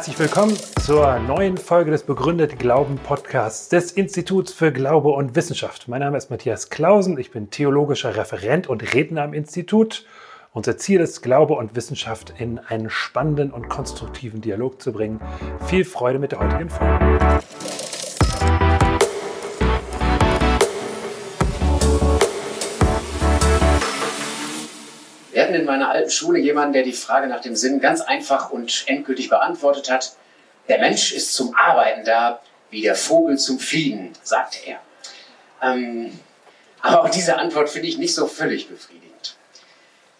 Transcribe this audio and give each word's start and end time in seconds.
Herzlich 0.00 0.18
willkommen 0.18 0.56
zur 0.82 1.18
neuen 1.18 1.58
Folge 1.58 1.90
des 1.90 2.04
Begründet 2.04 2.58
Glauben 2.58 2.96
Podcasts 2.96 3.68
des 3.68 3.92
Instituts 3.92 4.50
für 4.50 4.72
Glaube 4.72 5.10
und 5.10 5.36
Wissenschaft. 5.36 5.88
Mein 5.88 6.00
Name 6.00 6.16
ist 6.16 6.30
Matthias 6.30 6.70
Klausen, 6.70 7.18
ich 7.18 7.32
bin 7.32 7.50
theologischer 7.50 8.16
Referent 8.16 8.66
und 8.66 8.94
Redner 8.94 9.24
am 9.24 9.34
Institut. 9.34 10.06
Unser 10.54 10.78
Ziel 10.78 11.00
ist, 11.00 11.20
Glaube 11.20 11.52
und 11.52 11.76
Wissenschaft 11.76 12.32
in 12.38 12.58
einen 12.58 12.88
spannenden 12.88 13.50
und 13.50 13.68
konstruktiven 13.68 14.40
Dialog 14.40 14.80
zu 14.80 14.90
bringen. 14.90 15.20
Viel 15.66 15.84
Freude 15.84 16.18
mit 16.18 16.32
der 16.32 16.40
heutigen 16.40 16.70
Folge. 16.70 17.18
Meiner 25.70 25.90
alten 25.90 26.10
Schule 26.10 26.38
jemanden, 26.38 26.72
der 26.72 26.82
die 26.82 26.92
Frage 26.92 27.28
nach 27.28 27.40
dem 27.40 27.54
Sinn 27.54 27.80
ganz 27.80 28.00
einfach 28.00 28.50
und 28.50 28.84
endgültig 28.86 29.28
beantwortet 29.28 29.90
hat. 29.90 30.12
Der 30.68 30.78
Mensch 30.78 31.12
ist 31.12 31.34
zum 31.34 31.54
Arbeiten 31.54 32.04
da, 32.04 32.40
wie 32.70 32.82
der 32.82 32.94
Vogel 32.94 33.38
zum 33.38 33.58
Fliegen, 33.58 34.12
sagte 34.22 34.58
er. 34.66 34.80
Ähm, 35.62 36.18
aber 36.80 37.02
auch 37.02 37.10
diese 37.10 37.36
Antwort 37.36 37.70
finde 37.70 37.88
ich 37.88 37.98
nicht 37.98 38.14
so 38.14 38.26
völlig 38.26 38.68
befriedigend. 38.68 39.36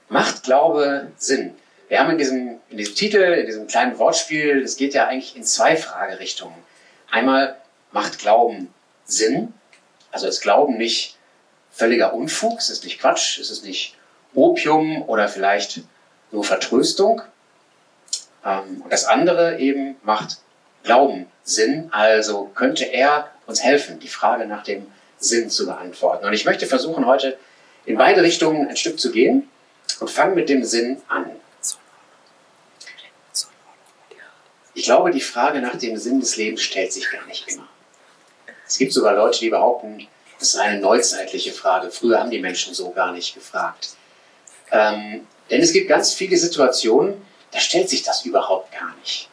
Macht 0.09 0.45
Glaube 0.45 1.11
Sinn? 1.17 1.55
Wir 1.89 2.01
haben 2.01 2.11
in 2.11 2.19
diesem, 2.19 2.61
in 2.69 2.77
diesem 2.77 2.95
Titel, 2.95 3.19
in 3.19 3.47
diesem 3.47 3.67
kleinen 3.67 3.99
Wortspiel, 3.99 4.63
es 4.63 4.77
geht 4.77 4.95
ja 4.95 5.07
eigentlich 5.07 5.37
in 5.37 5.43
zwei 5.43 5.77
Fragerichtungen. 5.77 6.57
Einmal, 7.11 7.57
macht 7.91 8.19
Glauben 8.21 8.73
Sinn? 9.05 9.53
Also 10.13 10.29
ist 10.29 10.41
Glauben 10.41 10.77
nicht 10.77 11.17
völliger 11.73 12.15
Unfug? 12.15 12.59
Ist 12.59 12.71
es 12.71 12.85
nicht 12.85 13.01
Quatsch? 13.01 13.39
Ist 13.39 13.51
es 13.51 13.63
nicht 13.63 13.97
Opium 14.35 15.03
oder 15.03 15.29
vielleicht 15.29 15.81
nur 16.31 16.45
Vertröstung. 16.45 17.23
Ähm, 18.45 18.83
und 18.83 18.93
das 18.93 19.05
andere 19.05 19.59
eben 19.59 19.97
macht 20.03 20.39
Glauben 20.83 21.27
Sinn, 21.43 21.89
also 21.91 22.51
könnte 22.55 22.85
er 22.85 23.31
uns 23.47 23.63
helfen, 23.63 24.01
die 24.01 24.09
Frage 24.09 24.47
nach 24.47 24.63
dem 24.63 24.87
Sinn 25.19 25.51
zu 25.51 25.67
beantworten. 25.67 26.25
Und 26.25 26.33
ich 26.33 26.45
möchte 26.45 26.67
versuchen, 26.67 27.05
heute 27.07 27.37
in 27.85 27.97
beide 27.97 28.23
Richtungen 28.23 28.69
ein 28.69 28.77
Stück 28.77 28.99
zu 28.99 29.11
gehen 29.11 29.49
und 30.01 30.11
fange 30.11 30.35
mit 30.35 30.49
dem 30.49 30.65
Sinn 30.65 31.03
an. 31.09 31.31
Ich 34.73 34.85
glaube, 34.85 35.11
die 35.11 35.21
Frage 35.21 35.61
nach 35.61 35.77
dem 35.77 35.97
Sinn 35.99 36.21
des 36.21 36.37
Lebens 36.37 36.63
stellt 36.63 36.93
sich 36.93 37.11
gar 37.11 37.27
nicht 37.27 37.49
immer. 37.49 37.69
Es 38.67 38.79
gibt 38.79 38.93
sogar 38.93 39.15
Leute, 39.15 39.41
die 39.41 39.51
behaupten, 39.51 40.07
das 40.39 40.55
ist 40.55 40.57
eine 40.57 40.81
neuzeitliche 40.81 41.53
Frage. 41.53 41.91
Früher 41.91 42.19
haben 42.19 42.31
die 42.31 42.39
Menschen 42.39 42.73
so 42.73 42.91
gar 42.91 43.13
nicht 43.13 43.35
gefragt. 43.35 43.97
Ähm, 44.73 45.27
denn 45.51 45.61
es 45.61 45.73
gibt 45.73 45.89
ganz 45.89 46.13
viele 46.13 46.37
Situationen, 46.37 47.21
da 47.51 47.59
stellt 47.59 47.89
sich 47.89 48.03
das 48.03 48.25
überhaupt 48.25 48.73
gar 48.73 48.95
nicht. 49.01 49.29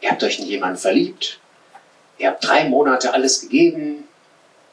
Ihr 0.00 0.10
habt 0.10 0.22
euch 0.22 0.38
in 0.38 0.46
jemanden 0.46 0.78
verliebt, 0.78 1.40
ihr 2.18 2.28
habt 2.28 2.44
drei 2.44 2.64
Monate 2.64 3.12
alles 3.12 3.40
gegeben, 3.40 4.08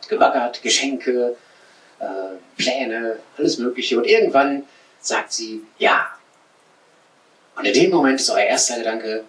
gebaggert, 0.07 0.61
Geschenke, 0.61 1.35
äh, 1.99 2.05
Pläne, 2.55 3.19
alles 3.37 3.57
Mögliche. 3.57 3.97
Und 3.97 4.05
irgendwann 4.05 4.63
sagt 4.99 5.33
sie 5.33 5.63
ja. 5.77 6.07
Und 7.55 7.65
in 7.65 7.73
dem 7.73 7.91
Moment 7.91 8.19
ist 8.19 8.29
euer 8.29 8.39
erster 8.39 8.77
Gedanke, 8.77 9.23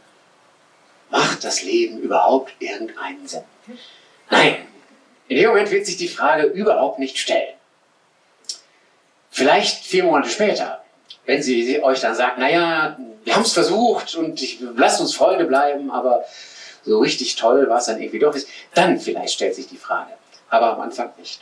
macht 1.10 1.42
das 1.42 1.62
Leben 1.62 1.98
überhaupt 1.98 2.52
irgendeinen 2.58 3.26
Sinn? 3.26 3.44
Nein, 4.30 4.66
in 5.28 5.36
dem 5.36 5.48
Moment 5.48 5.70
wird 5.70 5.86
sich 5.86 5.96
die 5.96 6.08
Frage 6.08 6.44
überhaupt 6.44 6.98
nicht 6.98 7.18
stellen. 7.18 7.54
Vielleicht 9.39 9.84
vier 9.84 10.03
Monate 10.03 10.28
später, 10.28 10.83
wenn 11.25 11.41
sie 11.41 11.81
euch 11.81 12.00
dann 12.00 12.17
sagt, 12.17 12.39
naja, 12.39 12.98
wir 13.22 13.36
haben 13.36 13.44
es 13.44 13.53
versucht 13.53 14.17
und 14.17 14.42
ich, 14.42 14.58
lasst 14.75 15.00
uns 15.00 15.14
Freunde 15.14 15.44
bleiben, 15.44 15.92
aber 15.92 16.25
so 16.84 16.98
richtig 16.98 17.36
toll 17.36 17.69
war 17.69 17.78
es 17.78 17.84
dann 17.84 18.03
irgendwie 18.03 18.19
doch 18.19 18.34
dann 18.75 18.98
vielleicht 18.98 19.34
stellt 19.34 19.54
sich 19.54 19.69
die 19.69 19.77
Frage. 19.77 20.10
Aber 20.50 20.72
am 20.72 20.81
Anfang 20.81 21.12
nicht. 21.19 21.41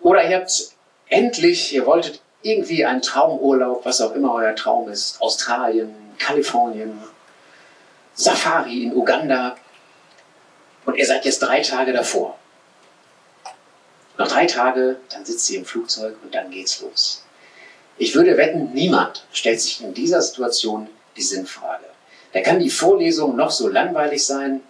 Oder 0.00 0.28
ihr 0.28 0.38
habt 0.38 0.72
endlich, 1.10 1.72
ihr 1.72 1.86
wolltet 1.86 2.20
irgendwie 2.42 2.84
einen 2.84 3.02
Traumurlaub, 3.02 3.84
was 3.84 4.00
auch 4.00 4.16
immer 4.16 4.34
euer 4.34 4.56
Traum 4.56 4.88
ist, 4.88 5.22
Australien, 5.22 5.94
Kalifornien, 6.18 6.98
Safari 8.14 8.82
in 8.82 8.96
Uganda. 8.96 9.54
Und 10.86 10.96
ihr 10.96 11.06
seid 11.06 11.24
jetzt 11.24 11.38
drei 11.38 11.60
Tage 11.60 11.92
davor. 11.92 12.36
Noch 14.16 14.26
drei 14.26 14.46
Tage, 14.46 14.96
dann 15.10 15.24
sitzt 15.24 15.46
sie 15.46 15.54
im 15.54 15.64
Flugzeug 15.64 16.16
und 16.24 16.34
dann 16.34 16.50
geht's 16.50 16.80
los. 16.80 17.22
Ich 17.98 18.14
würde 18.14 18.36
wetten, 18.36 18.72
niemand 18.72 19.24
stellt 19.32 19.60
sich 19.60 19.82
in 19.82 19.92
dieser 19.92 20.22
Situation 20.22 20.88
die 21.16 21.22
Sinnfrage. 21.22 21.84
Da 22.32 22.40
kann 22.40 22.60
die 22.60 22.70
Vorlesung 22.70 23.34
noch 23.36 23.50
so 23.50 23.68
langweilig 23.68 24.24
sein, 24.24 24.60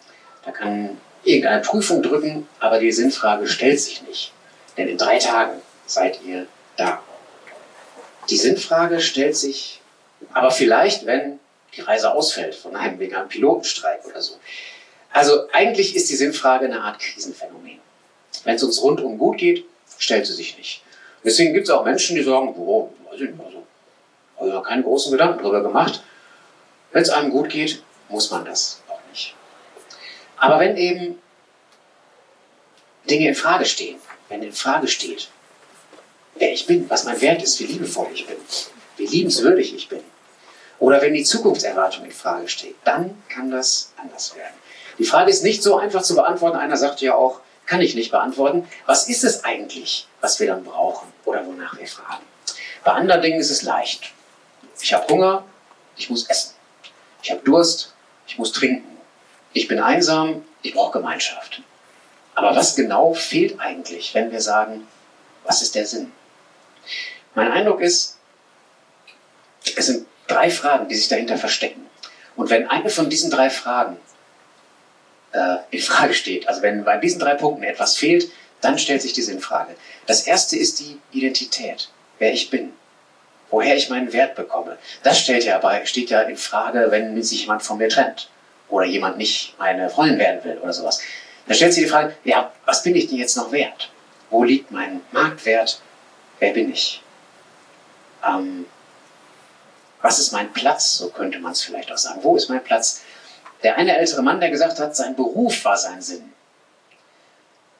da 0.44 0.50
kann 0.50 0.96
irgendeine 1.24 1.60
Prüfung 1.60 2.02
drücken, 2.02 2.48
aber 2.58 2.78
die 2.78 2.92
Sinnfrage 2.92 3.46
stellt 3.46 3.80
sich 3.80 4.02
nicht. 4.02 4.32
Denn 4.76 4.88
in 4.88 4.96
drei 4.96 5.18
Tagen 5.18 5.60
seid 5.86 6.20
ihr 6.24 6.46
da. 6.76 7.02
Die 8.30 8.36
Sinnfrage 8.36 9.00
stellt 9.00 9.36
sich 9.36 9.80
aber 10.32 10.50
vielleicht, 10.50 11.06
wenn 11.06 11.38
die 11.76 11.80
Reise 11.82 12.12
ausfällt, 12.12 12.54
von 12.54 12.76
einem 12.76 12.98
wegen 12.98 13.14
einem 13.14 13.28
Pilotenstreik 13.28 14.04
oder 14.06 14.22
so. 14.22 14.34
Also 15.12 15.48
eigentlich 15.52 15.96
ist 15.96 16.10
die 16.10 16.16
Sinnfrage 16.16 16.66
eine 16.66 16.80
Art 16.80 16.98
Krisenphänomen. 16.98 17.78
Wenn 18.44 18.56
es 18.56 18.62
uns 18.62 18.82
rundum 18.82 19.18
gut 19.18 19.38
geht, 19.38 19.64
stellt 19.98 20.26
sie 20.26 20.32
sich 20.32 20.56
nicht. 20.56 20.82
Deswegen 21.24 21.52
gibt 21.52 21.68
es 21.68 21.70
auch 21.70 21.84
Menschen, 21.84 22.16
die 22.16 22.22
sagen, 22.22 22.54
oh, 22.56 22.90
nicht, 23.20 23.34
also, 23.38 23.66
habe 24.36 24.48
ich 24.48 24.54
noch 24.54 24.62
keine 24.62 24.82
großen 24.82 25.12
Gedanken 25.12 25.42
darüber 25.42 25.62
gemacht. 25.62 26.02
Wenn 26.92 27.02
es 27.02 27.10
einem 27.10 27.30
gut 27.30 27.50
geht, 27.50 27.82
muss 28.08 28.30
man 28.30 28.44
das 28.44 28.82
auch 28.88 29.00
nicht. 29.10 29.34
Aber 30.36 30.58
wenn 30.60 30.76
eben 30.76 31.18
Dinge 33.08 33.28
in 33.28 33.34
Frage 33.34 33.64
stehen, 33.64 33.98
wenn 34.28 34.42
in 34.42 34.52
Frage 34.52 34.88
steht, 34.88 35.28
wer 36.36 36.52
ich 36.52 36.66
bin, 36.66 36.88
was 36.88 37.04
mein 37.04 37.20
Wert 37.20 37.42
ist, 37.42 37.58
wie 37.60 37.64
liebevoll 37.64 38.08
ich 38.12 38.26
bin, 38.26 38.36
wie 38.96 39.06
liebenswürdig 39.06 39.74
ich 39.74 39.88
bin, 39.88 40.00
oder 40.78 41.02
wenn 41.02 41.14
die 41.14 41.24
Zukunftserwartung 41.24 42.04
in 42.04 42.12
Frage 42.12 42.48
steht, 42.48 42.76
dann 42.84 43.20
kann 43.28 43.50
das 43.50 43.92
anders 43.96 44.36
werden. 44.36 44.54
Die 44.98 45.04
Frage 45.04 45.30
ist 45.30 45.42
nicht 45.42 45.62
so 45.62 45.76
einfach 45.76 46.02
zu 46.02 46.14
beantworten. 46.14 46.56
Einer 46.56 46.76
sagt 46.76 47.00
ja 47.00 47.14
auch, 47.14 47.40
kann 47.66 47.80
ich 47.80 47.94
nicht 47.94 48.10
beantworten. 48.10 48.66
Was 48.86 49.08
ist 49.08 49.24
es 49.24 49.44
eigentlich, 49.44 50.06
was 50.20 50.40
wir 50.40 50.46
dann 50.46 50.64
brauchen 50.64 51.12
oder 51.24 51.44
wonach 51.46 51.78
wir 51.78 51.86
fragen? 51.86 52.24
Bei 52.88 52.94
anderen 52.94 53.20
Dingen 53.20 53.38
ist 53.38 53.50
es 53.50 53.60
leicht. 53.60 54.14
Ich 54.80 54.94
habe 54.94 55.06
Hunger, 55.12 55.44
ich 55.98 56.08
muss 56.08 56.26
essen. 56.26 56.54
Ich 57.22 57.30
habe 57.30 57.42
Durst, 57.42 57.92
ich 58.26 58.38
muss 58.38 58.50
trinken. 58.50 58.96
Ich 59.52 59.68
bin 59.68 59.78
einsam, 59.78 60.42
ich 60.62 60.72
brauche 60.72 60.98
Gemeinschaft. 60.98 61.60
Aber 62.34 62.56
was 62.56 62.76
genau 62.76 63.12
fehlt 63.12 63.60
eigentlich, 63.60 64.14
wenn 64.14 64.32
wir 64.32 64.40
sagen, 64.40 64.88
was 65.44 65.60
ist 65.60 65.74
der 65.74 65.84
Sinn? 65.84 66.10
Mein 67.34 67.52
Eindruck 67.52 67.82
ist, 67.82 68.16
es 69.76 69.84
sind 69.84 70.06
drei 70.26 70.50
Fragen, 70.50 70.88
die 70.88 70.94
sich 70.94 71.08
dahinter 71.08 71.36
verstecken. 71.36 71.84
Und 72.36 72.48
wenn 72.48 72.70
eine 72.70 72.88
von 72.88 73.10
diesen 73.10 73.30
drei 73.30 73.50
Fragen 73.50 73.98
äh, 75.32 75.56
in 75.72 75.82
Frage 75.82 76.14
steht. 76.14 76.48
Also 76.48 76.62
wenn 76.62 76.84
bei 76.84 76.96
diesen 76.96 77.20
drei 77.20 77.34
Punkten 77.34 77.64
etwas 77.64 77.98
fehlt, 77.98 78.30
dann 78.62 78.78
stellt 78.78 79.02
sich 79.02 79.12
die 79.12 79.20
Sinnfrage. 79.20 79.76
Das 80.06 80.22
erste 80.22 80.56
ist 80.56 80.80
die 80.80 80.98
Identität, 81.12 81.90
wer 82.18 82.32
ich 82.32 82.50
bin, 82.50 82.72
woher 83.50 83.76
ich 83.76 83.90
meinen 83.90 84.12
Wert 84.12 84.34
bekomme. 84.34 84.78
Das 85.02 85.18
stellt 85.20 85.44
ja 85.44 85.58
bei, 85.58 85.84
steht 85.86 86.10
ja 86.10 86.22
in 86.22 86.36
Frage, 86.36 86.86
wenn 86.90 87.20
sich 87.22 87.42
jemand 87.42 87.62
von 87.62 87.78
mir 87.78 87.88
trennt 87.88 88.30
oder 88.68 88.86
jemand 88.86 89.18
nicht 89.18 89.54
meine 89.58 89.88
Freundin 89.90 90.18
werden 90.18 90.44
will 90.44 90.58
oder 90.58 90.72
sowas. 90.72 91.00
Dann 91.46 91.56
stellt 91.56 91.72
sich 91.72 91.84
die 91.84 91.90
Frage, 91.90 92.14
ja, 92.24 92.52
was 92.66 92.82
bin 92.82 92.94
ich 92.94 93.08
denn 93.08 93.18
jetzt 93.18 93.36
noch 93.36 93.52
wert? 93.52 93.90
Wo 94.30 94.44
liegt 94.44 94.70
mein 94.70 95.00
Marktwert? 95.12 95.80
Wer 96.38 96.52
bin 96.52 96.70
ich? 96.70 97.02
Ähm, 98.26 98.66
was 100.02 100.18
ist 100.18 100.32
mein 100.32 100.52
Platz? 100.52 100.98
So 100.98 101.08
könnte 101.08 101.38
man 101.38 101.52
es 101.52 101.62
vielleicht 101.62 101.90
auch 101.90 101.98
sagen. 101.98 102.20
Wo 102.22 102.36
ist 102.36 102.48
mein 102.48 102.62
Platz? 102.62 103.02
Der 103.62 103.76
eine 103.76 103.96
ältere 103.96 104.22
Mann, 104.22 104.40
der 104.40 104.50
gesagt 104.50 104.78
hat, 104.78 104.94
sein 104.94 105.16
Beruf 105.16 105.64
war 105.64 105.76
sein 105.76 106.00
Sinn. 106.02 106.32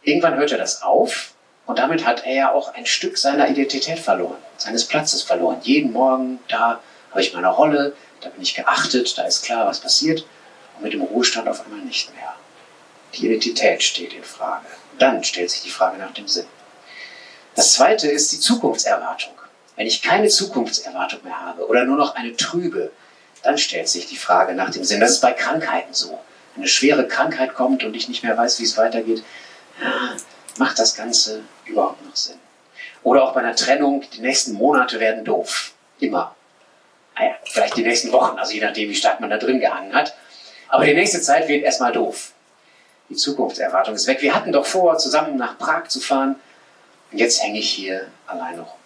Irgendwann 0.02 0.36
hört 0.36 0.52
er 0.52 0.58
das 0.58 0.82
auf 0.82 1.34
und 1.68 1.78
damit 1.78 2.06
hat 2.06 2.24
er 2.24 2.34
ja 2.34 2.52
auch 2.52 2.72
ein 2.72 2.86
Stück 2.86 3.18
seiner 3.18 3.46
Identität 3.46 3.98
verloren, 3.98 4.38
seines 4.56 4.86
Platzes 4.86 5.22
verloren. 5.22 5.58
Jeden 5.60 5.92
Morgen, 5.92 6.40
da 6.48 6.80
habe 7.10 7.20
ich 7.20 7.34
meine 7.34 7.48
Rolle, 7.48 7.94
da 8.22 8.30
bin 8.30 8.40
ich 8.40 8.54
geachtet, 8.54 9.18
da 9.18 9.24
ist 9.24 9.44
klar, 9.44 9.66
was 9.66 9.78
passiert. 9.78 10.24
Und 10.76 10.84
mit 10.84 10.94
dem 10.94 11.02
Ruhestand 11.02 11.46
auf 11.46 11.62
einmal 11.62 11.80
nicht 11.80 12.10
mehr. 12.14 12.34
Die 13.14 13.26
Identität 13.26 13.82
steht 13.82 14.14
in 14.14 14.24
Frage. 14.24 14.64
Dann 14.98 15.22
stellt 15.22 15.50
sich 15.50 15.60
die 15.60 15.70
Frage 15.70 15.98
nach 15.98 16.14
dem 16.14 16.26
Sinn. 16.26 16.46
Das 17.54 17.74
zweite 17.74 18.08
ist 18.08 18.32
die 18.32 18.40
Zukunftserwartung. 18.40 19.34
Wenn 19.76 19.86
ich 19.86 20.00
keine 20.00 20.28
Zukunftserwartung 20.28 21.22
mehr 21.22 21.38
habe 21.38 21.66
oder 21.66 21.84
nur 21.84 21.98
noch 21.98 22.14
eine 22.14 22.34
trübe, 22.34 22.92
dann 23.42 23.58
stellt 23.58 23.90
sich 23.90 24.06
die 24.06 24.16
Frage 24.16 24.54
nach 24.54 24.70
dem 24.70 24.84
Sinn. 24.84 25.00
Das 25.00 25.10
ist 25.10 25.20
bei 25.20 25.34
Krankheiten 25.34 25.92
so. 25.92 26.18
Wenn 26.54 26.62
eine 26.62 26.68
schwere 26.68 27.06
Krankheit 27.06 27.52
kommt 27.52 27.84
und 27.84 27.94
ich 27.94 28.08
nicht 28.08 28.22
mehr 28.22 28.38
weiß, 28.38 28.58
wie 28.58 28.64
es 28.64 28.78
weitergeht, 28.78 29.22
macht 30.58 30.78
das 30.78 30.94
Ganze 30.94 31.42
überhaupt 31.64 32.04
noch 32.04 32.16
Sinn? 32.16 32.38
Oder 33.02 33.24
auch 33.24 33.34
bei 33.34 33.40
einer 33.40 33.56
Trennung, 33.56 34.04
die 34.12 34.20
nächsten 34.20 34.52
Monate 34.52 35.00
werden 35.00 35.24
doof. 35.24 35.72
Immer. 36.00 36.34
Naja, 37.16 37.34
vielleicht 37.44 37.76
die 37.76 37.82
nächsten 37.82 38.12
Wochen, 38.12 38.38
also 38.38 38.52
je 38.52 38.60
nachdem, 38.60 38.88
wie 38.88 38.94
stark 38.94 39.20
man 39.20 39.30
da 39.30 39.38
drin 39.38 39.60
gehangen 39.60 39.94
hat. 39.94 40.14
Aber 40.68 40.84
die 40.84 40.94
nächste 40.94 41.20
Zeit 41.20 41.48
wird 41.48 41.64
erstmal 41.64 41.92
doof. 41.92 42.32
Die 43.08 43.16
Zukunftserwartung 43.16 43.94
ist 43.94 44.06
weg. 44.06 44.20
Wir 44.20 44.34
hatten 44.34 44.52
doch 44.52 44.66
vor, 44.66 44.98
zusammen 44.98 45.36
nach 45.36 45.58
Prag 45.58 45.88
zu 45.88 46.00
fahren. 46.00 46.36
Und 47.10 47.18
jetzt 47.18 47.42
hänge 47.42 47.58
ich 47.58 47.70
hier 47.70 48.08
alleine 48.26 48.60
rum. 48.60 48.78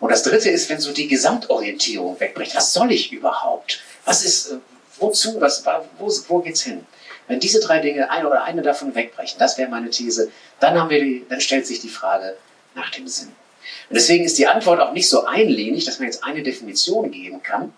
Und 0.00 0.10
das 0.10 0.22
dritte 0.22 0.48
ist, 0.48 0.70
wenn 0.70 0.80
so 0.80 0.92
die 0.92 1.08
Gesamtorientierung 1.08 2.18
wegbricht. 2.18 2.54
Was 2.54 2.72
soll 2.72 2.92
ich 2.92 3.12
überhaupt? 3.12 3.80
Was 4.04 4.24
ist, 4.24 4.52
äh, 4.52 4.56
wozu, 4.98 5.40
was, 5.40 5.64
wo, 5.98 6.10
wo 6.28 6.38
geht's 6.38 6.62
hin? 6.62 6.86
Wenn 7.28 7.40
diese 7.40 7.60
drei 7.60 7.78
Dinge, 7.78 8.10
eine 8.10 8.26
oder 8.26 8.42
eine 8.44 8.62
davon 8.62 8.94
wegbrechen, 8.94 9.38
das 9.38 9.58
wäre 9.58 9.70
meine 9.70 9.90
These, 9.90 10.30
dann 10.60 10.80
haben 10.80 10.90
wir 10.90 11.00
die, 11.00 11.26
dann 11.28 11.40
stellt 11.40 11.66
sich 11.66 11.80
die 11.80 11.88
Frage 11.88 12.36
nach 12.74 12.90
dem 12.90 13.06
Sinn. 13.06 13.28
Und 13.28 13.96
deswegen 13.96 14.24
ist 14.24 14.38
die 14.38 14.46
Antwort 14.46 14.80
auch 14.80 14.92
nicht 14.92 15.08
so 15.08 15.24
einlinig, 15.24 15.84
dass 15.84 15.98
man 15.98 16.08
jetzt 16.08 16.24
eine 16.24 16.42
Definition 16.42 17.10
geben 17.10 17.42
kann, 17.42 17.72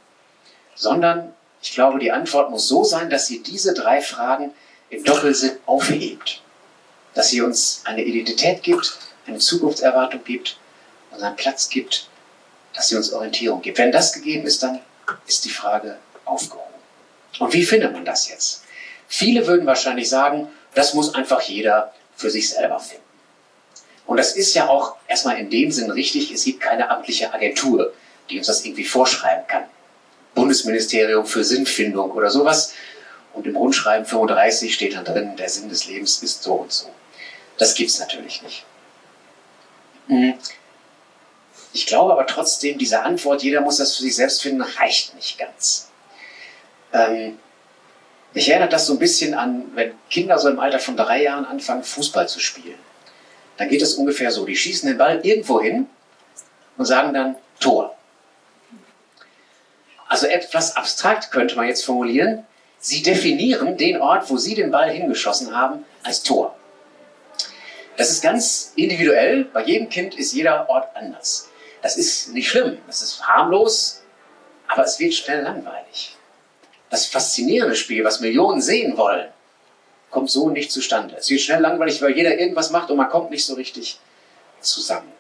sondern 0.75 1.35
ich 1.63 1.73
glaube, 1.73 1.99
die 1.99 2.13
Antwort 2.13 2.51
muss 2.51 2.69
so 2.69 2.85
sein, 2.85 3.11
dass 3.11 3.27
sie 3.27 3.43
diese 3.43 3.75
drei 3.75 4.01
Fragen 4.01 4.53
im 4.89 5.05
Doppelsinn 5.05 5.59
aufhebt. 5.67 6.43
Dass 7.15 7.29
sie 7.29 7.41
uns 7.41 7.83
eine 7.85 8.05
Identität 8.05 8.63
gibt, 8.63 8.99
eine 9.27 9.39
Zukunftserwartung 9.39 10.23
gibt, 10.25 10.59
unseren 11.11 11.37
Platz 11.37 11.69
gibt, 11.69 12.09
dass 12.73 12.89
sie 12.89 12.97
uns 12.97 13.13
Orientierung 13.13 13.61
gibt. 13.63 13.79
Wenn 13.79 13.93
das 13.93 14.13
gegeben 14.13 14.47
ist, 14.47 14.63
dann 14.63 14.81
ist 15.27 15.45
die 15.45 15.51
Frage 15.51 15.99
aufgehoben. 16.25 16.67
Und 17.41 17.53
wie 17.53 17.65
findet 17.65 17.93
man 17.93 18.05
das 18.05 18.29
jetzt? 18.29 18.63
Viele 19.13 19.49
würden 19.49 19.67
wahrscheinlich 19.67 20.09
sagen, 20.09 20.47
das 20.73 20.95
muss 20.95 21.15
einfach 21.17 21.43
jeder 21.43 21.93
für 22.15 22.31
sich 22.31 22.49
selber 22.49 22.79
finden. 22.79 23.03
Und 24.07 24.19
das 24.19 24.37
ist 24.37 24.55
ja 24.55 24.69
auch 24.69 24.95
erstmal 25.09 25.39
in 25.39 25.51
dem 25.51 25.73
Sinn 25.73 25.91
richtig, 25.91 26.31
es 26.31 26.45
gibt 26.45 26.61
keine 26.61 26.89
amtliche 26.89 27.35
Agentur, 27.35 27.93
die 28.31 28.39
uns 28.39 28.47
das 28.47 28.65
irgendwie 28.65 28.85
vorschreiben 28.85 29.49
kann. 29.49 29.65
Bundesministerium 30.37 31.27
für 31.27 31.43
Sinnfindung 31.43 32.13
oder 32.13 32.31
sowas. 32.31 32.73
Und 33.33 33.49
im 33.49 33.57
Rundschreiben 33.57 34.07
35 34.07 34.73
steht 34.73 34.95
dann 34.95 35.05
drin, 35.05 35.37
der 35.37 35.49
Sinn 35.49 35.69
des 35.69 35.87
Lebens 35.87 36.23
ist 36.23 36.45
so 36.45 36.55
und 36.55 36.73
so. 36.73 36.89
Das 37.59 37.75
gibt 37.75 37.91
es 37.91 37.99
natürlich 37.99 38.43
nicht. 38.43 38.65
Hm. 40.07 40.35
Ich 41.73 41.87
glaube 41.87 42.13
aber 42.13 42.27
trotzdem, 42.27 42.79
diese 42.79 43.03
Antwort, 43.03 43.43
jeder 43.43 43.61
muss 43.61 43.79
das 43.79 43.97
für 43.97 44.05
sich 44.05 44.15
selbst 44.15 44.41
finden, 44.41 44.63
reicht 44.63 45.17
nicht 45.17 45.37
ganz. 45.37 45.91
Ähm, 46.93 47.41
mich 48.33 48.49
erinnert 48.49 48.73
das 48.73 48.87
so 48.87 48.93
ein 48.93 48.99
bisschen 48.99 49.35
an, 49.35 49.71
wenn 49.75 49.93
Kinder 50.09 50.39
so 50.39 50.49
im 50.49 50.61
Alter 50.61 50.79
von 50.79 50.97
drei 50.97 51.23
Jahren 51.23 51.45
anfangen, 51.45 51.83
Fußball 51.83 52.29
zu 52.29 52.39
spielen. 52.41 52.79
Dann 53.57 53.69
geht 53.69 53.83
es 53.83 53.95
ungefähr 53.95 54.31
so. 54.31 54.45
Die 54.45 54.57
schießen 54.57 54.89
den 54.89 54.99
Ball 54.99 55.21
irgendwo 55.23 55.61
hin 55.61 55.87
und 56.77 56.87
sagen 56.87 57.13
dann 57.13 57.37
Tor. 57.59 57.97
Also 60.09 60.27
etwas 60.27 60.77
abstrakt 60.77 61.31
könnte 61.31 61.57
man 61.57 61.67
jetzt 61.67 61.85
formulieren. 61.85 62.47
Sie 62.79 63.03
definieren 63.03 63.77
den 63.77 64.01
Ort, 64.01 64.31
wo 64.31 64.39
Sie 64.39 64.55
den 64.55 64.71
Ball 64.71 64.91
hingeschossen 64.91 65.55
haben, 65.55 65.85
als 66.03 66.23
Tor. 66.23 66.57
Das 67.97 68.11
ist 68.11 68.23
ganz 68.23 68.73
individuell. 68.77 69.45
Bei 69.45 69.63
jedem 69.63 69.91
Kind 69.91 70.15
ist 70.15 70.33
jeder 70.33 70.71
Ort 70.71 70.97
anders. 70.97 71.51
Das 71.83 71.97
ist 71.97 72.33
nicht 72.33 72.49
schlimm. 72.49 72.79
Das 72.87 73.03
ist 73.03 73.27
harmlos, 73.27 74.03
aber 74.69 74.85
es 74.85 74.99
wird 74.99 75.13
schnell 75.13 75.43
langweilig. 75.43 76.17
Das 76.91 77.07
faszinierende 77.07 77.77
Spiel, 77.77 78.05
was 78.05 78.21
Millionen 78.21 78.61
sehen 78.61 78.97
wollen, 78.97 79.29
kommt 80.11 80.31
so 80.31 80.51
nicht 80.51 80.73
zustande. 80.73 81.17
Es 81.17 81.31
wird 81.31 81.41
schnell 81.41 81.61
langweilig, 81.61 82.03
weil 82.03 82.17
jeder 82.17 82.37
irgendwas 82.37 82.71
macht 82.71 82.91
und 82.91 82.97
man 82.97 83.09
kommt 83.09 83.31
nicht 83.31 83.47
so 83.47 83.55
richtig 83.55 84.01
zusammen. 84.61 85.13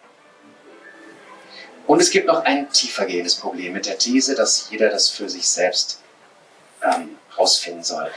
Und 1.87 2.01
es 2.01 2.11
gibt 2.11 2.27
noch 2.27 2.45
ein 2.45 2.71
tiefergehendes 2.71 3.37
Problem 3.37 3.73
mit 3.73 3.87
der 3.87 3.99
These, 3.99 4.35
dass 4.35 4.69
jeder 4.71 4.91
das 4.91 5.09
für 5.09 5.29
sich 5.29 5.49
selbst 5.49 6.01
ähm, 6.83 7.17
rausfinden 7.37 7.83
soll. 7.83 8.11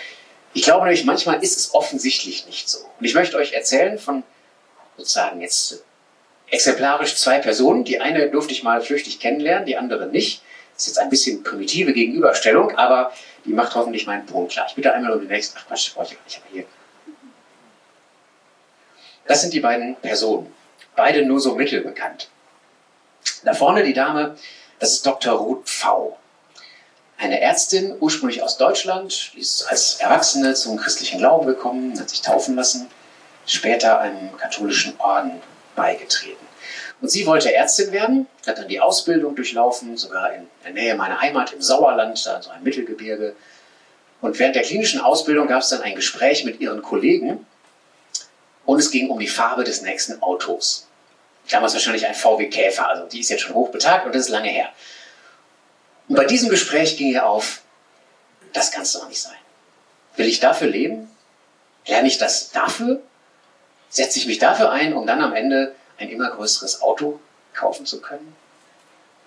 Ich 0.54 0.64
glaube 0.64 0.84
nämlich, 0.84 1.06
manchmal 1.06 1.44
ist 1.44 1.58
es 1.58 1.74
offensichtlich 1.74 2.46
nicht 2.46 2.70
so. 2.70 2.80
Und 3.00 3.06
ich 3.06 3.16
möchte 3.16 3.38
euch 3.38 3.54
erzählen 3.54 3.98
von 3.98 4.24
sozusagen 4.98 5.42
jetzt 5.42 5.84
exemplarisch 6.52 7.16
zwei 7.16 7.40
Personen. 7.40 7.84
Die 7.84 8.00
eine 8.00 8.30
durfte 8.30 8.54
ich 8.54 8.64
mal 8.64 8.82
flüchtig 8.82 9.20
kennenlernen, 9.20 9.66
die 9.66 9.78
andere 9.78 10.08
nicht. 10.08 10.44
Ist 10.84 10.88
jetzt 10.88 11.00
ein 11.00 11.10
bisschen 11.10 11.44
primitive 11.44 11.94
Gegenüberstellung, 11.94 12.78
aber 12.78 13.14
die 13.46 13.54
macht 13.54 13.74
hoffentlich 13.74 14.06
meinen 14.06 14.26
Punkt 14.26 14.52
klar. 14.52 14.66
Ich 14.68 14.76
bitte 14.76 14.92
einmal 14.92 15.14
um 15.14 15.20
den 15.20 15.30
nächsten. 15.30 15.58
Ach 15.58 15.66
Quatsch, 15.66 15.94
brauche 15.94 16.08
ich 16.08 16.18
gar 16.18 16.24
nicht. 16.26 16.42
Aber 16.44 16.54
hier. 16.54 16.66
Das 19.26 19.40
sind 19.40 19.54
die 19.54 19.62
beiden 19.62 19.96
Personen. 19.96 20.54
Beide 20.98 21.26
nur 21.26 21.40
so 21.40 21.56
mittelbekannt. 21.56 22.30
Da 23.46 23.54
vorne 23.54 23.86
die 23.86 23.94
Dame, 23.94 24.36
das 24.80 24.92
ist 24.92 25.06
Dr. 25.06 25.36
Ruth 25.36 25.70
V. 25.70 26.18
Eine 27.18 27.40
Ärztin, 27.40 27.96
ursprünglich 28.02 28.44
aus 28.44 28.58
Deutschland, 28.58 29.32
die 29.36 29.40
ist 29.40 29.64
als 29.70 30.02
Erwachsene 30.02 30.54
zum 30.54 30.76
christlichen 30.76 31.20
Glauben 31.20 31.46
gekommen, 31.46 31.98
hat 31.98 32.10
sich 32.10 32.22
taufen 32.22 32.58
lassen, 32.58 32.90
später 33.46 34.02
einem 34.02 34.36
katholischen 34.36 35.00
Orden 35.00 35.42
beigetreten. 35.78 36.46
Und 37.04 37.10
sie 37.10 37.26
wollte 37.26 37.54
Ärztin 37.54 37.92
werden, 37.92 38.28
hat 38.48 38.58
dann 38.58 38.70
die 38.70 38.80
Ausbildung 38.80 39.36
durchlaufen, 39.36 39.98
sogar 39.98 40.34
in 40.34 40.48
der 40.64 40.72
Nähe 40.72 40.96
meiner 40.96 41.20
Heimat 41.20 41.52
im 41.52 41.62
Sauerland, 41.62 42.26
da 42.26 42.42
so 42.42 42.50
ein 42.50 42.64
Mittelgebirge. 42.64 43.36
Und 44.22 44.40
während 44.40 44.56
der 44.56 44.64
klinischen 44.64 45.02
Ausbildung 45.02 45.48
gab 45.48 45.62
es 45.62 45.70
dann 45.70 45.82
ein 45.82 45.96
Gespräch 45.96 46.46
mit 46.46 46.62
ihren 46.62 46.82
Kollegen 46.82 47.46
und 48.66 48.80
es 48.80 48.90
ging 48.90 49.10
um 49.10 49.20
die 49.20 49.28
Farbe 49.28 49.66
des 49.66 49.82
nächsten 49.82 50.24
Autos 50.24 50.88
damals 51.50 51.74
wahrscheinlich 51.74 52.08
ein 52.08 52.16
VW 52.16 52.48
Käfer, 52.48 52.88
also 52.88 53.06
die 53.06 53.20
ist 53.20 53.30
jetzt 53.30 53.42
schon 53.42 53.56
hochbetagt 53.56 54.06
und 54.06 54.16
das 54.16 54.24
ist 54.24 54.30
lange 54.30 54.50
her. 54.50 54.70
Und 56.08 56.16
bei 56.16 56.26
diesem 56.26 56.50
Gespräch 56.50 56.98
ging 56.98 57.08
ihr 57.08 57.26
auf, 57.26 57.62
das 58.54 58.72
kann 58.72 58.84
es 58.84 58.94
doch 58.94 59.08
nicht 59.08 59.22
sein. 59.22 59.36
Will 60.16 60.28
ich 60.28 60.40
dafür 60.40 60.68
leben? 60.68 61.10
Lerne 61.86 62.08
ich 62.08 62.18
das 62.18 62.52
dafür? 62.52 63.02
Setze 63.90 64.20
ich 64.20 64.26
mich 64.26 64.40
dafür 64.40 64.72
ein, 64.72 64.94
um 64.94 65.06
dann 65.06 65.22
am 65.22 65.36
Ende 65.36 65.76
ein 66.04 66.10
immer 66.10 66.30
größeres 66.30 66.82
Auto 66.82 67.20
kaufen 67.54 67.86
zu 67.86 68.02
können? 68.02 68.36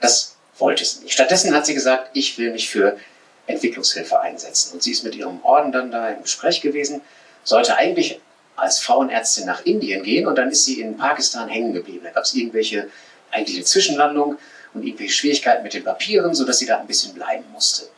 Das 0.00 0.36
wollte 0.58 0.84
sie 0.84 1.02
nicht. 1.02 1.12
Stattdessen 1.12 1.54
hat 1.54 1.66
sie 1.66 1.74
gesagt, 1.74 2.10
ich 2.12 2.38
will 2.38 2.52
mich 2.52 2.68
für 2.68 2.98
Entwicklungshilfe 3.46 4.20
einsetzen. 4.20 4.74
Und 4.74 4.82
sie 4.82 4.92
ist 4.92 5.04
mit 5.04 5.14
ihrem 5.14 5.44
Orden 5.44 5.72
dann 5.72 5.90
da 5.90 6.10
im 6.10 6.22
Gespräch 6.22 6.60
gewesen, 6.60 7.00
sollte 7.44 7.76
eigentlich 7.76 8.20
als 8.56 8.80
Frauenärztin 8.80 9.46
nach 9.46 9.64
Indien 9.64 10.02
gehen 10.02 10.26
und 10.26 10.36
dann 10.36 10.50
ist 10.50 10.64
sie 10.64 10.80
in 10.80 10.96
Pakistan 10.96 11.48
hängen 11.48 11.72
geblieben. 11.72 12.04
Da 12.04 12.10
gab 12.10 12.24
es 12.24 12.34
irgendwelche, 12.34 12.88
eigentlich 13.30 13.56
eine 13.56 13.64
Zwischenlandung 13.64 14.38
und 14.72 14.82
irgendwelche 14.82 15.12
Schwierigkeiten 15.12 15.62
mit 15.62 15.74
den 15.74 15.84
Papieren, 15.84 16.34
sodass 16.34 16.58
sie 16.58 16.66
da 16.66 16.78
ein 16.78 16.86
bisschen 16.86 17.14
bleiben 17.14 17.44
musste. 17.52 17.88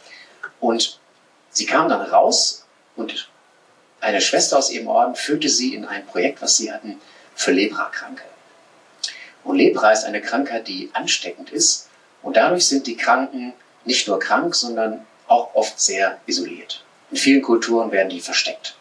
Und 0.61 0.99
sie 1.51 1.67
kam 1.67 1.89
dann 1.89 2.03
raus 2.03 2.67
und 2.97 3.31
eine 4.01 4.21
Schwester 4.21 4.59
aus 4.59 4.71
ihrem 4.71 4.89
Orden 4.89 5.15
führte 5.15 5.49
sie 5.49 5.75
in 5.75 5.85
ein 5.85 6.07
Projekt, 6.07 6.43
was 6.43 6.57
sie 6.57 6.73
hatten, 6.73 7.01
für 7.35 7.53
Leprakranke. 7.53 8.25
Und 9.45 9.57
Lepra 9.57 9.93
ist 9.93 10.05
eine 10.05 10.21
Krankheit, 10.21 10.69
die 10.69 10.91
ansteckend 10.93 11.51
ist 11.51 11.89
und 12.23 12.37
dadurch 12.37 12.67
sind 12.67 12.87
die 12.87 12.97
Kranken 12.97 13.55
nicht 13.85 14.09
nur 14.09 14.19
krank, 14.19 14.55
sondern 14.55 15.07
auch 15.27 15.55
oft 15.55 15.81
sehr 15.81 16.21
isoliert. 16.27 16.83
In 17.11 17.17
vielen 17.17 17.43
Kulturen 17.43 17.91
werden 17.91 18.11
die 18.11 18.21
versteckt 18.21 18.75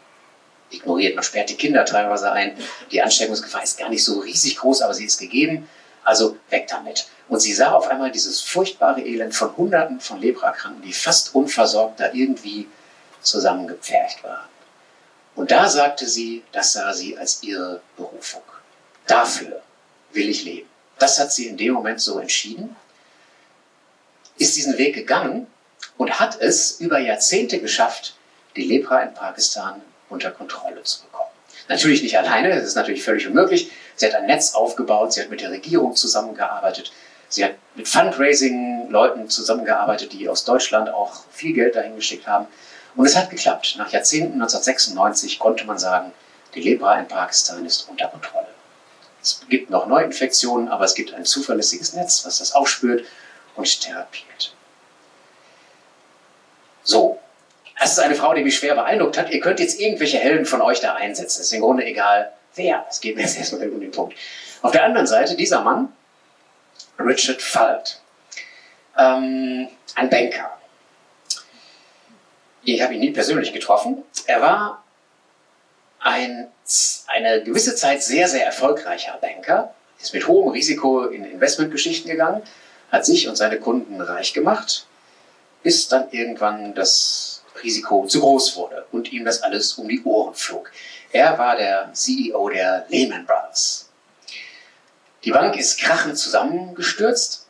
ignoriert. 0.69 1.15
Man 1.15 1.23
sperrt 1.23 1.49
die 1.49 1.55
Kinder 1.55 1.85
teilweise 1.85 2.31
ein. 2.31 2.57
Die 2.91 3.01
Ansteckungsgefahr 3.01 3.63
ist 3.63 3.77
gar 3.77 3.89
nicht 3.89 4.03
so 4.03 4.19
riesig 4.19 4.57
groß, 4.57 4.81
aber 4.81 4.93
sie 4.93 5.05
ist 5.05 5.19
gegeben. 5.19 5.69
Also 6.03 6.37
weg 6.49 6.67
damit. 6.69 7.07
Und 7.27 7.41
sie 7.41 7.53
sah 7.53 7.71
auf 7.71 7.87
einmal 7.87 8.11
dieses 8.11 8.41
furchtbare 8.41 9.01
Elend 9.01 9.35
von 9.35 9.55
Hunderten 9.57 9.99
von 9.99 10.21
Leprakranken, 10.21 10.81
die 10.81 10.93
fast 10.93 11.35
unversorgt 11.35 11.99
da 11.99 12.11
irgendwie 12.13 12.67
zusammengepfercht 13.21 14.23
waren. 14.23 14.47
Und 15.35 15.51
da 15.51 15.67
sagte 15.69 16.07
sie, 16.07 16.43
das 16.51 16.73
sah 16.73 16.93
sie 16.93 17.17
als 17.17 17.43
ihre 17.43 17.81
Berufung. 17.97 18.41
Dafür 19.05 19.61
will 20.11 20.29
ich 20.29 20.43
leben. 20.43 20.69
Das 20.99 21.19
hat 21.19 21.31
sie 21.31 21.47
in 21.47 21.57
dem 21.57 21.73
Moment 21.73 22.01
so 22.01 22.19
entschieden, 22.19 22.75
ist 24.37 24.55
diesen 24.55 24.77
Weg 24.77 24.95
gegangen 24.95 25.47
und 25.97 26.19
hat 26.19 26.39
es 26.41 26.79
über 26.79 26.99
Jahrzehnte 26.99 27.59
geschafft, 27.59 28.15
die 28.55 28.63
Lepra 28.63 29.01
in 29.01 29.13
Pakistan 29.13 29.81
unter 30.09 30.31
Kontrolle 30.31 30.83
zu 30.83 31.03
bekommen. 31.03 31.29
Natürlich 31.69 32.01
nicht 32.01 32.17
alleine, 32.17 32.55
das 32.55 32.63
ist 32.63 32.75
natürlich 32.75 33.03
völlig 33.03 33.27
unmöglich. 33.27 33.71
Sie 33.95 34.05
hat 34.05 34.15
ein 34.15 34.25
Netz 34.25 34.53
aufgebaut, 34.53 35.13
sie 35.13 35.21
hat 35.21 35.29
mit 35.29 35.41
der 35.41 35.51
Regierung 35.51 35.95
zusammengearbeitet, 35.95 36.91
sie 37.29 37.43
hat 37.43 37.55
mit 37.75 37.87
Fundraising-Leuten 37.87 39.29
zusammengearbeitet, 39.29 40.13
die 40.13 40.29
aus 40.29 40.45
Deutschland 40.45 40.89
auch 40.89 41.25
viel 41.31 41.53
Geld 41.53 41.75
dahin 41.75 41.95
geschickt 41.95 42.25
haben. 42.27 42.47
Und 42.95 43.05
es 43.05 43.15
hat 43.15 43.29
geklappt. 43.29 43.75
Nach 43.77 43.91
Jahrzehnten, 43.91 44.33
1996, 44.33 45.39
konnte 45.39 45.65
man 45.65 45.77
sagen, 45.77 46.13
die 46.55 46.61
Lepra 46.61 46.97
in 46.99 47.07
Pakistan 47.07 47.65
ist 47.65 47.87
unter 47.89 48.07
Kontrolle. 48.07 48.47
Es 49.27 49.49
gibt 49.49 49.69
noch 49.69 49.87
Neuinfektionen, 49.87 50.69
aber 50.69 50.85
es 50.85 50.95
gibt 50.95 51.13
ein 51.13 51.25
zuverlässiges 51.25 51.93
Netz, 51.93 52.25
was 52.25 52.39
das 52.39 52.53
aufspürt 52.53 53.05
und 53.55 53.81
therapiert. 53.81 54.53
So, 56.83 57.19
das 57.77 57.91
ist 57.91 57.99
eine 57.99 58.15
Frau, 58.15 58.33
die 58.33 58.43
mich 58.43 58.55
schwer 58.55 58.75
beeindruckt 58.75 59.17
hat. 59.17 59.29
Ihr 59.31 59.41
könnt 59.41 59.59
jetzt 59.59 59.79
irgendwelche 59.81 60.17
Helden 60.17 60.45
von 60.45 60.61
euch 60.61 60.79
da 60.79 60.95
einsetzen. 60.95 61.41
Es 61.41 61.47
ist 61.47 61.53
im 61.53 61.61
Grunde 61.61 61.83
egal, 61.83 62.31
wer. 62.55 62.85
Es 62.89 63.01
geht 63.01 63.17
mir 63.17 63.23
jetzt 63.23 63.37
erstmal 63.37 63.69
um 63.69 63.81
den 63.81 63.91
Punkt. 63.91 64.17
Auf 64.61 64.71
der 64.71 64.85
anderen 64.85 65.05
Seite 65.05 65.35
dieser 65.35 65.61
Mann, 65.61 65.91
Richard 66.97 67.41
Falt, 67.41 68.01
ähm, 68.97 69.67
ein 69.95 70.09
Banker. 70.09 70.57
Ich 72.63 72.81
habe 72.81 72.93
ihn 72.93 73.01
nie 73.01 73.11
persönlich 73.11 73.51
getroffen. 73.51 74.03
Er 74.25 74.41
war 74.41 74.83
ein, 76.07 76.47
eine 77.07 77.43
gewisse 77.43 77.75
Zeit 77.75 78.01
sehr, 78.01 78.29
sehr 78.29 78.45
erfolgreicher 78.45 79.17
Banker, 79.19 79.73
ist 79.99 80.13
mit 80.13 80.27
hohem 80.27 80.49
Risiko 80.49 81.05
in 81.05 81.25
Investmentgeschichten 81.25 82.09
gegangen, 82.09 82.41
hat 82.91 83.05
sich 83.05 83.27
und 83.27 83.35
seine 83.35 83.59
Kunden 83.59 83.99
reich 83.99 84.33
gemacht, 84.33 84.87
bis 85.63 85.89
dann 85.89 86.09
irgendwann 86.11 86.73
das 86.73 87.43
Risiko 87.61 88.05
zu 88.07 88.21
groß 88.21 88.55
wurde 88.55 88.85
und 88.91 89.11
ihm 89.11 89.25
das 89.25 89.43
alles 89.43 89.73
um 89.73 89.89
die 89.89 90.01
Ohren 90.03 90.33
flog. 90.33 90.71
Er 91.11 91.37
war 91.37 91.57
der 91.57 91.89
CEO 91.93 92.49
der 92.49 92.85
Lehman 92.87 93.25
Brothers. 93.25 93.89
Die 95.25 95.31
Bank 95.31 95.57
ist 95.57 95.79
krachend 95.79 96.17
zusammengestürzt. 96.17 97.47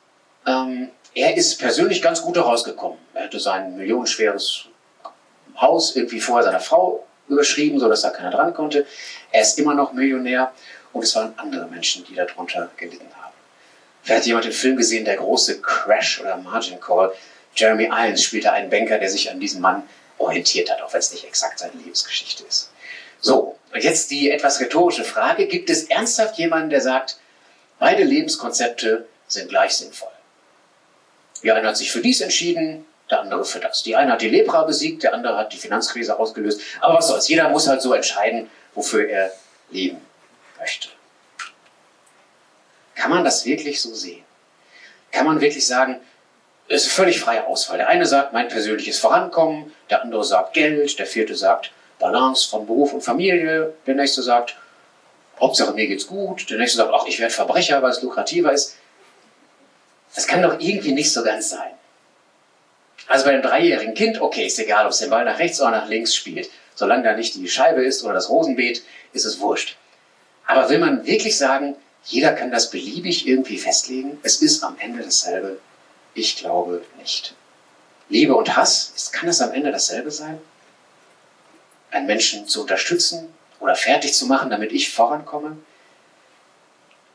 Ähm, 0.47 0.89
er 1.13 1.37
ist 1.37 1.59
persönlich 1.59 2.01
ganz 2.01 2.21
gut 2.21 2.37
herausgekommen. 2.37 2.97
Er 3.13 3.25
hatte 3.25 3.39
sein 3.39 3.75
millionenschweres 3.75 4.65
Haus 5.59 5.95
irgendwie 5.95 6.21
vorher 6.21 6.45
seiner 6.45 6.59
Frau 6.59 7.06
überschrieben, 7.27 7.79
sodass 7.79 8.01
da 8.01 8.09
keiner 8.09 8.31
dran 8.31 8.53
konnte. 8.53 8.85
Er 9.31 9.41
ist 9.41 9.57
immer 9.59 9.73
noch 9.73 9.93
Millionär 9.93 10.53
und 10.93 11.03
es 11.03 11.15
waren 11.15 11.33
andere 11.37 11.67
Menschen, 11.67 12.05
die 12.05 12.15
darunter 12.15 12.69
gelitten 12.77 13.09
haben. 13.15 13.33
Vielleicht 14.03 14.21
hat 14.21 14.27
jemand 14.27 14.45
den 14.45 14.53
Film 14.53 14.77
gesehen, 14.77 15.05
der 15.05 15.17
große 15.17 15.61
Crash 15.61 16.21
oder 16.21 16.37
Margin 16.37 16.79
Call. 16.79 17.13
Jeremy 17.55 17.85
Irons 17.85 18.23
spielte 18.23 18.51
einen 18.51 18.69
Banker, 18.69 18.97
der 18.99 19.09
sich 19.09 19.29
an 19.29 19.39
diesem 19.39 19.61
Mann 19.61 19.83
orientiert 20.17 20.71
hat, 20.71 20.81
auch 20.81 20.93
wenn 20.93 20.99
es 20.99 21.11
nicht 21.11 21.25
exakt 21.25 21.59
seine 21.59 21.73
Lebensgeschichte 21.73 22.43
ist. 22.45 22.71
So, 23.19 23.57
und 23.73 23.83
jetzt 23.83 24.11
die 24.11 24.31
etwas 24.31 24.59
rhetorische 24.59 25.03
Frage. 25.03 25.47
Gibt 25.47 25.69
es 25.69 25.83
ernsthaft 25.83 26.37
jemanden, 26.37 26.69
der 26.69 26.81
sagt, 26.81 27.19
beide 27.79 28.03
Lebenskonzepte 28.03 29.07
sind 29.27 29.49
gleich 29.49 29.73
sinnvoll? 29.73 30.09
Der 31.43 31.55
eine 31.55 31.67
hat 31.67 31.77
sich 31.77 31.91
für 31.91 32.01
dies 32.01 32.21
entschieden, 32.21 32.85
der 33.09 33.21
andere 33.21 33.45
für 33.45 33.59
das. 33.59 33.83
Die 33.83 33.95
eine 33.95 34.13
hat 34.13 34.21
die 34.21 34.29
Lepra 34.29 34.63
besiegt, 34.63 35.03
der 35.03 35.13
andere 35.13 35.37
hat 35.37 35.53
die 35.53 35.57
Finanzkrise 35.57 36.17
ausgelöst. 36.19 36.61
Aber 36.81 36.95
was 36.95 37.07
soll's, 37.07 37.27
jeder 37.27 37.49
muss 37.49 37.67
halt 37.67 37.81
so 37.81 37.93
entscheiden, 37.93 38.49
wofür 38.73 39.07
er 39.09 39.31
leben 39.69 40.01
möchte. 40.59 40.89
Kann 42.95 43.11
man 43.11 43.23
das 43.23 43.45
wirklich 43.45 43.81
so 43.81 43.93
sehen? 43.93 44.23
Kann 45.11 45.25
man 45.25 45.39
wirklich 45.39 45.65
sagen, 45.65 46.01
es 46.67 46.85
ist 46.85 46.91
völlig 46.91 47.19
freie 47.19 47.45
Auswahl. 47.47 47.77
Der 47.77 47.87
eine 47.87 48.05
sagt 48.05 48.33
mein 48.33 48.49
persönliches 48.49 48.99
Vorankommen, 48.99 49.73
der 49.89 50.01
andere 50.03 50.23
sagt 50.25 50.53
Geld, 50.53 50.99
der 50.99 51.05
vierte 51.05 51.35
sagt 51.35 51.71
Balance 51.99 52.49
von 52.49 52.65
Beruf 52.65 52.93
und 52.93 53.01
Familie, 53.01 53.73
der 53.85 53.95
nächste 53.95 54.21
sagt 54.21 54.55
Hauptsache 55.39 55.73
mir 55.73 55.87
geht's 55.87 56.07
gut, 56.07 56.49
der 56.49 56.57
nächste 56.57 56.77
sagt, 56.77 56.91
ach, 56.93 57.05
ich 57.05 57.19
werde 57.19 57.33
Verbrecher, 57.33 57.81
weil 57.81 57.91
es 57.91 58.01
lukrativer 58.01 58.51
ist. 58.51 58.75
Das 60.15 60.25
kann 60.25 60.41
doch 60.41 60.59
irgendwie 60.59 60.93
nicht 60.93 61.13
so 61.13 61.23
ganz 61.23 61.49
sein. 61.49 61.76
Also 63.07 63.25
bei 63.25 63.31
einem 63.31 63.41
dreijährigen 63.41 63.93
Kind, 63.93 64.21
okay, 64.21 64.45
ist 64.45 64.59
egal, 64.59 64.85
ob 64.85 64.91
es 64.91 64.99
den 64.99 65.09
Ball 65.09 65.25
nach 65.25 65.39
rechts 65.39 65.61
oder 65.61 65.71
nach 65.71 65.87
links 65.87 66.15
spielt. 66.15 66.49
Solange 66.75 67.03
da 67.03 67.15
nicht 67.15 67.35
die 67.35 67.47
Scheibe 67.47 67.83
ist 67.83 68.03
oder 68.03 68.13
das 68.13 68.29
Rosenbeet, 68.29 68.83
ist 69.13 69.25
es 69.25 69.39
wurscht. 69.39 69.77
Aber 70.45 70.69
will 70.69 70.79
man 70.79 71.05
wirklich 71.05 71.37
sagen, 71.37 71.75
jeder 72.05 72.33
kann 72.33 72.51
das 72.51 72.69
beliebig 72.69 73.27
irgendwie 73.27 73.57
festlegen? 73.57 74.19
Es 74.23 74.41
ist 74.41 74.63
am 74.63 74.77
Ende 74.79 75.03
dasselbe. 75.03 75.59
Ich 76.13 76.35
glaube 76.37 76.83
nicht. 76.99 77.33
Liebe 78.09 78.35
und 78.35 78.55
Hass, 78.55 79.11
kann 79.11 79.27
das 79.27 79.41
am 79.41 79.53
Ende 79.53 79.71
dasselbe 79.71 80.11
sein? 80.11 80.39
Einen 81.91 82.07
Menschen 82.07 82.47
zu 82.47 82.61
unterstützen 82.61 83.33
oder 83.59 83.75
fertig 83.75 84.13
zu 84.13 84.25
machen, 84.25 84.49
damit 84.49 84.71
ich 84.71 84.91
vorankomme? 84.91 85.57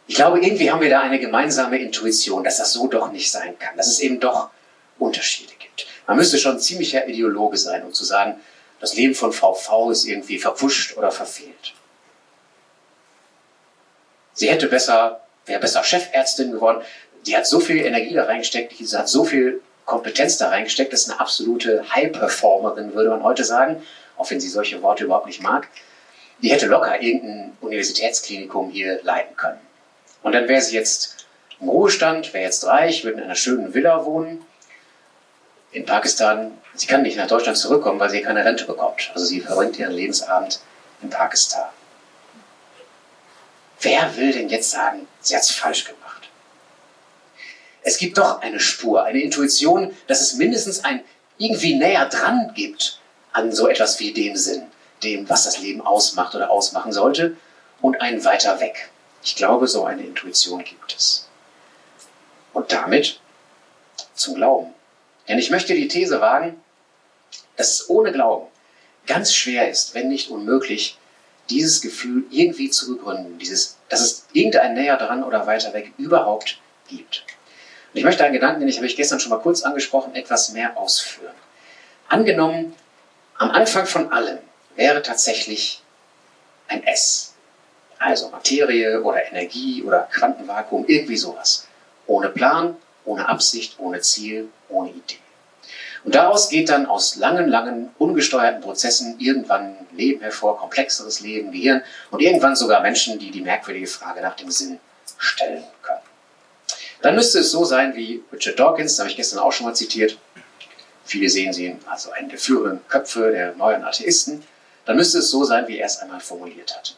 Ich 0.06 0.16
glaube, 0.16 0.40
irgendwie 0.40 0.70
haben 0.70 0.80
wir 0.80 0.90
da 0.90 1.00
eine 1.00 1.18
gemeinsame 1.18 1.78
Intuition, 1.78 2.44
dass 2.44 2.58
das 2.58 2.72
so 2.72 2.88
doch 2.88 3.12
nicht 3.12 3.30
sein 3.30 3.58
kann, 3.58 3.76
dass 3.76 3.86
es 3.86 4.00
eben 4.00 4.20
doch 4.20 4.50
Unterschiede 4.98 5.52
gibt. 5.58 5.61
Man 6.06 6.16
müsste 6.16 6.38
schon 6.38 6.58
ziemlicher 6.58 7.06
Ideologe 7.06 7.56
sein, 7.56 7.84
um 7.84 7.92
zu 7.92 8.04
sagen, 8.04 8.40
das 8.80 8.94
Leben 8.94 9.14
von 9.14 9.32
VV 9.32 9.90
ist 9.90 10.04
irgendwie 10.04 10.38
verpfuscht 10.38 10.96
oder 10.96 11.10
verfehlt. 11.10 11.74
Sie 14.34 14.50
hätte 14.50 14.66
besser, 14.66 15.20
wäre 15.46 15.60
besser 15.60 15.84
Chefärztin 15.84 16.52
geworden 16.52 16.82
die 17.26 17.36
hat 17.36 17.46
so 17.46 17.60
viel 17.60 17.78
Energie 17.78 18.14
da 18.14 18.24
reingesteckt, 18.24 18.78
die 18.78 18.86
hat 18.86 19.08
so 19.08 19.24
viel 19.24 19.60
Kompetenz 19.84 20.38
da 20.38 20.48
reingesteckt, 20.48 20.92
das 20.92 21.02
ist 21.02 21.10
eine 21.10 21.20
absolute 21.20 21.84
High-Performerin, 21.94 22.94
würde 22.94 23.10
man 23.10 23.22
heute 23.22 23.44
sagen, 23.44 23.82
auch 24.16 24.30
wenn 24.30 24.40
sie 24.40 24.48
solche 24.48 24.82
Worte 24.82 25.04
überhaupt 25.04 25.26
nicht 25.26 25.42
mag. 25.42 25.68
Die 26.42 26.50
hätte 26.50 26.66
locker 26.66 27.00
irgendein 27.00 27.56
Universitätsklinikum 27.60 28.70
hier 28.70 29.00
leiten 29.02 29.36
können. 29.36 29.60
Und 30.22 30.32
dann 30.32 30.48
wäre 30.48 30.60
sie 30.60 30.74
jetzt 30.74 31.26
im 31.60 31.68
Ruhestand, 31.68 32.32
wäre 32.34 32.44
jetzt 32.44 32.66
reich, 32.66 33.04
würde 33.04 33.18
in 33.18 33.24
einer 33.24 33.34
schönen 33.34 33.74
Villa 33.74 34.04
wohnen. 34.04 34.44
In 35.72 35.86
Pakistan, 35.86 36.58
sie 36.74 36.86
kann 36.86 37.02
nicht 37.02 37.16
nach 37.16 37.26
Deutschland 37.26 37.56
zurückkommen, 37.56 37.98
weil 37.98 38.10
sie 38.10 38.22
keine 38.22 38.44
Rente 38.44 38.64
bekommt. 38.64 39.10
Also 39.14 39.26
sie 39.26 39.40
verbringt 39.40 39.78
ihren 39.78 39.92
Lebensabend 39.92 40.60
in 41.02 41.10
Pakistan. 41.10 41.68
Wer 43.80 44.16
will 44.16 44.32
denn 44.32 44.48
jetzt 44.48 44.70
sagen, 44.70 45.08
sie 45.20 45.34
hat 45.34 45.42
es 45.42 45.50
falsch 45.50 45.84
gemacht? 45.84 46.02
es 47.82 47.98
gibt 47.98 48.18
doch 48.18 48.40
eine 48.40 48.60
Spur, 48.60 49.04
eine 49.04 49.20
Intuition, 49.20 49.94
dass 50.06 50.20
es 50.20 50.34
mindestens 50.34 50.84
ein 50.84 51.02
irgendwie 51.38 51.74
näher 51.74 52.06
dran 52.06 52.52
gibt 52.54 53.00
an 53.32 53.52
so 53.52 53.68
etwas 53.68 53.98
wie 53.98 54.12
dem 54.12 54.36
Sinn, 54.36 54.62
dem, 55.02 55.28
was 55.28 55.44
das 55.44 55.58
Leben 55.58 55.80
ausmacht 55.80 56.34
oder 56.34 56.50
ausmachen 56.50 56.92
sollte, 56.92 57.36
und 57.80 58.00
ein 58.00 58.24
weiter 58.24 58.60
weg. 58.60 58.90
Ich 59.24 59.34
glaube, 59.34 59.66
so 59.66 59.84
eine 59.84 60.02
Intuition 60.02 60.62
gibt 60.62 60.94
es. 60.94 61.26
Und 62.52 62.72
damit 62.72 63.18
zum 64.14 64.34
Glauben. 64.36 64.74
Denn 65.28 65.38
ich 65.38 65.50
möchte 65.50 65.74
die 65.74 65.88
These 65.88 66.20
wagen, 66.20 66.60
dass 67.56 67.70
es 67.70 67.90
ohne 67.90 68.12
Glauben 68.12 68.46
ganz 69.06 69.34
schwer 69.34 69.68
ist, 69.70 69.94
wenn 69.94 70.08
nicht 70.08 70.30
unmöglich, 70.30 70.98
dieses 71.50 71.80
Gefühl 71.80 72.24
irgendwie 72.30 72.70
zu 72.70 72.94
begründen, 72.94 73.38
dieses, 73.38 73.76
dass 73.88 74.00
es 74.00 74.26
irgendein 74.32 74.74
näher 74.74 74.96
dran 74.96 75.24
oder 75.24 75.46
weiter 75.46 75.72
weg 75.74 75.92
überhaupt 75.98 76.58
gibt. 76.88 77.24
Und 77.92 77.98
ich 77.98 78.04
möchte 78.04 78.24
einen 78.24 78.32
Gedanken, 78.32 78.60
den 78.60 78.68
ich 78.68 78.76
habe 78.76 78.86
ich 78.86 78.96
gestern 78.96 79.20
schon 79.20 79.30
mal 79.30 79.40
kurz 79.40 79.62
angesprochen, 79.62 80.14
etwas 80.14 80.52
mehr 80.52 80.78
ausführen. 80.78 81.34
Angenommen, 82.08 82.74
am 83.38 83.50
Anfang 83.50 83.86
von 83.86 84.12
allem 84.12 84.38
wäre 84.76 85.02
tatsächlich 85.02 85.82
ein 86.68 86.84
S. 86.84 87.34
Also 87.98 88.30
Materie 88.30 89.02
oder 89.02 89.24
Energie 89.26 89.82
oder 89.82 90.08
Quantenvakuum, 90.12 90.86
irgendwie 90.86 91.16
sowas. 91.16 91.66
Ohne 92.06 92.30
Plan, 92.30 92.76
ohne 93.04 93.28
Absicht, 93.28 93.78
ohne 93.78 94.00
Ziel, 94.00 94.48
ohne 94.72 94.90
Idee. 94.90 95.18
Und 96.04 96.14
daraus 96.16 96.48
geht 96.48 96.68
dann 96.68 96.86
aus 96.86 97.16
langen, 97.16 97.48
langen, 97.48 97.90
ungesteuerten 97.98 98.60
Prozessen 98.60 99.16
irgendwann 99.20 99.76
Leben 99.92 100.20
hervor, 100.20 100.58
komplexeres 100.58 101.20
Leben, 101.20 101.52
Gehirn 101.52 101.82
und 102.10 102.20
irgendwann 102.20 102.56
sogar 102.56 102.80
Menschen, 102.80 103.18
die 103.18 103.30
die 103.30 103.40
merkwürdige 103.40 103.86
Frage 103.86 104.20
nach 104.20 104.34
dem 104.34 104.50
Sinn 104.50 104.80
stellen 105.18 105.62
können. 105.82 106.00
Dann 107.02 107.14
müsste 107.14 107.40
es 107.40 107.50
so 107.50 107.64
sein 107.64 107.94
wie 107.94 108.22
Richard 108.32 108.58
Dawkins, 108.58 108.98
habe 108.98 109.10
ich 109.10 109.16
gestern 109.16 109.40
auch 109.40 109.52
schon 109.52 109.66
mal 109.66 109.74
zitiert. 109.74 110.18
Viele 111.04 111.28
sehen 111.28 111.52
sie 111.52 111.76
also 111.86 112.10
einen 112.12 112.28
der 112.28 112.38
führenden 112.38 112.80
Köpfe 112.88 113.30
der 113.30 113.54
neuen 113.54 113.84
Atheisten. 113.84 114.42
Dann 114.84 114.96
müsste 114.96 115.18
es 115.18 115.30
so 115.30 115.44
sein, 115.44 115.68
wie 115.68 115.78
er 115.78 115.86
es 115.86 115.98
einmal 115.98 116.20
formuliert 116.20 116.76
hat. 116.76 116.96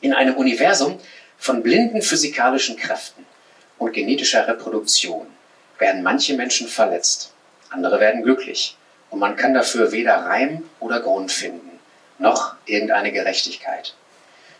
In 0.00 0.12
einem 0.12 0.36
Universum 0.36 0.98
von 1.38 1.62
blinden 1.62 2.02
physikalischen 2.02 2.76
Kräften 2.76 3.24
und 3.78 3.92
genetischer 3.92 4.46
Reproduktion 4.46 5.26
werden 5.78 6.02
manche 6.02 6.34
Menschen 6.34 6.68
verletzt, 6.68 7.32
andere 7.70 8.00
werden 8.00 8.22
glücklich 8.22 8.76
und 9.10 9.18
man 9.18 9.36
kann 9.36 9.54
dafür 9.54 9.92
weder 9.92 10.16
Reim 10.16 10.68
oder 10.80 11.00
Grund 11.00 11.32
finden, 11.32 11.78
noch 12.18 12.54
irgendeine 12.66 13.12
Gerechtigkeit. 13.12 13.94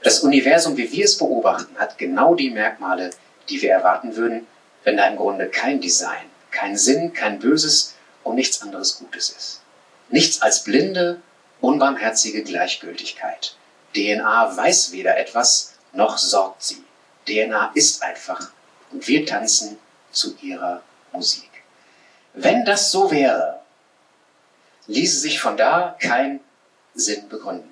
Das 0.03 0.21
Universum, 0.21 0.77
wie 0.77 0.91
wir 0.93 1.05
es 1.05 1.19
beobachten, 1.19 1.77
hat 1.77 1.99
genau 1.99 2.35
die 2.35 2.51
Merkmale, 2.51 3.11
die 3.49 3.61
wir 3.61 3.73
erwarten 3.73 4.17
würden, 4.17 4.47
wenn 4.85 4.97
da 4.97 5.07
im 5.09 5.17
Grunde 5.17 5.49
kein 5.49 5.81
Design, 5.81 6.25
kein 6.51 6.77
Sinn, 6.77 7.13
kein 7.13 7.41
Böses 7.41 7.95
und 8.23 8.37
nichts 8.37 8.63
anderes 8.63 8.99
Gutes 8.99 9.31
ist. 9.31 9.61
Nichts 10.09 10.41
als 10.41 10.63
blinde, 10.65 11.21
unbarmherzige 11.61 12.43
Gleichgültigkeit. 12.45 13.57
DNA 13.95 14.57
weiß 14.57 14.93
weder 14.93 15.19
etwas, 15.19 15.75
noch 15.93 16.17
sorgt 16.17 16.63
sie. 16.63 16.85
DNA 17.27 17.73
ist 17.75 18.03
einfach 18.03 18.51
und 18.93 19.07
wir 19.09 19.27
tanzen 19.27 19.79
zu 20.13 20.37
ihrer 20.41 20.83
Musik. 21.13 21.51
Wenn 22.35 22.65
das 22.65 22.91
so 22.91 23.11
wäre, 23.11 23.61
ließe 24.87 25.19
sich 25.19 25.41
von 25.41 25.57
da 25.57 25.97
kein 26.01 26.41
Sinn 26.95 27.29
begründen. 27.29 27.71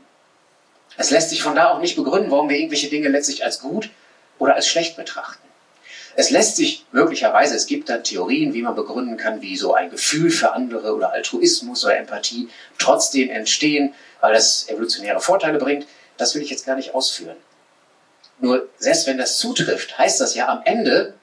Es 0.96 1.10
lässt 1.10 1.30
sich 1.30 1.42
von 1.42 1.54
da 1.54 1.70
auch 1.70 1.80
nicht 1.80 1.96
begründen, 1.96 2.30
warum 2.30 2.48
wir 2.48 2.56
irgendwelche 2.56 2.88
Dinge 2.88 3.08
letztlich 3.08 3.44
als 3.44 3.60
gut 3.60 3.90
oder 4.38 4.54
als 4.54 4.66
schlecht 4.66 4.96
betrachten. 4.96 5.42
Es 6.18 6.30
lässt 6.30 6.56
sich 6.56 6.86
möglicherweise, 6.92 7.54
es 7.54 7.66
gibt 7.66 7.90
da 7.90 7.98
Theorien, 7.98 8.54
wie 8.54 8.62
man 8.62 8.74
begründen 8.74 9.18
kann, 9.18 9.42
wie 9.42 9.56
so 9.56 9.74
ein 9.74 9.90
Gefühl 9.90 10.30
für 10.30 10.52
andere 10.52 10.94
oder 10.94 11.12
Altruismus 11.12 11.84
oder 11.84 11.98
Empathie 11.98 12.48
trotzdem 12.78 13.28
entstehen, 13.28 13.92
weil 14.20 14.32
das 14.32 14.66
evolutionäre 14.68 15.20
Vorteile 15.20 15.58
bringt. 15.58 15.86
Das 16.16 16.34
will 16.34 16.40
ich 16.40 16.48
jetzt 16.48 16.64
gar 16.64 16.76
nicht 16.76 16.94
ausführen. 16.94 17.36
Nur 18.38 18.66
selbst 18.78 19.06
wenn 19.06 19.18
das 19.18 19.36
zutrifft, 19.36 19.98
heißt 19.98 20.20
das 20.20 20.34
ja 20.34 20.48
am 20.48 20.62
Ende, 20.64 21.14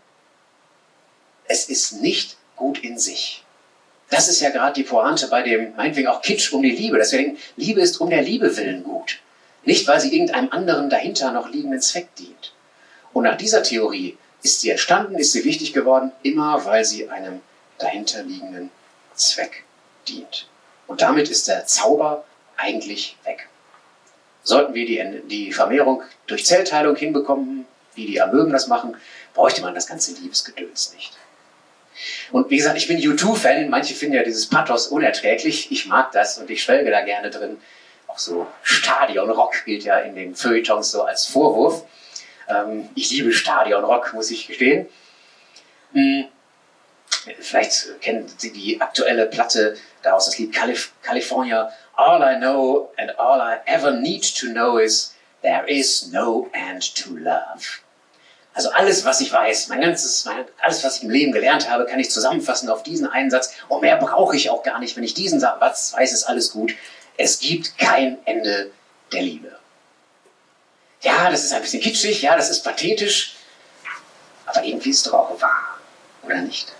es 1.53 1.69
ist 1.69 2.01
nicht 2.01 2.35
gut 2.55 2.83
in 2.83 2.97
sich. 2.97 3.43
Das 4.09 4.27
ist 4.27 4.41
ja 4.41 4.49
gerade 4.49 4.73
die 4.73 4.83
Pointe 4.83 5.27
bei 5.27 5.43
dem, 5.43 5.75
meinetwegen 5.75 6.07
auch 6.07 6.21
Kitsch 6.21 6.51
um 6.51 6.63
die 6.63 6.71
Liebe, 6.71 6.97
denken, 6.97 7.37
Liebe 7.57 7.79
ist 7.79 8.01
um 8.01 8.09
der 8.09 8.23
Liebe 8.23 8.57
willen 8.57 8.83
gut. 8.83 9.19
Nicht, 9.63 9.87
weil 9.87 9.99
sie 9.99 10.11
irgendeinem 10.11 10.51
anderen 10.51 10.89
dahinter 10.89 11.31
noch 11.31 11.49
liegenden 11.49 11.79
Zweck 11.79 12.07
dient. 12.15 12.53
Und 13.13 13.23
nach 13.23 13.37
dieser 13.37 13.61
Theorie 13.61 14.17
ist 14.41 14.61
sie 14.61 14.71
entstanden, 14.71 15.15
ist 15.15 15.31
sie 15.31 15.45
wichtig 15.45 15.73
geworden, 15.73 16.11
immer 16.23 16.65
weil 16.65 16.83
sie 16.85 17.07
einem 17.09 17.41
dahinterliegenden 17.77 18.71
Zweck 19.13 19.63
dient. 20.07 20.47
Und 20.87 21.01
damit 21.03 21.29
ist 21.29 21.47
der 21.47 21.67
Zauber 21.67 22.25
eigentlich 22.57 23.15
weg. 23.25 23.47
Sollten 24.43 24.73
wir 24.73 24.85
die, 24.85 25.21
die 25.27 25.53
Vermehrung 25.53 26.01
durch 26.25 26.45
Zellteilung 26.45 26.95
hinbekommen, 26.95 27.65
wie 27.93 28.07
die 28.07 28.19
Amöben 28.21 28.51
das 28.51 28.67
machen, 28.67 28.97
bräuchte 29.35 29.61
man 29.61 29.75
das 29.75 29.87
ganze 29.87 30.13
Liebesgedöns 30.19 30.93
nicht. 30.95 31.13
Und 32.31 32.49
wie 32.49 32.57
gesagt, 32.57 32.77
ich 32.77 32.87
bin 32.87 32.99
U2-Fan. 32.99 33.69
Manche 33.69 33.93
finden 33.93 34.15
ja 34.15 34.23
dieses 34.23 34.47
Pathos 34.47 34.87
unerträglich. 34.87 35.71
Ich 35.71 35.87
mag 35.87 36.11
das 36.11 36.37
und 36.37 36.49
ich 36.49 36.63
schwelge 36.63 36.91
da 36.91 37.01
gerne 37.01 37.29
drin. 37.29 37.57
Auch 38.07 38.19
so 38.19 38.47
Stadionrock 38.61 39.65
gilt 39.65 39.83
ja 39.83 39.99
in 39.99 40.15
den 40.15 40.35
Feuilletons 40.35 40.91
so 40.91 41.03
als 41.03 41.25
Vorwurf. 41.25 41.85
Ähm, 42.47 42.89
ich 42.95 43.09
liebe 43.11 43.31
Stadionrock, 43.31 44.13
muss 44.13 44.31
ich 44.31 44.47
gestehen. 44.47 44.87
Hm. 45.93 46.25
Vielleicht 47.39 48.01
kennen 48.01 48.29
Sie 48.37 48.51
die 48.51 48.81
aktuelle 48.81 49.27
Platte 49.27 49.77
daraus, 50.01 50.25
das 50.25 50.37
Lied 50.37 50.53
Calif 50.53 50.91
California. 51.01 51.71
All 51.95 52.21
I 52.21 52.37
know 52.37 52.91
and 52.97 53.17
all 53.17 53.39
I 53.39 53.59
ever 53.65 53.91
need 53.91 54.23
to 54.39 54.47
know 54.47 54.77
is 54.77 55.15
there 55.41 55.65
is 55.67 56.11
no 56.11 56.49
end 56.53 56.95
to 56.95 57.15
love. 57.15 57.82
Also 58.53 58.69
alles, 58.69 59.03
was 59.03 59.19
ich 59.21 59.31
weiß, 59.31 59.69
mein 59.69 59.81
ganzes, 59.81 60.25
mein, 60.25 60.45
alles, 60.61 60.83
was 60.83 60.97
ich 60.97 61.03
im 61.03 61.09
Leben 61.09 61.31
gelernt 61.31 61.69
habe, 61.69 61.85
kann 61.85 61.99
ich 61.99 62.11
zusammenfassen 62.11 62.69
auf 62.69 62.83
diesen 62.83 63.07
einen 63.07 63.31
Satz. 63.31 63.53
Und 63.67 63.81
mehr 63.81 63.97
brauche 63.97 64.35
ich 64.35 64.49
auch 64.49 64.63
gar 64.63 64.79
nicht. 64.79 64.95
Wenn 64.95 65.03
ich 65.03 65.15
diesen 65.15 65.39
Satz 65.39 65.93
weiß, 65.93 66.11
ist 66.11 66.25
alles 66.25 66.51
gut. 66.51 66.75
Es 67.17 67.39
gibt 67.39 67.77
kein 67.77 68.17
Ende 68.25 68.71
der 69.11 69.21
Liebe. 69.21 69.57
Ja, 71.01 71.29
das 71.29 71.43
ist 71.43 71.53
ein 71.53 71.61
bisschen 71.61 71.81
kitschig, 71.81 72.21
ja, 72.21 72.37
das 72.37 72.49
ist 72.49 72.63
pathetisch, 72.63 73.35
aber 74.45 74.63
irgendwie 74.63 74.89
ist 74.89 74.97
es 74.97 75.03
doch 75.03 75.13
auch 75.13 75.41
wahr, 75.41 75.77
oder 76.23 76.37
nicht? 76.37 76.71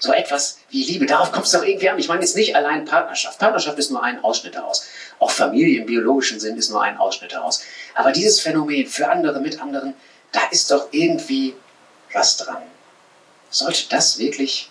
So 0.00 0.12
etwas 0.12 0.58
wie 0.70 0.84
Liebe, 0.84 1.06
darauf 1.06 1.32
kommt 1.32 1.46
es 1.46 1.52
doch 1.52 1.64
irgendwie 1.64 1.88
an. 1.88 1.98
Ich 1.98 2.08
meine 2.08 2.20
jetzt 2.20 2.36
nicht 2.36 2.54
allein 2.54 2.84
Partnerschaft. 2.84 3.38
Partnerschaft 3.38 3.78
ist 3.78 3.90
nur 3.90 4.02
ein 4.02 4.22
Ausschnitt 4.22 4.54
daraus. 4.54 4.86
Auch 5.18 5.30
Familie 5.30 5.80
im 5.80 5.86
biologischen 5.86 6.38
Sinn 6.38 6.56
ist 6.56 6.70
nur 6.70 6.82
ein 6.82 6.96
Ausschnitt 6.98 7.32
daraus. 7.32 7.62
Aber 7.94 8.12
dieses 8.12 8.40
Phänomen 8.40 8.86
für 8.86 9.10
andere, 9.10 9.40
mit 9.40 9.60
anderen, 9.60 9.94
da 10.30 10.40
ist 10.50 10.70
doch 10.70 10.88
irgendwie 10.92 11.54
was 12.12 12.36
dran. 12.36 12.62
Sollte 13.50 13.88
das 13.88 14.18
wirklich 14.18 14.70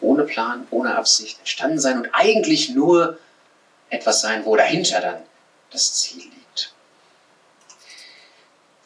ohne 0.00 0.24
Plan, 0.24 0.66
ohne 0.70 0.96
Absicht 0.96 1.38
entstanden 1.38 1.78
sein 1.78 1.98
und 1.98 2.08
eigentlich 2.12 2.70
nur 2.70 3.18
etwas 3.88 4.20
sein, 4.20 4.44
wo 4.44 4.56
dahinter 4.56 5.00
dann 5.00 5.22
das 5.70 5.94
Ziel 5.94 6.24
liegt? 6.24 6.72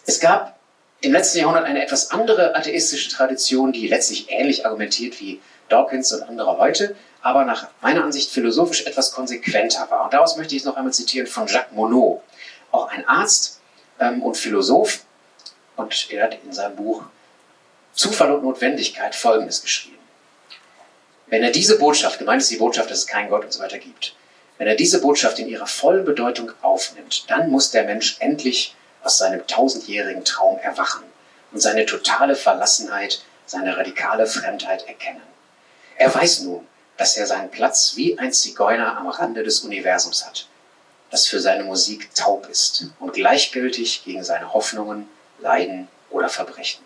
Es 0.06 0.20
gab 0.20 0.58
im 1.00 1.12
letzten 1.12 1.38
Jahrhundert 1.38 1.64
eine 1.64 1.82
etwas 1.82 2.10
andere 2.10 2.54
atheistische 2.54 3.08
Tradition, 3.08 3.72
die 3.72 3.88
letztlich 3.88 4.30
ähnlich 4.30 4.66
argumentiert 4.66 5.18
wie 5.20 5.40
Dawkins 5.70 6.12
und 6.12 6.22
andere 6.22 6.58
heute, 6.58 6.96
aber 7.22 7.44
nach 7.44 7.68
meiner 7.80 8.04
Ansicht 8.04 8.30
philosophisch 8.30 8.86
etwas 8.86 9.12
konsequenter 9.12 9.90
war. 9.90 10.04
Und 10.04 10.12
daraus 10.12 10.36
möchte 10.36 10.54
ich 10.56 10.64
noch 10.64 10.76
einmal 10.76 10.92
zitieren 10.92 11.26
von 11.26 11.46
Jacques 11.46 11.72
Monod, 11.72 12.20
auch 12.70 12.88
ein 12.88 13.06
Arzt 13.08 13.60
ähm, 13.98 14.22
und 14.22 14.36
Philosoph. 14.36 15.00
Und 15.76 16.10
er 16.10 16.24
hat 16.24 16.36
in 16.44 16.52
seinem 16.52 16.76
Buch 16.76 17.02
Zufall 17.92 18.32
und 18.32 18.42
Notwendigkeit 18.42 19.14
Folgendes 19.14 19.62
geschrieben. 19.62 19.98
Wenn 21.26 21.42
er 21.42 21.50
diese 21.50 21.78
Botschaft, 21.78 22.18
gemeint 22.18 22.42
ist 22.42 22.50
die 22.50 22.56
Botschaft, 22.56 22.90
dass 22.90 22.98
es 22.98 23.06
keinen 23.06 23.30
Gott 23.30 23.44
und 23.44 23.52
so 23.52 23.60
weiter 23.60 23.78
gibt, 23.78 24.14
wenn 24.58 24.66
er 24.66 24.74
diese 24.74 25.00
Botschaft 25.00 25.38
in 25.38 25.48
ihrer 25.48 25.66
vollen 25.66 26.04
Bedeutung 26.04 26.52
aufnimmt, 26.60 27.30
dann 27.30 27.50
muss 27.50 27.70
der 27.70 27.84
Mensch 27.84 28.16
endlich 28.18 28.74
aus 29.02 29.18
seinem 29.18 29.46
tausendjährigen 29.46 30.24
Traum 30.24 30.58
erwachen 30.58 31.04
und 31.52 31.60
seine 31.60 31.86
totale 31.86 32.36
Verlassenheit, 32.36 33.22
seine 33.46 33.76
radikale 33.76 34.26
Fremdheit 34.26 34.86
erkennen. 34.86 35.22
Er 36.00 36.14
weiß 36.14 36.40
nun, 36.40 36.66
dass 36.96 37.18
er 37.18 37.26
seinen 37.26 37.50
Platz 37.50 37.92
wie 37.94 38.18
ein 38.18 38.32
Zigeuner 38.32 38.96
am 38.96 39.08
Rande 39.08 39.42
des 39.42 39.60
Universums 39.60 40.24
hat, 40.24 40.46
das 41.10 41.26
für 41.26 41.40
seine 41.40 41.62
Musik 41.62 42.14
taub 42.14 42.48
ist 42.48 42.86
und 43.00 43.12
gleichgültig 43.12 44.02
gegen 44.06 44.24
seine 44.24 44.54
Hoffnungen, 44.54 45.10
Leiden 45.40 45.88
oder 46.08 46.30
Verbrechen. 46.30 46.82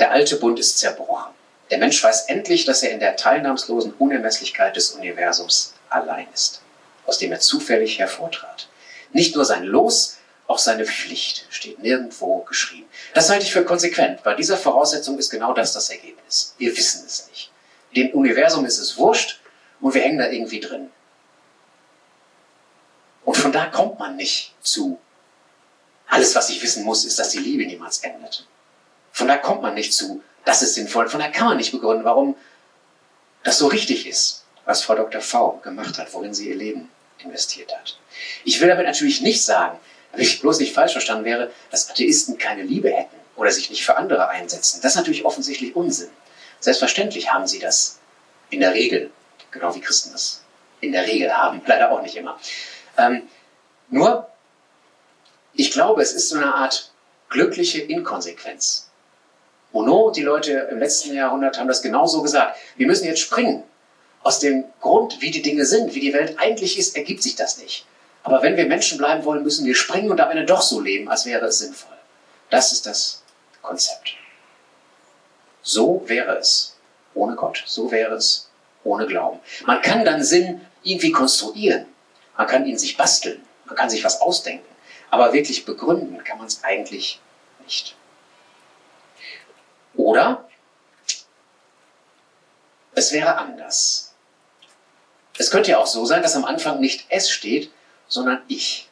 Der 0.00 0.10
alte 0.10 0.34
Bund 0.34 0.58
ist 0.58 0.80
zerbrochen. 0.80 1.32
Der 1.70 1.78
Mensch 1.78 2.02
weiß 2.02 2.22
endlich, 2.22 2.64
dass 2.64 2.82
er 2.82 2.90
in 2.90 2.98
der 2.98 3.14
teilnahmslosen 3.14 3.94
Unermesslichkeit 4.00 4.74
des 4.74 4.90
Universums 4.90 5.74
allein 5.88 6.26
ist, 6.34 6.60
aus 7.06 7.18
dem 7.18 7.30
er 7.30 7.38
zufällig 7.38 8.00
hervortrat. 8.00 8.66
Nicht 9.12 9.36
nur 9.36 9.44
sein 9.44 9.62
Los, 9.62 10.16
auch 10.48 10.58
seine 10.58 10.86
Pflicht 10.86 11.46
steht 11.50 11.78
nirgendwo 11.78 12.38
geschrieben. 12.38 12.88
Das 13.14 13.30
halte 13.30 13.44
ich 13.44 13.52
für 13.52 13.64
konsequent. 13.64 14.24
Bei 14.24 14.34
dieser 14.34 14.56
Voraussetzung 14.56 15.20
ist 15.20 15.30
genau 15.30 15.52
das 15.54 15.72
das 15.72 15.88
Ergebnis. 15.90 16.56
Wir 16.58 16.76
wissen 16.76 17.04
es 17.06 17.28
nicht. 17.28 17.49
Dem 17.96 18.10
Universum 18.10 18.64
ist 18.64 18.78
es 18.78 18.96
wurscht 18.96 19.40
und 19.80 19.94
wir 19.94 20.02
hängen 20.02 20.18
da 20.18 20.28
irgendwie 20.28 20.60
drin. 20.60 20.90
Und 23.24 23.36
von 23.36 23.52
da 23.52 23.66
kommt 23.66 23.98
man 23.98 24.16
nicht 24.16 24.54
zu. 24.60 24.98
Alles, 26.08 26.34
was 26.34 26.50
ich 26.50 26.62
wissen 26.62 26.84
muss, 26.84 27.04
ist, 27.04 27.18
dass 27.18 27.30
die 27.30 27.38
Liebe 27.38 27.64
niemals 27.66 28.00
endet. 28.00 28.46
Von 29.12 29.28
da 29.28 29.36
kommt 29.36 29.62
man 29.62 29.74
nicht 29.74 29.92
zu. 29.92 30.22
Das 30.44 30.62
ist 30.62 30.74
sinnvoll. 30.74 31.08
Von 31.08 31.20
da 31.20 31.28
kann 31.28 31.48
man 31.48 31.56
nicht 31.56 31.72
begründen, 31.72 32.04
warum 32.04 32.36
das 33.42 33.58
so 33.58 33.68
richtig 33.68 34.06
ist, 34.06 34.44
was 34.64 34.82
Frau 34.82 34.94
Dr. 34.94 35.20
V 35.20 35.60
gemacht 35.62 35.98
hat, 35.98 36.12
worin 36.12 36.34
sie 36.34 36.48
ihr 36.48 36.56
Leben 36.56 36.90
investiert 37.18 37.72
hat. 37.76 37.98
Ich 38.44 38.60
will 38.60 38.68
damit 38.68 38.86
natürlich 38.86 39.20
nicht 39.20 39.44
sagen, 39.44 39.78
wenn 40.12 40.20
ich 40.20 40.40
bloß 40.40 40.58
nicht 40.58 40.74
falsch 40.74 40.92
verstanden 40.92 41.24
wäre, 41.24 41.50
dass 41.70 41.88
Atheisten 41.90 42.38
keine 42.38 42.62
Liebe 42.62 42.90
hätten 42.90 43.16
oder 43.36 43.50
sich 43.50 43.70
nicht 43.70 43.84
für 43.84 43.96
andere 43.96 44.28
einsetzen. 44.28 44.80
Das 44.82 44.92
ist 44.92 44.96
natürlich 44.96 45.24
offensichtlich 45.24 45.76
Unsinn. 45.76 46.10
Selbstverständlich 46.60 47.32
haben 47.32 47.46
sie 47.46 47.58
das 47.58 47.98
in 48.50 48.60
der 48.60 48.74
Regel, 48.74 49.10
genau 49.50 49.74
wie 49.74 49.80
Christen 49.80 50.12
das 50.12 50.42
in 50.80 50.92
der 50.92 51.06
Regel 51.06 51.36
haben, 51.36 51.62
leider 51.66 51.90
auch 51.90 52.02
nicht 52.02 52.16
immer. 52.16 52.38
Ähm, 52.96 53.22
nur, 53.88 54.28
ich 55.54 55.72
glaube, 55.72 56.02
es 56.02 56.12
ist 56.12 56.28
so 56.28 56.36
eine 56.36 56.54
Art 56.54 56.92
glückliche 57.28 57.80
Inkonsequenz. 57.80 58.90
Monod 59.72 60.16
die 60.16 60.22
Leute 60.22 60.68
im 60.70 60.78
letzten 60.78 61.14
Jahrhundert 61.14 61.58
haben 61.58 61.68
das 61.68 61.82
genauso 61.82 62.22
gesagt. 62.22 62.58
Wir 62.76 62.86
müssen 62.86 63.06
jetzt 63.06 63.20
springen. 63.20 63.62
Aus 64.22 64.38
dem 64.38 64.64
Grund, 64.80 65.20
wie 65.20 65.30
die 65.30 65.42
Dinge 65.42 65.64
sind, 65.64 65.94
wie 65.94 66.00
die 66.00 66.12
Welt 66.12 66.38
eigentlich 66.38 66.78
ist, 66.78 66.96
ergibt 66.96 67.22
sich 67.22 67.36
das 67.36 67.58
nicht. 67.58 67.86
Aber 68.22 68.42
wenn 68.42 68.56
wir 68.56 68.66
Menschen 68.66 68.98
bleiben 68.98 69.24
wollen, 69.24 69.42
müssen 69.42 69.64
wir 69.64 69.74
springen 69.74 70.10
und 70.10 70.20
am 70.20 70.30
Ende 70.30 70.44
doch 70.44 70.60
so 70.60 70.80
leben, 70.80 71.08
als 71.08 71.24
wäre 71.24 71.46
es 71.46 71.60
sinnvoll. 71.60 71.96
Das 72.50 72.72
ist 72.72 72.84
das 72.84 73.22
Konzept. 73.62 74.14
So 75.62 76.02
wäre 76.06 76.36
es 76.38 76.76
ohne 77.14 77.36
Gott. 77.36 77.62
So 77.66 77.90
wäre 77.90 78.14
es 78.14 78.50
ohne 78.84 79.06
Glauben. 79.06 79.40
Man 79.66 79.82
kann 79.82 80.04
dann 80.04 80.22
Sinn 80.22 80.66
irgendwie 80.82 81.12
konstruieren. 81.12 81.86
Man 82.36 82.46
kann 82.46 82.66
ihn 82.66 82.78
sich 82.78 82.96
basteln. 82.96 83.42
Man 83.66 83.76
kann 83.76 83.90
sich 83.90 84.04
was 84.04 84.20
ausdenken. 84.20 84.66
Aber 85.10 85.32
wirklich 85.32 85.64
begründen 85.64 86.22
kann 86.24 86.38
man 86.38 86.46
es 86.46 86.62
eigentlich 86.64 87.20
nicht. 87.64 87.96
Oder 89.94 90.48
es 92.94 93.12
wäre 93.12 93.36
anders. 93.36 94.14
Es 95.38 95.50
könnte 95.50 95.72
ja 95.72 95.78
auch 95.78 95.86
so 95.86 96.04
sein, 96.04 96.22
dass 96.22 96.36
am 96.36 96.44
Anfang 96.44 96.80
nicht 96.80 97.06
es 97.08 97.30
steht, 97.30 97.70
sondern 98.08 98.42
ich. 98.48 98.88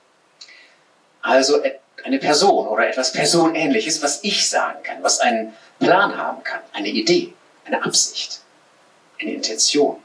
Also 1.23 1.63
eine 2.05 2.19
Person 2.19 2.69
oder 2.69 2.89
etwas 2.89 3.13
Personähnliches, 3.13 4.03
was 4.03 4.25
ich 4.25 4.49
sagen 4.49 4.83
kann, 4.83 5.03
was 5.03 5.21
einen 5.21 5.55
Plan 5.79 6.17
haben 6.17 6.43
kann, 6.43 6.61
eine 6.73 6.89
Idee, 6.89 7.35
eine 7.65 7.85
Absicht, 7.85 8.41
eine 9.21 9.33
Intention. 9.33 10.03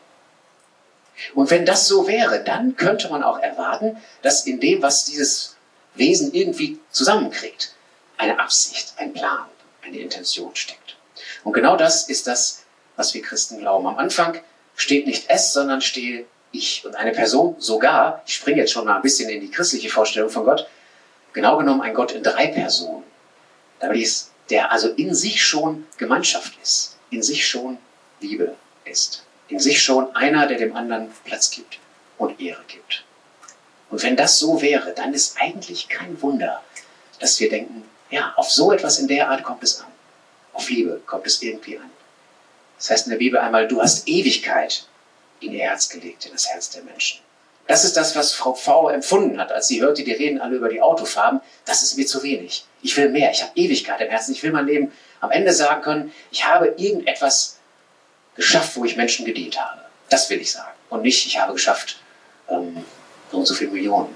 Und 1.34 1.50
wenn 1.52 1.66
das 1.66 1.88
so 1.88 2.08
wäre, 2.08 2.44
dann 2.44 2.76
könnte 2.76 3.10
man 3.10 3.24
auch 3.24 3.40
erwarten, 3.40 3.98
dass 4.22 4.46
in 4.46 4.60
dem, 4.60 4.82
was 4.82 5.06
dieses 5.06 5.56
Wesen 5.96 6.34
irgendwie 6.34 6.80
zusammenkriegt, 6.92 7.74
eine 8.18 8.40
Absicht, 8.40 8.94
ein 8.98 9.14
Plan, 9.14 9.46
eine 9.84 9.98
Intention 9.98 10.56
steckt. 10.56 10.98
Und 11.44 11.54
genau 11.54 11.78
das 11.78 12.10
ist 12.10 12.28
das, 12.28 12.64
was 12.96 13.14
wir 13.14 13.22
Christen 13.22 13.60
glauben. 13.60 13.88
Am 13.88 13.98
Anfang 13.98 14.40
steht 14.76 15.08
nicht 15.08 15.26
es, 15.30 15.54
sondern 15.54 15.82
stehe 15.82 16.26
ich. 16.52 16.86
Und 16.86 16.96
eine 16.96 17.12
Person 17.12 17.56
sogar, 17.60 18.22
ich 18.26 18.36
springe 18.36 18.60
jetzt 18.60 18.72
schon 18.72 18.86
mal 18.86 18.96
ein 18.96 19.02
bisschen 19.02 19.30
in 19.30 19.42
die 19.42 19.52
christliche 19.52 19.90
Vorstellung 19.90 20.30
von 20.30 20.46
Gott, 20.46 20.68
genau 21.34 21.58
genommen 21.58 21.82
ein 21.82 21.94
Gott 21.94 22.12
in 22.12 22.24
drei 22.24 22.48
Personen. 22.48 23.04
Damit 23.80 24.02
ist, 24.02 24.32
der 24.50 24.72
also 24.72 24.90
in 24.90 25.14
sich 25.14 25.44
schon 25.44 25.86
Gemeinschaft 25.98 26.54
ist, 26.62 26.98
in 27.10 27.24
sich 27.24 27.48
schon 27.48 27.78
Liebe 28.20 28.56
ist, 28.86 29.24
in 29.48 29.60
sich 29.60 29.82
schon 29.82 30.16
einer, 30.16 30.48
der 30.48 30.58
dem 30.58 30.76
anderen 30.76 31.12
Platz 31.24 31.52
gibt 31.52 31.80
und 32.18 32.40
Ehre 32.40 32.64
gibt. 32.68 33.04
Und 33.90 34.02
wenn 34.04 34.16
das 34.16 34.40
so 34.40 34.62
wäre, 34.62 34.94
dann 34.94 35.14
ist 35.14 35.38
eigentlich 35.40 35.88
kein 35.88 36.22
Wunder, 36.22 36.64
dass 37.20 37.40
wir 37.40 37.50
denken, 37.50 37.84
ja, 38.10 38.34
auf 38.36 38.52
so 38.52 38.72
etwas 38.72 39.00
in 39.00 39.08
der 39.08 39.30
Art 39.30 39.44
kommt 39.44 39.64
es 39.64 39.80
an. 39.80 39.92
Auf 40.54 40.70
Liebe 40.70 41.02
kommt 41.06 41.26
es 41.26 41.42
irgendwie 41.42 41.78
an. 41.78 41.90
Das 42.78 42.90
heißt 42.90 43.08
in 43.08 43.12
der 43.12 43.18
Bibel 43.18 43.40
einmal, 43.40 43.68
du 43.68 43.82
hast 43.82 44.08
Ewigkeit 44.08 44.88
in 45.40 45.54
ihr 45.54 45.64
Herz 45.64 45.90
gelegt, 45.90 46.26
in 46.26 46.34
das 46.34 46.48
Herz 46.48 46.70
der 46.70 46.84
Menschen. 46.84 47.22
Das 47.68 47.86
ist 47.86 47.96
das, 47.96 48.16
was 48.16 48.34
Frau 48.34 48.54
V 48.54 48.90
empfunden 48.90 49.40
hat, 49.40 49.52
als 49.52 49.68
sie 49.68 49.82
hörte, 49.82 50.04
die 50.04 50.12
reden 50.12 50.42
alle 50.42 50.58
über 50.58 50.68
die 50.68 50.82
Autofarben. 50.82 51.40
Das 51.66 51.82
ist 51.82 51.98
mir 51.98 52.06
zu 52.06 52.22
wenig. 52.22 52.66
Ich 52.82 52.96
will 52.98 53.10
mehr. 53.10 53.32
Ich 53.32 53.42
habe 53.42 53.54
Ewigkeit 53.56 54.02
im 54.02 54.10
Herzen. 54.10 54.34
Ich 54.34 54.44
will 54.44 54.52
mein 54.52 54.66
Leben 54.66 54.92
am 55.22 55.32
Ende 55.32 55.54
sagen 55.54 55.82
können, 55.82 56.14
ich 56.32 56.46
habe 56.46 56.74
irgendetwas 56.78 57.58
geschafft, 58.36 58.76
wo 58.76 58.84
ich 58.84 58.98
Menschen 58.98 59.26
gedient 59.26 59.60
habe. 59.60 59.82
Das 60.10 60.30
will 60.30 60.42
ich 60.42 60.52
sagen. 60.52 60.74
Und 60.90 61.04
nicht, 61.04 61.26
ich 61.26 61.40
habe 61.40 61.54
geschafft, 61.54 61.98
ähm, 62.50 62.84
so 63.32 63.38
und 63.38 63.46
so 63.46 63.54
viele 63.54 63.72
Millionen 63.72 64.14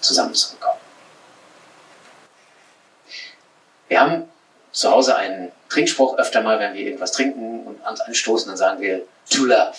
zusammenzubekommen. 0.00 0.78
Wir 3.88 4.00
haben 4.00 4.28
zu 4.72 4.90
Hause 4.90 5.16
einen 5.16 5.50
Trinkspruch 5.68 6.18
öfter 6.18 6.42
mal, 6.42 6.60
wenn 6.60 6.74
wir 6.74 6.82
irgendwas 6.82 7.12
trinken 7.12 7.64
und 7.64 7.80
uns 7.80 8.00
anstoßen, 8.00 8.48
dann 8.48 8.56
sagen 8.56 8.80
wir 8.80 9.02
to 9.30 9.44
love, 9.44 9.74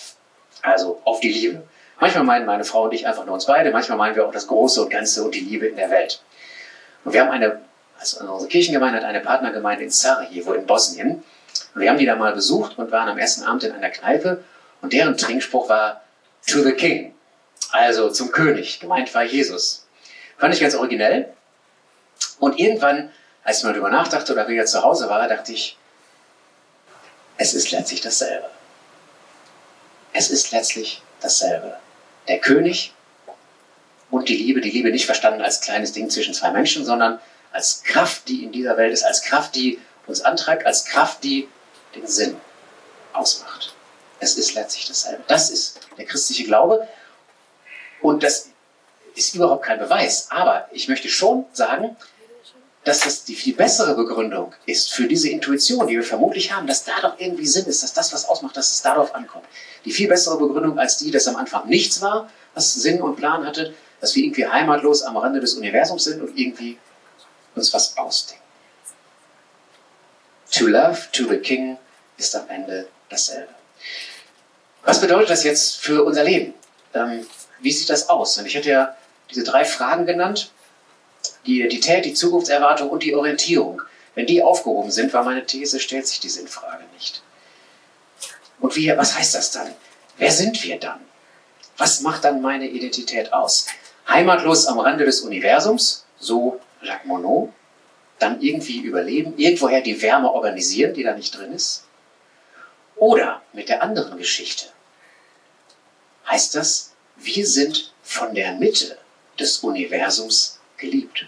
also 0.62 1.00
auf 1.04 1.20
die 1.20 1.32
Liebe. 1.32 1.62
Manchmal 2.00 2.24
meinen 2.24 2.46
meine 2.46 2.64
Frau 2.64 2.84
und 2.84 2.94
ich 2.94 3.06
einfach 3.06 3.24
nur 3.24 3.34
uns 3.34 3.46
beide, 3.46 3.70
manchmal 3.70 3.98
meinen 3.98 4.16
wir 4.16 4.26
auch 4.26 4.32
das 4.32 4.46
Große 4.46 4.82
und 4.82 4.90
Ganze 4.90 5.22
und 5.22 5.34
die 5.34 5.40
Liebe 5.40 5.66
in 5.66 5.76
der 5.76 5.90
Welt. 5.90 6.20
Und 7.04 7.12
wir 7.12 7.22
haben 7.22 7.30
eine, 7.30 7.60
also 7.98 8.20
unsere 8.20 8.48
Kirchengemeinde 8.48 8.98
hat 8.98 9.04
eine 9.04 9.20
Partnergemeinde 9.20 9.84
in 9.84 9.90
Sarajevo 9.90 10.52
in 10.54 10.66
Bosnien. 10.66 11.22
Und 11.74 11.80
wir 11.80 11.90
haben 11.90 11.98
die 11.98 12.06
da 12.06 12.16
mal 12.16 12.32
besucht 12.32 12.78
und 12.78 12.90
waren 12.90 13.08
am 13.08 13.18
ersten 13.18 13.44
Abend 13.44 13.64
in 13.64 13.72
einer 13.72 13.90
Kneipe 13.90 14.42
und 14.80 14.92
deren 14.92 15.16
Trinkspruch 15.16 15.68
war 15.68 16.02
to 16.46 16.62
the 16.62 16.72
king, 16.72 17.14
also 17.70 18.10
zum 18.10 18.32
König. 18.32 18.80
Gemeint 18.80 19.14
war 19.14 19.22
Jesus. 19.22 19.86
Fand 20.38 20.54
ich 20.54 20.60
ganz 20.60 20.74
originell. 20.74 21.32
Und 22.40 22.58
irgendwann 22.58 23.10
als 23.44 23.58
ich 23.58 23.64
mal 23.64 23.72
darüber 23.72 23.90
nachdachte 23.90 24.32
oder 24.32 24.48
wieder 24.48 24.66
zu 24.66 24.82
Hause 24.82 25.08
war, 25.08 25.26
dachte 25.28 25.52
ich, 25.52 25.76
es 27.38 27.54
ist 27.54 27.70
letztlich 27.72 28.00
dasselbe. 28.00 28.48
Es 30.12 30.30
ist 30.30 30.52
letztlich 30.52 31.02
dasselbe. 31.22 31.76
Der 32.28 32.38
König 32.38 32.94
und 34.10 34.28
die 34.28 34.36
Liebe, 34.36 34.60
die 34.60 34.70
Liebe 34.70 34.90
nicht 34.90 35.06
verstanden 35.06 35.40
als 35.40 35.60
kleines 35.60 35.92
Ding 35.92 36.10
zwischen 36.10 36.34
zwei 36.34 36.50
Menschen, 36.50 36.84
sondern 36.84 37.20
als 37.52 37.82
Kraft, 37.82 38.28
die 38.28 38.44
in 38.44 38.52
dieser 38.52 38.76
Welt 38.76 38.92
ist, 38.92 39.04
als 39.04 39.22
Kraft, 39.22 39.54
die 39.54 39.80
uns 40.06 40.22
antreibt, 40.22 40.66
als 40.66 40.84
Kraft, 40.84 41.24
die 41.24 41.48
den 41.94 42.06
Sinn 42.06 42.36
ausmacht. 43.12 43.74
Es 44.20 44.36
ist 44.36 44.54
letztlich 44.54 44.86
dasselbe. 44.86 45.22
Das 45.26 45.50
ist 45.50 45.80
der 45.98 46.04
christliche 46.04 46.44
Glaube. 46.44 46.86
Und 48.00 48.22
das 48.22 48.50
ist 49.14 49.34
überhaupt 49.34 49.64
kein 49.64 49.78
Beweis. 49.78 50.28
Aber 50.30 50.68
ich 50.72 50.88
möchte 50.88 51.08
schon 51.08 51.44
sagen, 51.52 51.96
dass 52.84 53.00
das 53.00 53.24
die 53.24 53.34
viel 53.34 53.54
bessere 53.54 53.94
Begründung 53.94 54.54
ist 54.66 54.92
für 54.92 55.06
diese 55.06 55.28
Intuition, 55.28 55.86
die 55.86 55.94
wir 55.94 56.02
vermutlich 56.02 56.52
haben, 56.52 56.66
dass 56.66 56.84
da 56.84 57.00
doch 57.00 57.18
irgendwie 57.18 57.46
Sinn 57.46 57.66
ist, 57.66 57.82
dass 57.82 57.92
das 57.92 58.12
was 58.12 58.28
ausmacht, 58.28 58.56
dass 58.56 58.72
es 58.72 58.82
darauf 58.82 59.14
ankommt. 59.14 59.44
Die 59.84 59.92
viel 59.92 60.08
bessere 60.08 60.36
Begründung 60.36 60.78
als 60.78 60.96
die, 60.96 61.10
dass 61.10 61.28
am 61.28 61.36
Anfang 61.36 61.68
nichts 61.68 62.00
war, 62.00 62.28
was 62.54 62.74
Sinn 62.74 63.00
und 63.00 63.16
Plan 63.16 63.46
hatte, 63.46 63.74
dass 64.00 64.16
wir 64.16 64.24
irgendwie 64.24 64.46
heimatlos 64.46 65.02
am 65.02 65.16
Rande 65.16 65.38
des 65.38 65.54
Universums 65.54 66.04
sind 66.04 66.20
und 66.20 66.36
irgendwie 66.36 66.76
uns 67.54 67.72
was 67.72 67.96
ausdenken. 67.96 68.42
To 70.52 70.66
love, 70.66 70.98
to 71.12 71.28
the 71.28 71.38
king 71.38 71.78
ist 72.18 72.34
am 72.34 72.48
Ende 72.48 72.88
dasselbe. 73.08 73.54
Was 74.84 75.00
bedeutet 75.00 75.30
das 75.30 75.44
jetzt 75.44 75.76
für 75.76 76.02
unser 76.02 76.24
Leben? 76.24 76.54
Ähm, 76.94 77.26
wie 77.60 77.70
sieht 77.70 77.88
das 77.88 78.08
aus? 78.08 78.36
Und 78.38 78.46
ich 78.46 78.56
hatte 78.56 78.68
ja 78.68 78.96
diese 79.30 79.44
drei 79.44 79.64
Fragen 79.64 80.04
genannt 80.04 80.50
die 81.46 81.58
Identität, 81.58 82.04
die 82.04 82.14
Zukunftserwartung 82.14 82.90
und 82.90 83.02
die 83.02 83.14
Orientierung. 83.14 83.82
Wenn 84.14 84.26
die 84.26 84.42
aufgehoben 84.42 84.90
sind, 84.90 85.12
war 85.12 85.24
meine 85.24 85.46
These, 85.46 85.80
stellt 85.80 86.06
sich 86.06 86.20
die 86.20 86.28
Sinnfrage 86.28 86.84
nicht. 86.94 87.22
Und 88.60 88.76
wie, 88.76 88.88
was 88.96 89.16
heißt 89.16 89.34
das 89.34 89.50
dann? 89.50 89.74
Wer 90.18 90.30
sind 90.30 90.62
wir 90.62 90.78
dann? 90.78 91.00
Was 91.78 92.00
macht 92.00 92.24
dann 92.24 92.42
meine 92.42 92.68
Identität 92.68 93.32
aus? 93.32 93.66
Heimatlos 94.08 94.66
am 94.66 94.78
Rande 94.78 95.04
des 95.04 95.22
Universums, 95.22 96.04
so 96.18 96.60
Jacques 96.82 97.06
Monod, 97.06 97.50
dann 98.18 98.40
irgendwie 98.40 98.78
überleben, 98.80 99.34
irgendwoher 99.36 99.80
die 99.80 100.00
Wärme 100.00 100.30
organisieren, 100.30 100.94
die 100.94 101.02
da 101.02 101.14
nicht 101.14 101.36
drin 101.36 101.52
ist? 101.52 101.84
Oder 102.96 103.42
mit 103.52 103.68
der 103.68 103.82
anderen 103.82 104.16
Geschichte. 104.16 104.66
Heißt 106.28 106.54
das, 106.54 106.92
wir 107.16 107.46
sind 107.46 107.92
von 108.02 108.34
der 108.34 108.52
Mitte 108.52 108.96
des 109.38 109.58
Universums 109.58 110.60
geliebt. 110.76 111.26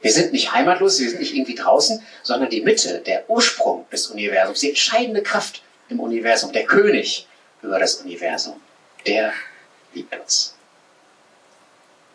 Wir 0.00 0.12
sind 0.12 0.32
nicht 0.32 0.52
heimatlos, 0.52 0.98
wir 0.98 1.10
sind 1.10 1.20
nicht 1.20 1.34
irgendwie 1.34 1.54
draußen, 1.54 2.02
sondern 2.22 2.48
die 2.48 2.62
Mitte, 2.62 3.00
der 3.00 3.28
Ursprung 3.28 3.86
des 3.90 4.06
Universums, 4.06 4.60
die 4.60 4.70
entscheidende 4.70 5.22
Kraft 5.22 5.62
im 5.88 6.00
Universum, 6.00 6.52
der 6.52 6.64
König 6.64 7.26
über 7.62 7.78
das 7.78 7.96
Universum, 7.96 8.60
der 9.06 9.32
liebt 9.92 10.18
uns. 10.18 10.54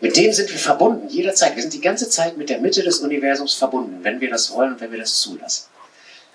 Mit 0.01 0.17
dem 0.17 0.33
sind 0.33 0.51
wir 0.51 0.59
verbunden, 0.59 1.07
jederzeit. 1.09 1.55
Wir 1.55 1.61
sind 1.61 1.73
die 1.73 1.81
ganze 1.81 2.09
Zeit 2.09 2.37
mit 2.37 2.49
der 2.49 2.59
Mitte 2.59 2.83
des 2.83 2.99
Universums 2.99 3.53
verbunden, 3.53 4.03
wenn 4.03 4.19
wir 4.19 4.29
das 4.29 4.51
wollen 4.51 4.73
und 4.73 4.81
wenn 4.81 4.91
wir 4.91 4.99
das 4.99 5.19
zulassen. 5.19 5.67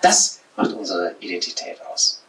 Das 0.01 0.39
macht 0.55 0.73
unsere 0.73 1.15
Identität 1.19 1.77
aus. 1.91 2.23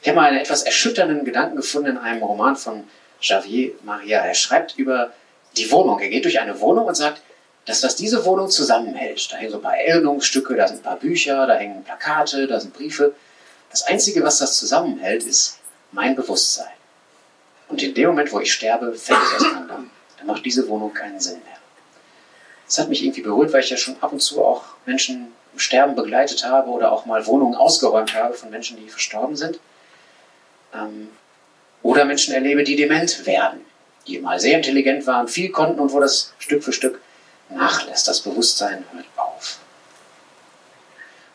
Ich 0.00 0.08
habe 0.08 0.16
mal 0.16 0.28
einen 0.28 0.38
etwas 0.38 0.62
erschütternden 0.62 1.24
Gedanken 1.24 1.56
gefunden 1.56 1.90
in 1.90 1.98
einem 1.98 2.22
Roman 2.22 2.56
von 2.56 2.84
Javier 3.20 3.72
Maria. 3.82 4.24
Er 4.24 4.34
schreibt 4.34 4.78
über 4.78 5.12
die 5.56 5.70
Wohnung. 5.70 6.00
Er 6.00 6.08
geht 6.08 6.24
durch 6.24 6.40
eine 6.40 6.60
Wohnung 6.60 6.86
und 6.86 6.94
sagt, 6.94 7.20
dass 7.68 7.82
was 7.82 7.96
diese 7.96 8.24
Wohnung 8.24 8.48
zusammenhält, 8.48 9.30
da 9.30 9.36
hängen 9.36 9.50
so 9.50 9.58
ein 9.58 9.62
paar 9.62 9.76
Erinnerungsstücke, 9.76 10.56
da 10.56 10.66
sind 10.66 10.78
ein 10.78 10.82
paar 10.82 10.96
Bücher, 10.96 11.46
da 11.46 11.54
hängen 11.54 11.84
Plakate, 11.84 12.46
da 12.46 12.58
sind 12.58 12.72
Briefe. 12.72 13.14
Das 13.70 13.82
Einzige, 13.82 14.22
was 14.22 14.38
das 14.38 14.56
zusammenhält, 14.56 15.22
ist 15.24 15.58
mein 15.92 16.16
Bewusstsein. 16.16 16.72
Und 17.68 17.82
in 17.82 17.92
dem 17.92 18.08
Moment, 18.08 18.32
wo 18.32 18.40
ich 18.40 18.52
sterbe, 18.52 18.94
fällt 18.94 19.18
es 19.22 19.34
auseinander. 19.36 19.80
Dann 20.16 20.26
macht 20.26 20.46
diese 20.46 20.66
Wohnung 20.68 20.94
keinen 20.94 21.20
Sinn 21.20 21.40
mehr. 21.44 21.58
Das 22.66 22.78
hat 22.78 22.88
mich 22.88 23.04
irgendwie 23.04 23.20
berührt, 23.20 23.52
weil 23.52 23.60
ich 23.60 23.70
ja 23.70 23.76
schon 23.76 23.96
ab 24.00 24.12
und 24.12 24.20
zu 24.20 24.42
auch 24.42 24.64
Menschen 24.86 25.32
im 25.52 25.58
Sterben 25.58 25.94
begleitet 25.94 26.44
habe 26.44 26.70
oder 26.70 26.90
auch 26.90 27.04
mal 27.04 27.26
Wohnungen 27.26 27.54
ausgeräumt 27.54 28.14
habe 28.14 28.32
von 28.32 28.48
Menschen, 28.48 28.78
die 28.78 28.88
verstorben 28.88 29.36
sind. 29.36 29.60
Ähm, 30.74 31.10
oder 31.82 32.06
Menschen 32.06 32.32
erlebe, 32.32 32.64
die 32.64 32.76
dement 32.76 33.26
werden 33.26 33.60
die 34.08 34.18
mal 34.18 34.40
sehr 34.40 34.56
intelligent 34.56 35.06
waren, 35.06 35.28
viel 35.28 35.50
konnten 35.50 35.78
und 35.78 35.92
wo 35.92 36.00
das 36.00 36.32
Stück 36.38 36.64
für 36.64 36.72
Stück 36.72 37.00
nachlässt. 37.50 38.08
Das 38.08 38.20
Bewusstsein 38.20 38.84
hört 38.92 39.06
auf. 39.16 39.58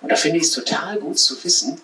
Und 0.02 0.12
da 0.12 0.16
finde 0.16 0.38
ich 0.38 0.44
es 0.44 0.52
total 0.52 1.00
gut 1.00 1.18
zu 1.18 1.42
wissen, 1.44 1.82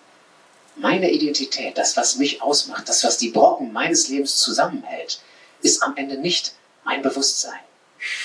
meine 0.76 1.10
Identität, 1.10 1.76
das, 1.76 1.96
was 1.96 2.16
mich 2.16 2.42
ausmacht, 2.42 2.88
das, 2.88 3.04
was 3.04 3.18
die 3.18 3.30
Brocken 3.30 3.72
meines 3.72 4.08
Lebens 4.08 4.36
zusammenhält, 4.36 5.20
ist 5.62 5.82
am 5.82 5.96
Ende 5.96 6.16
nicht 6.16 6.54
mein 6.84 7.02
Bewusstsein. 7.02 7.58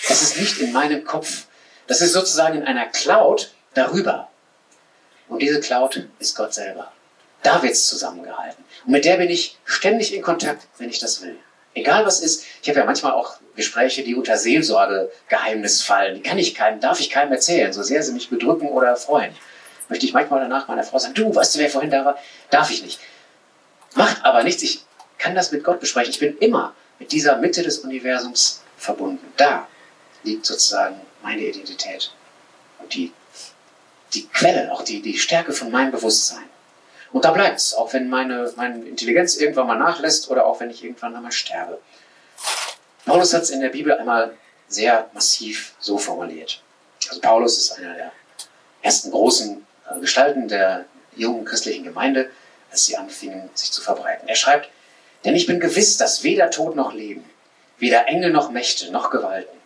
Das 0.08 0.22
ist 0.22 0.38
nicht 0.38 0.60
in 0.60 0.72
meinem 0.72 1.04
Kopf. 1.04 1.46
Das 1.88 2.02
ist 2.02 2.14
sozusagen 2.14 2.58
in 2.58 2.64
einer 2.64 2.88
Cloud 2.88 3.52
darüber. 3.74 4.30
Und 5.28 5.42
diese 5.42 5.60
Cloud 5.60 6.08
ist 6.20 6.36
Gott 6.36 6.54
selber. 6.54 6.92
Da 7.42 7.62
wird 7.62 7.74
es 7.74 7.88
zusammengehalten. 7.88 8.64
Und 8.86 8.92
mit 8.92 9.06
der 9.06 9.18
bin 9.18 9.30
ich 9.30 9.58
ständig 9.66 10.14
in 10.14 10.22
Kontakt, 10.22 10.68
wenn 10.78 10.90
ich 10.90 11.00
das 11.00 11.22
will. 11.22 11.38
Egal 11.76 12.06
was 12.06 12.22
ist, 12.22 12.46
ich 12.64 12.70
habe 12.70 12.80
ja 12.80 12.86
manchmal 12.86 13.12
auch 13.12 13.36
Gespräche, 13.56 14.04
die 14.04 14.16
unter 14.16 14.38
Seelsorgegeheimnis 14.38 15.82
fallen. 15.82 16.16
Die 16.16 16.22
kann 16.22 16.38
ich 16.38 16.56
keinem, 16.56 16.80
darf 16.80 17.02
ich 17.02 17.10
keinem 17.10 17.34
erzählen, 17.34 17.74
so 17.74 17.84
sehr 17.84 18.02
sie 18.02 18.14
mich 18.14 18.30
bedrücken 18.30 18.70
oder 18.70 18.96
freuen. 18.96 19.36
Möchte 19.90 20.06
ich 20.06 20.14
manchmal 20.14 20.40
danach 20.40 20.68
meiner 20.70 20.84
Frau 20.84 20.98
sagen, 20.98 21.14
du, 21.14 21.36
weißt 21.36 21.56
du, 21.56 21.60
wer 21.60 21.70
vorhin 21.70 21.92
da 21.92 22.06
war? 22.06 22.18
Darf 22.50 22.72
ich 22.72 22.82
nicht. 22.82 23.00
Macht 23.94 24.24
aber 24.24 24.44
nichts, 24.44 24.64
ich 24.64 24.86
kann 25.18 25.36
das 25.36 25.52
mit 25.52 25.64
Gott 25.64 25.82
besprechen. 25.82 26.12
Ich 26.12 26.20
bin 26.20 26.38
immer 26.38 26.74
mit 26.98 27.12
dieser 27.12 27.38
Mitte 27.38 27.62
des 27.62 27.80
Universums 27.80 28.64
verbunden. 28.78 29.26
Da 29.36 29.68
liegt 30.24 30.46
sozusagen 30.46 31.00
meine 31.22 31.42
Identität 31.42 32.12
und 32.80 32.94
die, 32.94 33.12
die 34.14 34.28
Quelle, 34.28 34.72
auch 34.72 34.84
die, 34.84 35.02
die 35.02 35.18
Stärke 35.18 35.52
von 35.52 35.72
meinem 35.72 35.92
Bewusstsein. 35.92 36.46
Und 37.16 37.24
da 37.24 37.32
bleibt 37.32 37.62
es, 37.62 37.74
auch 37.74 37.94
wenn 37.94 38.10
meine, 38.10 38.52
meine 38.58 38.84
Intelligenz 38.84 39.38
irgendwann 39.38 39.68
mal 39.68 39.80
nachlässt 39.80 40.30
oder 40.30 40.46
auch 40.46 40.60
wenn 40.60 40.70
ich 40.70 40.84
irgendwann 40.84 41.16
einmal 41.16 41.32
sterbe. 41.32 41.80
Paulus 43.06 43.34
hat 43.34 43.44
es 43.44 43.52
in 43.52 43.62
der 43.62 43.70
Bibel 43.70 43.94
einmal 43.94 44.36
sehr 44.68 45.10
massiv 45.14 45.76
so 45.80 45.98
formuliert. 45.98 46.62
Also 47.08 47.22
Paulus 47.22 47.58
ist 47.58 47.72
einer 47.80 47.94
der 47.94 48.12
ersten 48.82 49.12
großen 49.12 49.66
äh, 49.90 50.00
Gestalten 50.02 50.50
der 50.50 50.84
jungen 51.16 51.46
christlichen 51.46 51.86
Gemeinde, 51.86 52.30
als 52.70 52.84
sie 52.84 52.98
anfingen, 52.98 53.50
sich 53.54 53.72
zu 53.72 53.82
verbreiten. 53.82 54.28
Er 54.28 54.36
schreibt, 54.36 54.70
denn 55.24 55.36
ich 55.36 55.46
bin 55.46 55.62
gewiss, 55.62 55.96
dass 55.96 56.24
weder 56.24 56.52
Tod 56.52 56.76
noch 56.76 56.92
Leben, 56.92 57.24
weder 57.78 58.10
Engel 58.10 58.34
noch 58.34 58.52
Mächte 58.52 58.92
noch 58.92 59.10
Gewalten, 59.10 59.58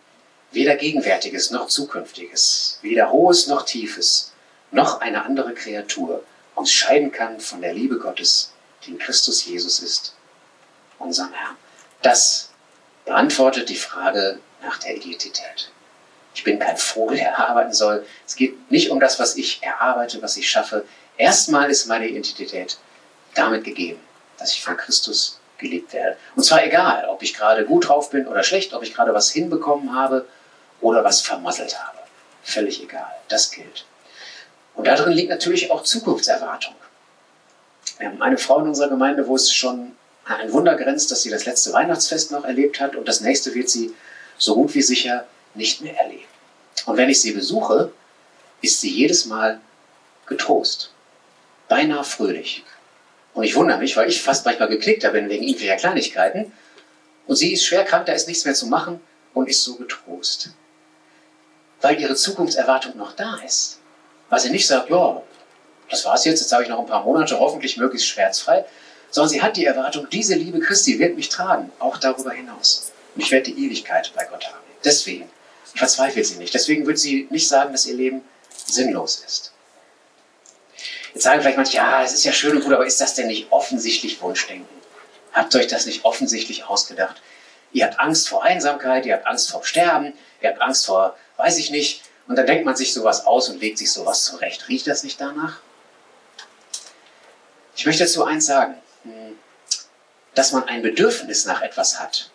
weder 0.52 0.76
Gegenwärtiges 0.76 1.50
noch 1.50 1.66
Zukünftiges, 1.66 2.78
weder 2.82 3.10
Hohes 3.10 3.48
noch 3.48 3.64
Tiefes, 3.64 4.34
noch 4.70 5.00
eine 5.00 5.24
andere 5.24 5.52
Kreatur 5.52 6.22
uns 6.60 6.70
scheiden 6.70 7.10
kann 7.10 7.40
von 7.40 7.62
der 7.62 7.72
Liebe 7.72 7.98
Gottes, 7.98 8.52
die 8.84 8.90
in 8.92 8.98
Christus 8.98 9.44
Jesus 9.44 9.80
ist, 9.80 10.14
unserem 10.98 11.32
Herrn. 11.32 11.56
Das 12.02 12.50
beantwortet 13.06 13.68
die 13.70 13.76
Frage 13.76 14.38
nach 14.62 14.78
der 14.78 14.96
Identität. 14.96 15.70
Ich 16.34 16.44
bin 16.44 16.58
kein 16.58 16.76
Vogel, 16.76 17.16
der 17.16 17.38
arbeiten 17.38 17.72
soll. 17.72 18.06
Es 18.26 18.36
geht 18.36 18.70
nicht 18.70 18.90
um 18.90 19.00
das, 19.00 19.18
was 19.18 19.36
ich 19.36 19.62
erarbeite, 19.62 20.22
was 20.22 20.36
ich 20.36 20.48
schaffe. 20.48 20.84
Erstmal 21.16 21.70
ist 21.70 21.86
meine 21.86 22.06
Identität 22.06 22.78
damit 23.34 23.64
gegeben, 23.64 24.00
dass 24.38 24.52
ich 24.52 24.62
von 24.62 24.76
Christus 24.76 25.40
geliebt 25.58 25.92
werde. 25.92 26.16
Und 26.36 26.44
zwar 26.44 26.64
egal, 26.64 27.06
ob 27.08 27.22
ich 27.22 27.34
gerade 27.34 27.64
gut 27.64 27.88
drauf 27.88 28.10
bin 28.10 28.26
oder 28.28 28.42
schlecht, 28.42 28.72
ob 28.74 28.82
ich 28.82 28.94
gerade 28.94 29.14
was 29.14 29.30
hinbekommen 29.30 29.94
habe 29.94 30.26
oder 30.80 31.04
was 31.04 31.20
vermasselt 31.20 31.82
habe. 31.82 31.98
Völlig 32.42 32.82
egal, 32.82 33.10
das 33.28 33.50
gilt. 33.50 33.84
Und 34.74 34.86
darin 34.86 35.12
liegt 35.12 35.30
natürlich 35.30 35.70
auch 35.70 35.82
Zukunftserwartung. 35.82 36.74
Wir 37.98 38.08
haben 38.08 38.22
eine 38.22 38.38
Frau 38.38 38.60
in 38.60 38.68
unserer 38.68 38.88
Gemeinde, 38.88 39.26
wo 39.26 39.36
es 39.36 39.52
schon 39.52 39.92
ein 40.24 40.52
Wunder 40.52 40.76
grenzt, 40.76 41.10
dass 41.10 41.22
sie 41.22 41.30
das 41.30 41.44
letzte 41.44 41.72
Weihnachtsfest 41.72 42.30
noch 42.30 42.44
erlebt 42.44 42.80
hat 42.80 42.96
und 42.96 43.08
das 43.08 43.20
nächste 43.20 43.54
wird 43.54 43.68
sie 43.68 43.94
so 44.38 44.54
gut 44.54 44.74
wie 44.74 44.82
sicher 44.82 45.26
nicht 45.54 45.80
mehr 45.80 45.98
erleben. 45.98 46.24
Und 46.86 46.96
wenn 46.96 47.10
ich 47.10 47.20
sie 47.20 47.32
besuche, 47.32 47.92
ist 48.62 48.80
sie 48.80 48.90
jedes 48.90 49.26
Mal 49.26 49.60
getrost, 50.26 50.92
beinahe 51.68 52.04
fröhlich. 52.04 52.64
Und 53.34 53.44
ich 53.44 53.54
wundere 53.54 53.78
mich, 53.78 53.96
weil 53.96 54.08
ich 54.08 54.22
fast 54.22 54.44
manchmal 54.44 54.68
geknickt 54.68 55.02
bin 55.12 55.28
wegen 55.28 55.42
irgendwelcher 55.42 55.76
Kleinigkeiten. 55.76 56.52
Und 57.26 57.36
sie 57.36 57.52
ist 57.52 57.64
schwer 57.64 57.84
krank, 57.84 58.06
da 58.06 58.12
ist 58.12 58.28
nichts 58.28 58.44
mehr 58.44 58.54
zu 58.54 58.66
machen 58.66 59.00
und 59.34 59.48
ist 59.48 59.62
so 59.62 59.76
getrost. 59.76 60.50
Weil 61.80 62.00
ihre 62.00 62.14
Zukunftserwartung 62.14 62.96
noch 62.96 63.12
da 63.12 63.36
ist. 63.44 63.79
Weil 64.30 64.40
sie 64.40 64.50
nicht 64.50 64.66
sagt, 64.66 64.88
ja, 64.88 65.22
das 65.90 66.04
war's 66.04 66.24
jetzt, 66.24 66.40
jetzt 66.40 66.52
habe 66.52 66.62
ich 66.62 66.68
noch 66.68 66.78
ein 66.78 66.86
paar 66.86 67.04
Monate, 67.04 67.38
hoffentlich 67.38 67.76
möglichst 67.76 68.08
schmerzfrei, 68.08 68.64
sondern 69.10 69.30
sie 69.30 69.42
hat 69.42 69.56
die 69.56 69.64
Erwartung, 69.64 70.08
diese 70.10 70.36
Liebe 70.36 70.60
Christi 70.60 70.98
wird 70.98 71.16
mich 71.16 71.28
tragen, 71.28 71.70
auch 71.80 71.98
darüber 71.98 72.30
hinaus. 72.30 72.92
Und 73.14 73.22
ich 73.22 73.30
werde 73.30 73.52
die 73.52 73.66
Ewigkeit 73.66 74.12
bei 74.14 74.24
Gott 74.24 74.46
haben. 74.46 74.64
Deswegen 74.84 75.28
verzweifelt 75.74 76.26
sie 76.26 76.36
nicht. 76.36 76.54
Deswegen 76.54 76.86
wird 76.86 76.98
sie 76.98 77.26
nicht 77.30 77.48
sagen, 77.48 77.72
dass 77.72 77.86
ihr 77.86 77.94
Leben 77.94 78.22
sinnlos 78.66 79.22
ist. 79.26 79.52
Jetzt 81.12 81.24
sagen 81.24 81.40
vielleicht 81.40 81.56
manche, 81.56 81.76
ja, 81.76 82.04
es 82.04 82.12
ist 82.12 82.24
ja 82.24 82.32
schön 82.32 82.56
und 82.56 82.62
gut, 82.62 82.72
aber 82.72 82.86
ist 82.86 83.00
das 83.00 83.14
denn 83.14 83.26
nicht 83.26 83.50
offensichtlich 83.50 84.22
Wunschdenken? 84.22 84.68
Habt 85.32 85.54
euch 85.56 85.66
das 85.66 85.86
nicht 85.86 86.04
offensichtlich 86.04 86.64
ausgedacht? 86.66 87.20
Ihr 87.72 87.84
habt 87.84 87.98
Angst 87.98 88.28
vor 88.28 88.44
Einsamkeit, 88.44 89.06
ihr 89.06 89.14
habt 89.14 89.26
Angst 89.26 89.50
vor 89.50 89.64
Sterben, 89.64 90.12
ihr 90.40 90.50
habt 90.50 90.60
Angst 90.60 90.86
vor, 90.86 91.16
weiß 91.36 91.58
ich 91.58 91.70
nicht, 91.70 92.02
und 92.30 92.36
dann 92.36 92.46
denkt 92.46 92.64
man 92.64 92.76
sich 92.76 92.94
sowas 92.94 93.26
aus 93.26 93.48
und 93.48 93.60
legt 93.60 93.76
sich 93.76 93.90
sowas 93.90 94.22
zurecht. 94.22 94.68
Riecht 94.68 94.86
das 94.86 95.02
nicht 95.02 95.20
danach? 95.20 95.58
Ich 97.74 97.84
möchte 97.84 98.04
dazu 98.04 98.22
eins 98.22 98.46
sagen. 98.46 98.76
Hm, 99.02 99.36
dass 100.36 100.52
man 100.52 100.62
ein 100.68 100.80
Bedürfnis 100.80 101.44
nach 101.44 101.60
etwas 101.60 101.98
hat, 101.98 102.30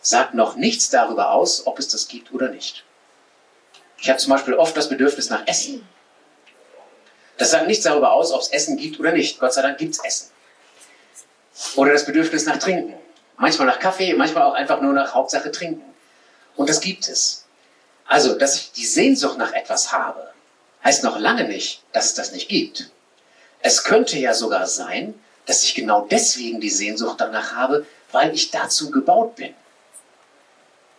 sagt 0.00 0.34
noch 0.34 0.56
nichts 0.56 0.90
darüber 0.90 1.30
aus, 1.30 1.64
ob 1.64 1.78
es 1.78 1.86
das 1.86 2.08
gibt 2.08 2.32
oder 2.32 2.48
nicht. 2.48 2.84
Ich 3.98 4.08
habe 4.08 4.18
zum 4.18 4.32
Beispiel 4.32 4.54
oft 4.54 4.76
das 4.76 4.88
Bedürfnis 4.88 5.30
nach 5.30 5.46
Essen. 5.46 5.86
Das 7.36 7.52
sagt 7.52 7.68
nichts 7.68 7.84
darüber 7.84 8.14
aus, 8.14 8.32
ob 8.32 8.40
es 8.40 8.48
Essen 8.48 8.76
gibt 8.76 8.98
oder 8.98 9.12
nicht. 9.12 9.38
Gott 9.38 9.54
sei 9.54 9.62
Dank 9.62 9.78
gibt 9.78 9.94
es 9.94 10.04
Essen. 10.04 10.32
Oder 11.76 11.92
das 11.92 12.04
Bedürfnis 12.04 12.46
nach 12.46 12.58
Trinken. 12.58 12.94
Manchmal 13.36 13.68
nach 13.68 13.78
Kaffee, 13.78 14.12
manchmal 14.14 14.42
auch 14.42 14.54
einfach 14.54 14.80
nur 14.80 14.92
nach 14.92 15.14
Hauptsache 15.14 15.52
Trinken. 15.52 15.84
Und 16.56 16.68
das 16.68 16.80
gibt 16.80 17.08
es. 17.08 17.45
Also, 18.06 18.34
dass 18.34 18.56
ich 18.56 18.72
die 18.72 18.86
Sehnsucht 18.86 19.38
nach 19.38 19.52
etwas 19.52 19.92
habe, 19.92 20.30
heißt 20.84 21.02
noch 21.02 21.18
lange 21.18 21.44
nicht, 21.44 21.82
dass 21.92 22.06
es 22.06 22.14
das 22.14 22.32
nicht 22.32 22.48
gibt. 22.48 22.90
Es 23.60 23.82
könnte 23.82 24.18
ja 24.18 24.32
sogar 24.32 24.66
sein, 24.66 25.14
dass 25.46 25.64
ich 25.64 25.74
genau 25.74 26.06
deswegen 26.08 26.60
die 26.60 26.70
Sehnsucht 26.70 27.20
danach 27.20 27.54
habe, 27.54 27.86
weil 28.12 28.34
ich 28.34 28.50
dazu 28.50 28.90
gebaut 28.90 29.36
bin. 29.36 29.54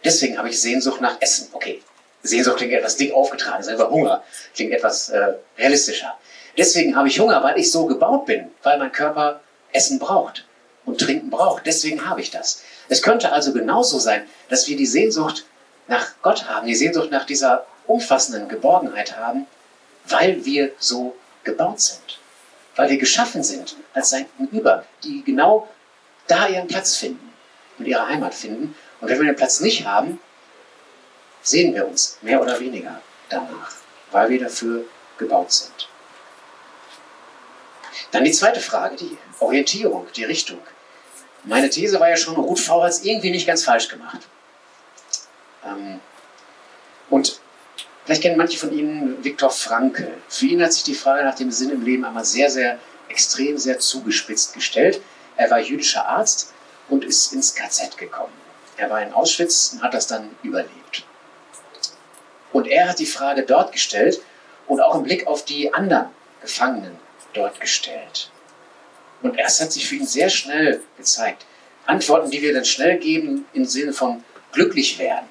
Deswegen 0.03 0.37
habe 0.37 0.49
ich 0.49 0.59
Sehnsucht 0.59 1.01
nach 1.01 1.21
Essen. 1.21 1.49
Okay, 1.53 1.81
Sehnsucht 2.23 2.57
klingt 2.57 2.73
etwas 2.73 2.97
dick 2.97 3.13
aufgetragen, 3.13 3.63
selber 3.63 3.89
Hunger 3.89 4.23
klingt 4.55 4.73
etwas 4.73 5.09
äh, 5.09 5.33
realistischer. 5.57 6.17
Deswegen 6.57 6.95
habe 6.95 7.07
ich 7.07 7.19
Hunger, 7.19 7.43
weil 7.43 7.59
ich 7.59 7.71
so 7.71 7.85
gebaut 7.85 8.25
bin, 8.25 8.51
weil 8.63 8.79
mein 8.79 8.91
Körper 8.91 9.41
Essen 9.71 9.99
braucht 9.99 10.45
und 10.85 10.99
Trinken 10.99 11.29
braucht. 11.29 11.65
Deswegen 11.65 12.09
habe 12.09 12.21
ich 12.21 12.31
das. 12.31 12.61
Es 12.89 13.01
könnte 13.01 13.31
also 13.31 13.53
genauso 13.53 13.99
sein, 13.99 14.27
dass 14.49 14.67
wir 14.67 14.75
die 14.75 14.85
Sehnsucht 14.85 15.45
nach 15.87 16.13
Gott 16.21 16.47
haben, 16.47 16.67
die 16.67 16.75
Sehnsucht 16.75 17.11
nach 17.11 17.25
dieser 17.25 17.65
umfassenden 17.85 18.49
Geborgenheit 18.49 19.17
haben, 19.17 19.47
weil 20.05 20.45
wir 20.45 20.71
so 20.79 21.15
gebaut 21.43 21.79
sind. 21.79 22.19
Weil 22.75 22.89
wir 22.89 22.97
geschaffen 22.97 23.43
sind 23.43 23.75
als 23.93 24.09
sein 24.09 24.25
Gegenüber, 24.37 24.85
die 25.03 25.23
genau 25.23 25.67
da 26.27 26.47
ihren 26.47 26.67
Platz 26.67 26.95
finden 26.97 27.33
und 27.77 27.85
ihre 27.85 28.07
Heimat 28.07 28.35
finden. 28.35 28.75
Und 29.01 29.09
wenn 29.09 29.17
wir 29.19 29.25
den 29.25 29.35
Platz 29.35 29.59
nicht 29.61 29.85
haben, 29.85 30.19
sehen 31.41 31.73
wir 31.73 31.87
uns 31.87 32.17
mehr 32.21 32.41
oder 32.41 32.59
weniger 32.59 33.01
danach, 33.29 33.71
weil 34.11 34.29
wir 34.29 34.39
dafür 34.39 34.83
gebaut 35.17 35.51
sind. 35.51 35.89
Dann 38.11 38.23
die 38.23 38.31
zweite 38.31 38.59
Frage, 38.59 38.95
die 38.95 39.17
Orientierung, 39.39 40.07
die 40.15 40.23
Richtung. 40.23 40.59
Meine 41.43 41.69
These 41.69 41.99
war 41.99 42.09
ja 42.09 42.17
schon, 42.17 42.35
Ruth 42.35 42.59
V. 42.59 42.83
hat 42.83 42.91
es 42.91 43.03
irgendwie 43.03 43.31
nicht 43.31 43.47
ganz 43.47 43.63
falsch 43.63 43.87
gemacht. 43.87 44.19
Ähm, 45.65 45.99
und 47.09 47.39
vielleicht 48.05 48.21
kennen 48.21 48.37
manche 48.37 48.57
von 48.57 48.71
Ihnen 48.71 49.23
Viktor 49.23 49.49
Frankl. 49.49 50.13
Für 50.27 50.45
ihn 50.45 50.61
hat 50.61 50.73
sich 50.73 50.83
die 50.83 50.95
Frage 50.95 51.23
nach 51.23 51.35
dem 51.35 51.51
Sinn 51.51 51.69
im 51.69 51.83
Leben 51.83 52.05
einmal 52.05 52.25
sehr, 52.25 52.49
sehr 52.49 52.79
extrem, 53.09 53.57
sehr 53.57 53.79
zugespitzt 53.79 54.53
gestellt. 54.53 55.01
Er 55.35 55.49
war 55.49 55.59
jüdischer 55.59 56.07
Arzt 56.07 56.53
und 56.89 57.05
ist 57.05 57.33
ins 57.33 57.55
KZ 57.55 57.97
gekommen. 57.97 58.33
Er 58.77 58.89
war 58.89 59.01
in 59.01 59.13
Auschwitz 59.13 59.73
und 59.73 59.81
hat 59.81 59.93
das 59.93 60.07
dann 60.07 60.29
überlebt. 60.43 61.05
Und 62.53 62.67
er 62.67 62.89
hat 62.89 62.99
die 62.99 63.05
Frage 63.05 63.43
dort 63.43 63.71
gestellt 63.71 64.21
und 64.67 64.81
auch 64.81 64.95
im 64.95 65.03
Blick 65.03 65.27
auf 65.27 65.45
die 65.45 65.73
anderen 65.73 66.09
Gefangenen 66.41 66.97
dort 67.33 67.59
gestellt. 67.59 68.31
Und 69.21 69.37
erst 69.37 69.61
hat 69.61 69.71
sich 69.71 69.87
für 69.87 69.95
ihn 69.95 70.05
sehr 70.05 70.29
schnell 70.29 70.81
gezeigt, 70.97 71.45
Antworten, 71.85 72.29
die 72.29 72.41
wir 72.41 72.53
dann 72.53 72.65
schnell 72.65 72.97
geben 72.97 73.45
im 73.53 73.65
Sinne 73.65 73.93
von 73.93 74.23
glücklich 74.51 74.99
werden, 74.99 75.27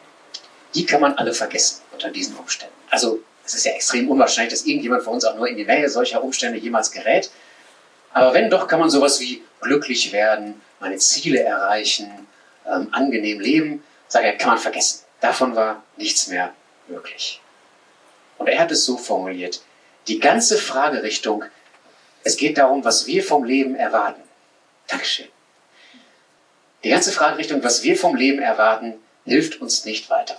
die 0.75 0.87
kann 0.87 1.01
man 1.01 1.15
alle 1.15 1.33
vergessen 1.33 1.83
unter 1.93 2.11
diesen 2.11 2.37
Umständen. 2.37 2.75
Also 2.91 3.21
es 3.45 3.55
ist 3.55 3.67
ja 3.67 3.73
extrem 3.73 4.09
unwahrscheinlich, 4.09 4.53
dass 4.53 4.67
irgendjemand 4.67 5.03
von 5.03 5.15
uns 5.15 5.25
auch 5.25 5.37
nur 5.37 5.49
in 5.49 5.57
die 5.57 5.65
Nähe 5.65 5.89
solcher 5.89 6.23
Umstände 6.23 6.59
jemals 6.59 6.91
gerät. 6.91 7.31
Aber 8.13 8.35
wenn 8.35 8.51
doch, 8.51 8.67
kann 8.67 8.81
man 8.81 8.91
sowas 8.91 9.21
wie 9.21 9.43
glücklich 9.61 10.13
werden, 10.13 10.61
meine 10.81 10.97
Ziele 10.97 11.43
erreichen, 11.43 12.27
ähm, 12.67 12.89
angenehm 12.93 13.41
leben, 13.41 13.85
sage 14.09 14.27
er, 14.27 14.37
kann 14.37 14.51
man 14.51 14.59
vergessen. 14.59 15.05
Davon 15.21 15.55
war 15.55 15.83
nichts 15.97 16.29
mehr 16.29 16.53
möglich. 16.89 17.41
Und 18.39 18.49
er 18.49 18.59
hat 18.59 18.71
es 18.71 18.85
so 18.85 18.97
formuliert, 18.97 19.63
die 20.09 20.21
ganze 20.21 20.59
Fragerichtung 20.59 21.45
es 22.27 22.37
geht 22.37 22.59
darum, 22.59 22.85
was 22.85 23.07
wir 23.07 23.23
vom 23.23 23.45
Leben 23.45 23.77
erwarten. 23.77 24.21
Dankeschön. 24.89 25.29
Die 26.83 26.89
ganze 26.89 27.13
Fragerichtung, 27.13 27.63
was 27.63 27.85
wir 27.85 27.97
vom 27.97 28.17
Leben 28.17 28.41
erwarten, 28.41 28.95
hilft 29.25 29.61
uns 29.61 29.85
nicht 29.85 30.11
weiter. 30.11 30.37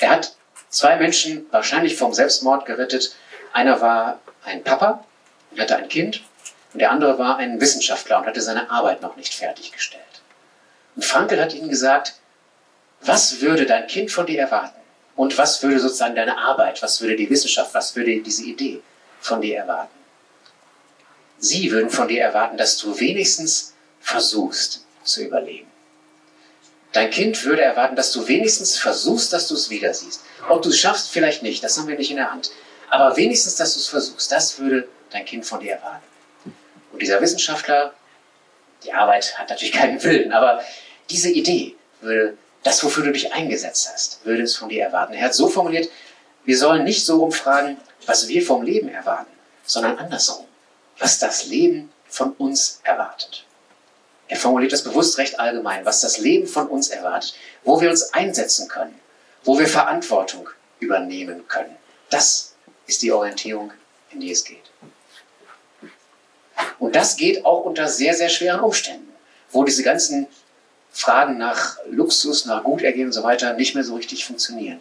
Er 0.00 0.10
hat 0.10 0.36
zwei 0.68 0.96
Menschen 0.96 1.46
wahrscheinlich 1.50 1.96
vom 1.96 2.12
Selbstmord 2.12 2.66
gerettet. 2.66 3.14
Einer 3.52 3.80
war 3.80 4.20
ein 4.44 4.62
Papa 4.62 5.04
und 5.50 5.60
hatte 5.60 5.76
ein 5.76 5.88
Kind 5.88 6.22
und 6.72 6.80
der 6.80 6.90
andere 6.90 7.18
war 7.18 7.38
ein 7.38 7.60
Wissenschaftler 7.60 8.18
und 8.18 8.26
hatte 8.26 8.40
seine 8.40 8.70
Arbeit 8.70 9.02
noch 9.02 9.16
nicht 9.16 9.34
fertiggestellt. 9.34 10.04
Und 10.96 11.04
Frankel 11.04 11.40
hat 11.40 11.54
ihnen 11.54 11.68
gesagt, 11.68 12.14
was 13.00 13.40
würde 13.40 13.66
dein 13.66 13.86
Kind 13.86 14.10
von 14.10 14.26
dir 14.26 14.40
erwarten? 14.40 14.78
Und 15.16 15.36
was 15.38 15.62
würde 15.62 15.80
sozusagen 15.80 16.14
deine 16.14 16.38
Arbeit, 16.38 16.82
was 16.82 17.00
würde 17.00 17.16
die 17.16 17.30
Wissenschaft, 17.30 17.74
was 17.74 17.96
würde 17.96 18.20
diese 18.20 18.44
Idee 18.44 18.82
von 19.20 19.40
dir 19.40 19.58
erwarten. 19.58 19.96
Sie 21.38 21.70
würden 21.70 21.90
von 21.90 22.08
dir 22.08 22.22
erwarten, 22.22 22.56
dass 22.56 22.78
du 22.78 22.98
wenigstens 22.98 23.74
versuchst 24.00 24.84
zu 25.02 25.24
überleben. 25.24 25.68
Dein 26.92 27.10
Kind 27.10 27.44
würde 27.44 27.62
erwarten, 27.62 27.96
dass 27.96 28.12
du 28.12 28.26
wenigstens 28.28 28.78
versuchst, 28.78 29.32
dass 29.32 29.48
du 29.48 29.54
es 29.54 29.68
wieder 29.68 29.92
siehst. 29.92 30.22
Ob 30.48 30.62
du 30.62 30.70
es 30.70 30.78
schaffst, 30.78 31.10
vielleicht 31.10 31.42
nicht, 31.42 31.62
das 31.62 31.76
haben 31.76 31.88
wir 31.88 31.98
nicht 31.98 32.10
in 32.10 32.16
der 32.16 32.32
Hand. 32.32 32.50
Aber 32.88 33.16
wenigstens, 33.16 33.56
dass 33.56 33.74
du 33.74 33.80
es 33.80 33.88
versuchst, 33.88 34.32
das 34.32 34.58
würde 34.58 34.88
dein 35.10 35.24
Kind 35.24 35.44
von 35.44 35.60
dir 35.60 35.72
erwarten. 35.72 36.04
Und 36.92 37.02
dieser 37.02 37.20
Wissenschaftler, 37.20 37.92
die 38.84 38.92
Arbeit 38.92 39.38
hat 39.38 39.50
natürlich 39.50 39.72
keinen 39.72 40.02
Willen, 40.02 40.32
aber 40.32 40.62
diese 41.10 41.30
Idee 41.30 41.76
würde, 42.00 42.36
das, 42.62 42.82
wofür 42.82 43.04
du 43.04 43.12
dich 43.12 43.32
eingesetzt 43.32 43.90
hast, 43.92 44.24
würde 44.24 44.42
es 44.42 44.56
von 44.56 44.68
dir 44.68 44.84
erwarten. 44.84 45.14
Er 45.14 45.26
hat 45.26 45.34
so 45.34 45.48
formuliert, 45.48 45.90
wir 46.44 46.56
sollen 46.56 46.84
nicht 46.84 47.04
so 47.04 47.18
rumfragen, 47.18 47.76
was 48.06 48.28
wir 48.28 48.44
vom 48.44 48.62
Leben 48.62 48.88
erwarten, 48.88 49.30
sondern 49.64 49.98
andersrum, 49.98 50.46
was 50.98 51.18
das 51.18 51.46
Leben 51.46 51.92
von 52.08 52.32
uns 52.32 52.80
erwartet. 52.84 53.44
Er 54.28 54.36
formuliert 54.36 54.72
das 54.72 54.84
bewusst 54.84 55.18
recht 55.18 55.40
allgemein, 55.40 55.84
was 55.84 56.02
das 56.02 56.18
Leben 56.18 56.46
von 56.46 56.68
uns 56.68 56.88
erwartet, 56.88 57.34
wo 57.64 57.80
wir 57.80 57.90
uns 57.90 58.12
einsetzen 58.12 58.68
können, 58.68 58.94
wo 59.42 59.58
wir 59.58 59.66
Verantwortung 59.66 60.50
übernehmen 60.80 61.48
können. 61.48 61.74
Das 62.10 62.54
ist 62.86 63.02
die 63.02 63.10
Orientierung, 63.10 63.72
in 64.10 64.20
die 64.20 64.30
es 64.30 64.44
geht. 64.44 64.70
Und 66.78 66.94
das 66.94 67.16
geht 67.16 67.44
auch 67.44 67.64
unter 67.64 67.88
sehr, 67.88 68.14
sehr 68.14 68.28
schweren 68.28 68.60
Umständen, 68.60 69.12
wo 69.50 69.64
diese 69.64 69.82
ganzen 69.82 70.26
Fragen 70.90 71.38
nach 71.38 71.78
Luxus, 71.90 72.44
nach 72.44 72.64
Gutergehen 72.64 73.06
und 73.06 73.12
so 73.12 73.22
weiter 73.22 73.54
nicht 73.54 73.74
mehr 73.74 73.84
so 73.84 73.96
richtig 73.96 74.24
funktionieren. 74.26 74.80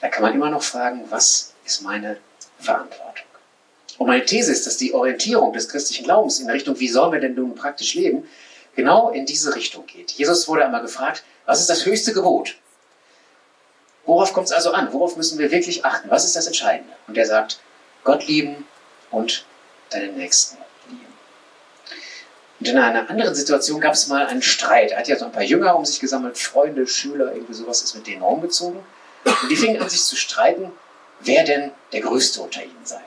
Da 0.00 0.08
kann 0.08 0.22
man 0.22 0.34
immer 0.34 0.50
noch 0.50 0.62
fragen, 0.62 1.04
was 1.10 1.52
ist 1.64 1.82
meine 1.82 2.18
Verantwortung? 2.58 3.26
Und 3.98 4.06
meine 4.06 4.24
These 4.24 4.52
ist, 4.52 4.66
dass 4.66 4.76
die 4.76 4.92
Orientierung 4.92 5.52
des 5.52 5.68
christlichen 5.68 6.04
Glaubens 6.04 6.38
in 6.38 6.50
Richtung, 6.50 6.78
wie 6.78 6.88
sollen 6.88 7.12
wir 7.12 7.20
denn 7.20 7.34
nun 7.34 7.54
praktisch 7.54 7.94
leben, 7.94 8.28
genau 8.76 9.10
in 9.10 9.26
diese 9.26 9.54
Richtung 9.56 9.86
geht. 9.86 10.12
Jesus 10.12 10.46
wurde 10.46 10.64
einmal 10.64 10.82
gefragt, 10.82 11.24
was 11.46 11.60
ist 11.60 11.70
das 11.70 11.84
höchste 11.86 12.12
Gebot? 12.12 12.56
Worauf 14.04 14.32
kommt 14.32 14.46
es 14.46 14.52
also 14.52 14.70
an? 14.70 14.92
Worauf 14.92 15.16
müssen 15.16 15.38
wir 15.38 15.50
wirklich 15.50 15.84
achten? 15.84 16.10
Was 16.10 16.24
ist 16.24 16.36
das 16.36 16.46
Entscheidende? 16.46 16.92
Und 17.08 17.18
er 17.18 17.26
sagt, 17.26 17.58
Gott 18.04 18.26
lieben 18.28 18.64
und 19.10 19.44
deinen 19.90 20.16
Nächsten 20.16 20.58
lieben. 20.88 21.12
Und 22.60 22.68
in 22.68 22.78
einer 22.78 23.10
anderen 23.10 23.34
Situation 23.34 23.80
gab 23.80 23.94
es 23.94 24.06
mal 24.06 24.26
einen 24.26 24.42
Streit. 24.42 24.92
Er 24.92 24.98
hat 24.98 25.08
ja 25.08 25.16
so 25.16 25.24
ein 25.24 25.32
paar 25.32 25.42
Jünger 25.42 25.76
um 25.76 25.84
sich 25.84 25.98
gesammelt, 25.98 26.38
Freunde, 26.38 26.86
Schüler, 26.86 27.32
irgendwie 27.32 27.54
sowas 27.54 27.82
ist 27.82 27.94
mit 27.94 28.06
denen 28.06 28.22
umgezogen. 28.22 28.80
Und 29.24 29.50
die 29.50 29.56
fingen 29.56 29.82
an, 29.82 29.88
sich 29.88 30.04
zu 30.04 30.14
streiten, 30.14 30.70
wer 31.20 31.44
denn 31.44 31.72
der 31.92 32.02
Größte 32.02 32.40
unter 32.40 32.62
ihnen 32.62 32.84
sei. 32.84 33.02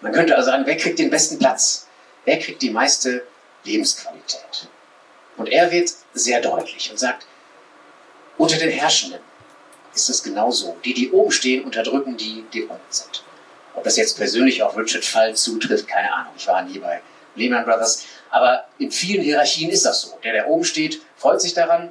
Man 0.00 0.12
könnte 0.12 0.36
also 0.36 0.50
sagen, 0.50 0.66
wer 0.66 0.76
kriegt 0.76 0.98
den 0.98 1.10
besten 1.10 1.38
Platz? 1.38 1.88
Wer 2.24 2.38
kriegt 2.38 2.62
die 2.62 2.70
meiste 2.70 3.26
Lebensqualität? 3.64 4.68
Und 5.36 5.48
er 5.48 5.70
wird 5.70 5.90
sehr 6.12 6.40
deutlich 6.40 6.90
und 6.90 6.98
sagt, 6.98 7.26
unter 8.38 8.56
den 8.56 8.70
Herrschenden 8.70 9.20
ist 9.94 10.08
es 10.08 10.22
genauso. 10.22 10.76
Die, 10.84 10.94
die 10.94 11.10
oben 11.10 11.30
stehen, 11.30 11.64
unterdrücken 11.64 12.16
die, 12.16 12.44
die 12.52 12.62
unten 12.62 12.80
sind. 12.90 13.24
Ob 13.74 13.84
das 13.84 13.96
jetzt 13.96 14.16
persönlich 14.16 14.62
auf 14.62 14.76
Richard 14.76 15.04
Fall 15.04 15.34
zutrifft, 15.34 15.88
keine 15.88 16.12
Ahnung. 16.12 16.32
Ich 16.36 16.46
war 16.46 16.62
nie 16.62 16.78
bei 16.78 17.00
Lehman 17.34 17.64
Brothers. 17.64 18.04
Aber 18.30 18.64
in 18.78 18.90
vielen 18.90 19.22
Hierarchien 19.22 19.70
ist 19.70 19.84
das 19.84 20.02
so. 20.02 20.18
Der, 20.22 20.32
der 20.32 20.48
oben 20.48 20.64
steht, 20.64 21.00
freut 21.16 21.40
sich 21.40 21.54
daran 21.54 21.90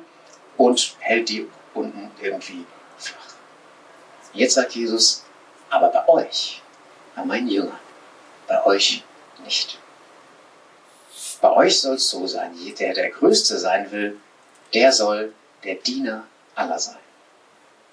und 0.58 0.96
hält 1.00 1.30
die 1.30 1.48
unten 1.74 2.12
irgendwie 2.22 2.66
flach. 2.98 3.36
Jetzt 4.34 4.56
sagt 4.56 4.74
Jesus, 4.74 5.24
aber 5.70 5.90
bei 5.90 6.08
euch, 6.08 6.62
bei 7.16 7.24
meinen 7.24 7.48
Jüngern, 7.48 7.80
bei 8.48 8.64
euch 8.66 9.04
nicht. 9.44 9.80
Bei 11.43 11.51
euch 11.51 11.82
soll 11.82 11.95
es 11.95 12.10
so 12.10 12.25
sein, 12.25 12.51
der 12.79 12.93
der 12.93 13.10
Größte 13.10 13.60
sein 13.60 13.91
will, 13.91 14.17
der 14.73 14.93
soll 14.93 15.34
der 15.65 15.75
Diener 15.75 16.25
aller 16.56 16.79
sein. 16.79 16.95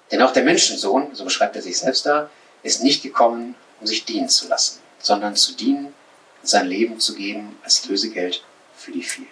Denn 0.09 0.21
auch 0.21 0.31
der 0.31 0.43
Menschensohn, 0.43 1.13
so 1.13 1.25
beschreibt 1.25 1.57
er 1.57 1.61
sich 1.61 1.77
selbst 1.77 2.05
da, 2.05 2.29
ist 2.63 2.81
nicht 2.81 3.03
gekommen, 3.03 3.55
um 3.81 3.87
sich 3.87 4.05
dienen 4.05 4.29
zu 4.29 4.47
lassen, 4.47 4.79
sondern 4.99 5.35
zu 5.35 5.53
dienen 5.53 5.87
und 5.87 6.47
sein 6.47 6.65
Leben 6.65 7.01
zu 7.01 7.13
geben 7.13 7.59
als 7.61 7.85
Lösegeld 7.89 8.41
für 8.73 8.93
die 8.93 9.03
vielen. 9.03 9.27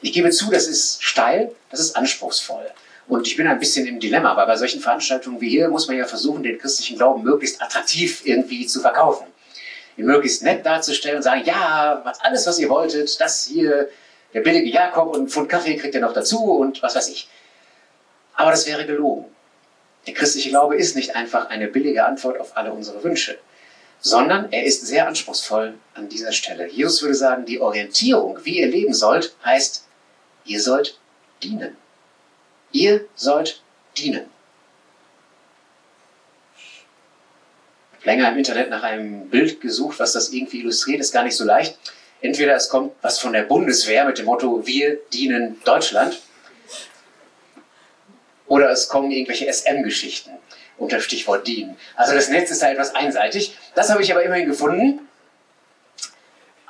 Ich 0.00 0.14
gebe 0.14 0.30
zu, 0.30 0.50
das 0.50 0.66
ist 0.66 1.02
steil, 1.02 1.54
das 1.70 1.80
ist 1.80 1.94
anspruchsvoll. 1.94 2.70
Und 3.06 3.26
ich 3.26 3.36
bin 3.36 3.46
ein 3.46 3.58
bisschen 3.58 3.86
im 3.86 4.00
Dilemma, 4.00 4.34
weil 4.34 4.46
bei 4.46 4.56
solchen 4.56 4.80
Veranstaltungen 4.80 5.42
wie 5.42 5.50
hier 5.50 5.68
muss 5.68 5.88
man 5.88 5.98
ja 5.98 6.06
versuchen, 6.06 6.42
den 6.42 6.58
christlichen 6.58 6.96
Glauben 6.96 7.22
möglichst 7.22 7.60
attraktiv 7.60 8.22
irgendwie 8.24 8.66
zu 8.66 8.80
verkaufen. 8.80 9.26
Ihn 9.98 10.06
möglichst 10.06 10.42
nett 10.42 10.64
darzustellen 10.64 11.16
und 11.16 11.22
sagen, 11.22 11.42
ja, 11.44 12.02
alles, 12.20 12.46
was 12.46 12.58
ihr 12.58 12.70
wolltet, 12.70 13.20
das 13.20 13.44
hier, 13.44 13.90
der 14.32 14.40
billige 14.40 14.70
Jakob 14.70 15.14
und 15.14 15.24
ein 15.24 15.28
Pfund 15.28 15.48
Kaffee 15.48 15.76
kriegt 15.76 15.94
ihr 15.94 16.00
noch 16.00 16.14
dazu 16.14 16.52
und 16.52 16.82
was 16.82 16.94
weiß 16.94 17.08
ich. 17.08 17.28
Aber 18.34 18.52
das 18.52 18.66
wäre 18.66 18.86
gelogen. 18.86 19.26
Der 20.06 20.14
christliche 20.14 20.50
Glaube 20.50 20.76
ist 20.76 20.94
nicht 20.94 21.16
einfach 21.16 21.50
eine 21.50 21.66
billige 21.66 22.06
Antwort 22.06 22.40
auf 22.40 22.56
alle 22.56 22.72
unsere 22.72 23.02
Wünsche, 23.02 23.38
sondern 24.00 24.52
er 24.52 24.62
ist 24.64 24.86
sehr 24.86 25.08
anspruchsvoll 25.08 25.74
an 25.94 26.08
dieser 26.08 26.32
Stelle. 26.32 26.68
Jesus 26.68 27.02
würde 27.02 27.16
sagen, 27.16 27.44
die 27.44 27.60
Orientierung, 27.60 28.38
wie 28.44 28.60
ihr 28.60 28.68
leben 28.68 28.94
sollt, 28.94 29.34
heißt, 29.44 29.84
ihr 30.44 30.62
sollt 30.62 30.98
dienen. 31.42 31.76
Ihr 32.70 33.04
sollt 33.16 33.62
dienen. 33.96 34.30
Ich 36.56 36.84
habe 37.87 37.87
länger 38.04 38.30
im 38.30 38.38
Internet 38.38 38.70
nach 38.70 38.82
einem 38.82 39.28
Bild 39.28 39.60
gesucht, 39.60 39.98
was 39.98 40.12
das 40.12 40.30
irgendwie 40.30 40.60
illustriert, 40.60 41.00
ist 41.00 41.12
gar 41.12 41.24
nicht 41.24 41.36
so 41.36 41.44
leicht. 41.44 41.78
Entweder 42.20 42.54
es 42.56 42.68
kommt 42.68 42.92
was 43.02 43.18
von 43.18 43.32
der 43.32 43.42
Bundeswehr 43.42 44.04
mit 44.04 44.18
dem 44.18 44.26
Motto, 44.26 44.66
wir 44.66 44.98
dienen 45.12 45.60
Deutschland 45.64 46.20
oder 48.46 48.70
es 48.70 48.88
kommen 48.88 49.10
irgendwelche 49.10 49.52
SM-Geschichten 49.52 50.30
unter 50.78 51.00
Stichwort 51.00 51.46
dienen. 51.46 51.76
Also 51.96 52.14
das 52.14 52.28
Netz 52.28 52.50
ist 52.50 52.62
da 52.62 52.70
etwas 52.70 52.94
einseitig. 52.94 53.56
Das 53.74 53.90
habe 53.90 54.02
ich 54.02 54.10
aber 54.10 54.22
immerhin 54.22 54.46
gefunden. 54.46 55.00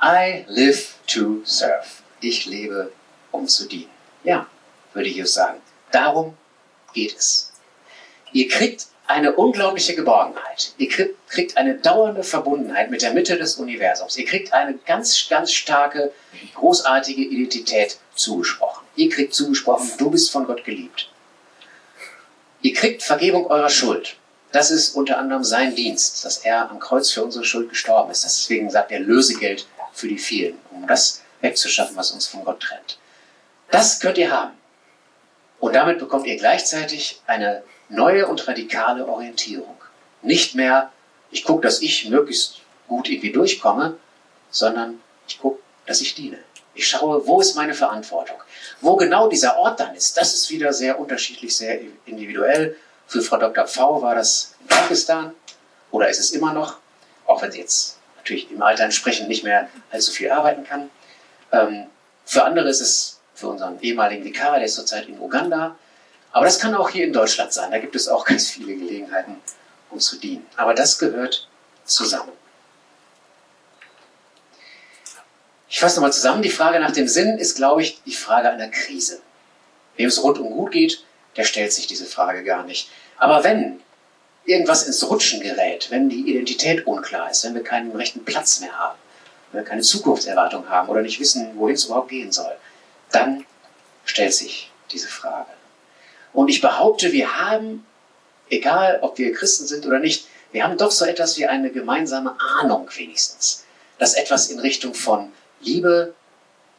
I 0.02 0.44
live 0.48 0.94
to 1.06 1.42
serve. 1.44 1.86
Ich 2.20 2.46
lebe, 2.46 2.92
um 3.30 3.46
zu 3.46 3.66
dienen. 3.66 3.90
Ja, 4.24 4.46
würde 4.92 5.08
ich 5.08 5.16
jetzt 5.16 5.34
sagen. 5.34 5.60
Darum 5.90 6.36
geht 6.94 7.16
es. 7.16 7.52
Ihr 8.32 8.48
kriegt 8.48 8.86
eine 9.08 9.32
unglaubliche 9.32 9.94
Geborgenheit. 9.94 10.72
Ihr 10.76 10.88
kriegt, 10.88 11.56
eine 11.56 11.76
dauernde 11.76 12.22
Verbundenheit 12.22 12.90
mit 12.90 13.00
der 13.00 13.14
Mitte 13.14 13.38
des 13.38 13.56
Universums. 13.56 14.16
Ihr 14.18 14.26
kriegt 14.26 14.52
eine 14.52 14.74
ganz, 14.86 15.26
ganz 15.28 15.52
starke, 15.52 16.12
großartige 16.54 17.22
Identität 17.22 17.98
zugesprochen. 18.14 18.86
Ihr 18.96 19.08
kriegt 19.08 19.34
zugesprochen, 19.34 19.90
du 19.96 20.10
bist 20.10 20.30
von 20.30 20.46
Gott 20.46 20.62
geliebt. 20.62 21.10
Ihr 22.60 22.74
kriegt 22.74 23.02
Vergebung 23.02 23.46
eurer 23.46 23.70
Schuld. 23.70 24.16
Das 24.52 24.70
ist 24.70 24.94
unter 24.94 25.18
anderem 25.18 25.44
sein 25.44 25.74
Dienst, 25.74 26.24
dass 26.24 26.38
er 26.38 26.70
am 26.70 26.78
Kreuz 26.78 27.10
für 27.10 27.24
unsere 27.24 27.44
Schuld 27.44 27.70
gestorben 27.70 28.10
ist. 28.10 28.24
Deswegen 28.24 28.70
sagt 28.70 28.92
er 28.92 29.00
Lösegeld 29.00 29.66
für 29.92 30.08
die 30.08 30.18
vielen, 30.18 30.58
um 30.70 30.86
das 30.86 31.22
wegzuschaffen, 31.40 31.96
was 31.96 32.10
uns 32.10 32.26
von 32.26 32.44
Gott 32.44 32.60
trennt. 32.60 32.98
Das 33.70 34.00
könnt 34.00 34.18
ihr 34.18 34.30
haben. 34.30 34.52
Und 35.60 35.74
damit 35.74 35.98
bekommt 35.98 36.26
ihr 36.26 36.36
gleichzeitig 36.36 37.20
eine 37.26 37.62
neue 37.88 38.26
und 38.26 38.46
radikale 38.46 39.06
Orientierung. 39.06 39.76
Nicht 40.22 40.54
mehr, 40.54 40.92
ich 41.30 41.44
gucke, 41.44 41.62
dass 41.62 41.80
ich 41.80 42.08
möglichst 42.08 42.60
gut 42.86 43.08
irgendwie 43.08 43.32
durchkomme, 43.32 43.96
sondern 44.50 45.00
ich 45.26 45.38
gucke, 45.38 45.60
dass 45.86 46.00
ich 46.00 46.14
diene. 46.14 46.38
Ich 46.74 46.86
schaue, 46.86 47.26
wo 47.26 47.40
ist 47.40 47.56
meine 47.56 47.74
Verantwortung? 47.74 48.36
Wo 48.80 48.96
genau 48.96 49.28
dieser 49.28 49.56
Ort 49.56 49.80
dann 49.80 49.94
ist, 49.94 50.16
das 50.16 50.34
ist 50.34 50.50
wieder 50.50 50.72
sehr 50.72 50.98
unterschiedlich, 50.98 51.56
sehr 51.56 51.80
individuell. 52.06 52.76
Für 53.06 53.22
Frau 53.22 53.36
Dr. 53.36 53.66
V 53.66 54.02
war 54.02 54.14
das 54.14 54.54
in 54.60 54.68
Pakistan 54.68 55.34
oder 55.90 56.08
ist 56.08 56.20
es 56.20 56.30
immer 56.30 56.52
noch, 56.52 56.76
auch 57.26 57.42
wenn 57.42 57.50
sie 57.50 57.60
jetzt 57.60 57.98
natürlich 58.16 58.50
im 58.50 58.62
Alter 58.62 58.84
entsprechend 58.84 59.28
nicht 59.28 59.42
mehr 59.42 59.68
allzu 59.90 60.12
viel 60.12 60.30
arbeiten 60.30 60.64
kann. 60.64 60.90
Ähm, 61.52 61.86
für 62.24 62.44
andere 62.44 62.68
ist 62.68 62.80
es 62.80 63.20
für 63.34 63.48
unseren 63.48 63.80
ehemaligen 63.80 64.24
Vikar, 64.24 64.56
der 64.56 64.66
ist 64.66 64.74
zurzeit 64.74 65.08
in 65.08 65.18
Uganda. 65.18 65.76
Aber 66.32 66.44
das 66.44 66.58
kann 66.58 66.74
auch 66.74 66.90
hier 66.90 67.04
in 67.04 67.12
Deutschland 67.12 67.52
sein. 67.52 67.70
Da 67.70 67.78
gibt 67.78 67.96
es 67.96 68.08
auch 68.08 68.24
ganz 68.24 68.50
viele 68.50 68.76
Gelegenheiten, 68.76 69.36
um 69.90 69.98
zu 69.98 70.16
dienen. 70.16 70.46
Aber 70.56 70.74
das 70.74 70.98
gehört 70.98 71.48
zusammen. 71.84 72.32
Ich 75.70 75.80
fasse 75.80 75.96
nochmal 75.96 76.12
zusammen. 76.12 76.42
Die 76.42 76.50
Frage 76.50 76.80
nach 76.80 76.92
dem 76.92 77.08
Sinn 77.08 77.38
ist, 77.38 77.56
glaube 77.56 77.82
ich, 77.82 78.02
die 78.04 78.14
Frage 78.14 78.50
einer 78.50 78.68
Krise. 78.68 79.20
Wem 79.96 80.08
es 80.08 80.22
rundum 80.22 80.50
gut 80.50 80.72
geht, 80.72 81.04
der 81.36 81.44
stellt 81.44 81.72
sich 81.72 81.86
diese 81.86 82.06
Frage 82.06 82.44
gar 82.44 82.64
nicht. 82.64 82.90
Aber 83.18 83.44
wenn 83.44 83.80
irgendwas 84.44 84.84
ins 84.84 85.08
Rutschen 85.08 85.40
gerät, 85.40 85.90
wenn 85.90 86.08
die 86.08 86.30
Identität 86.30 86.86
unklar 86.86 87.30
ist, 87.30 87.44
wenn 87.44 87.54
wir 87.54 87.62
keinen 87.62 87.94
rechten 87.94 88.24
Platz 88.24 88.60
mehr 88.60 88.78
haben, 88.78 88.98
wenn 89.52 89.62
wir 89.62 89.68
keine 89.68 89.82
Zukunftserwartung 89.82 90.68
haben 90.68 90.88
oder 90.88 91.02
nicht 91.02 91.20
wissen, 91.20 91.52
wohin 91.56 91.74
es 91.74 91.84
überhaupt 91.84 92.08
gehen 92.08 92.32
soll, 92.32 92.56
dann 93.10 93.44
stellt 94.04 94.34
sich 94.34 94.70
diese 94.90 95.08
Frage. 95.08 95.50
Und 96.32 96.48
ich 96.48 96.60
behaupte, 96.60 97.12
wir 97.12 97.38
haben, 97.38 97.86
egal 98.50 98.98
ob 99.02 99.18
wir 99.18 99.32
Christen 99.32 99.66
sind 99.66 99.86
oder 99.86 99.98
nicht, 99.98 100.26
wir 100.52 100.64
haben 100.64 100.78
doch 100.78 100.90
so 100.90 101.04
etwas 101.04 101.36
wie 101.36 101.46
eine 101.46 101.70
gemeinsame 101.70 102.36
Ahnung 102.60 102.88
wenigstens, 102.94 103.64
dass 103.98 104.14
etwas 104.14 104.48
in 104.48 104.58
Richtung 104.58 104.94
von 104.94 105.32
Liebe 105.60 106.14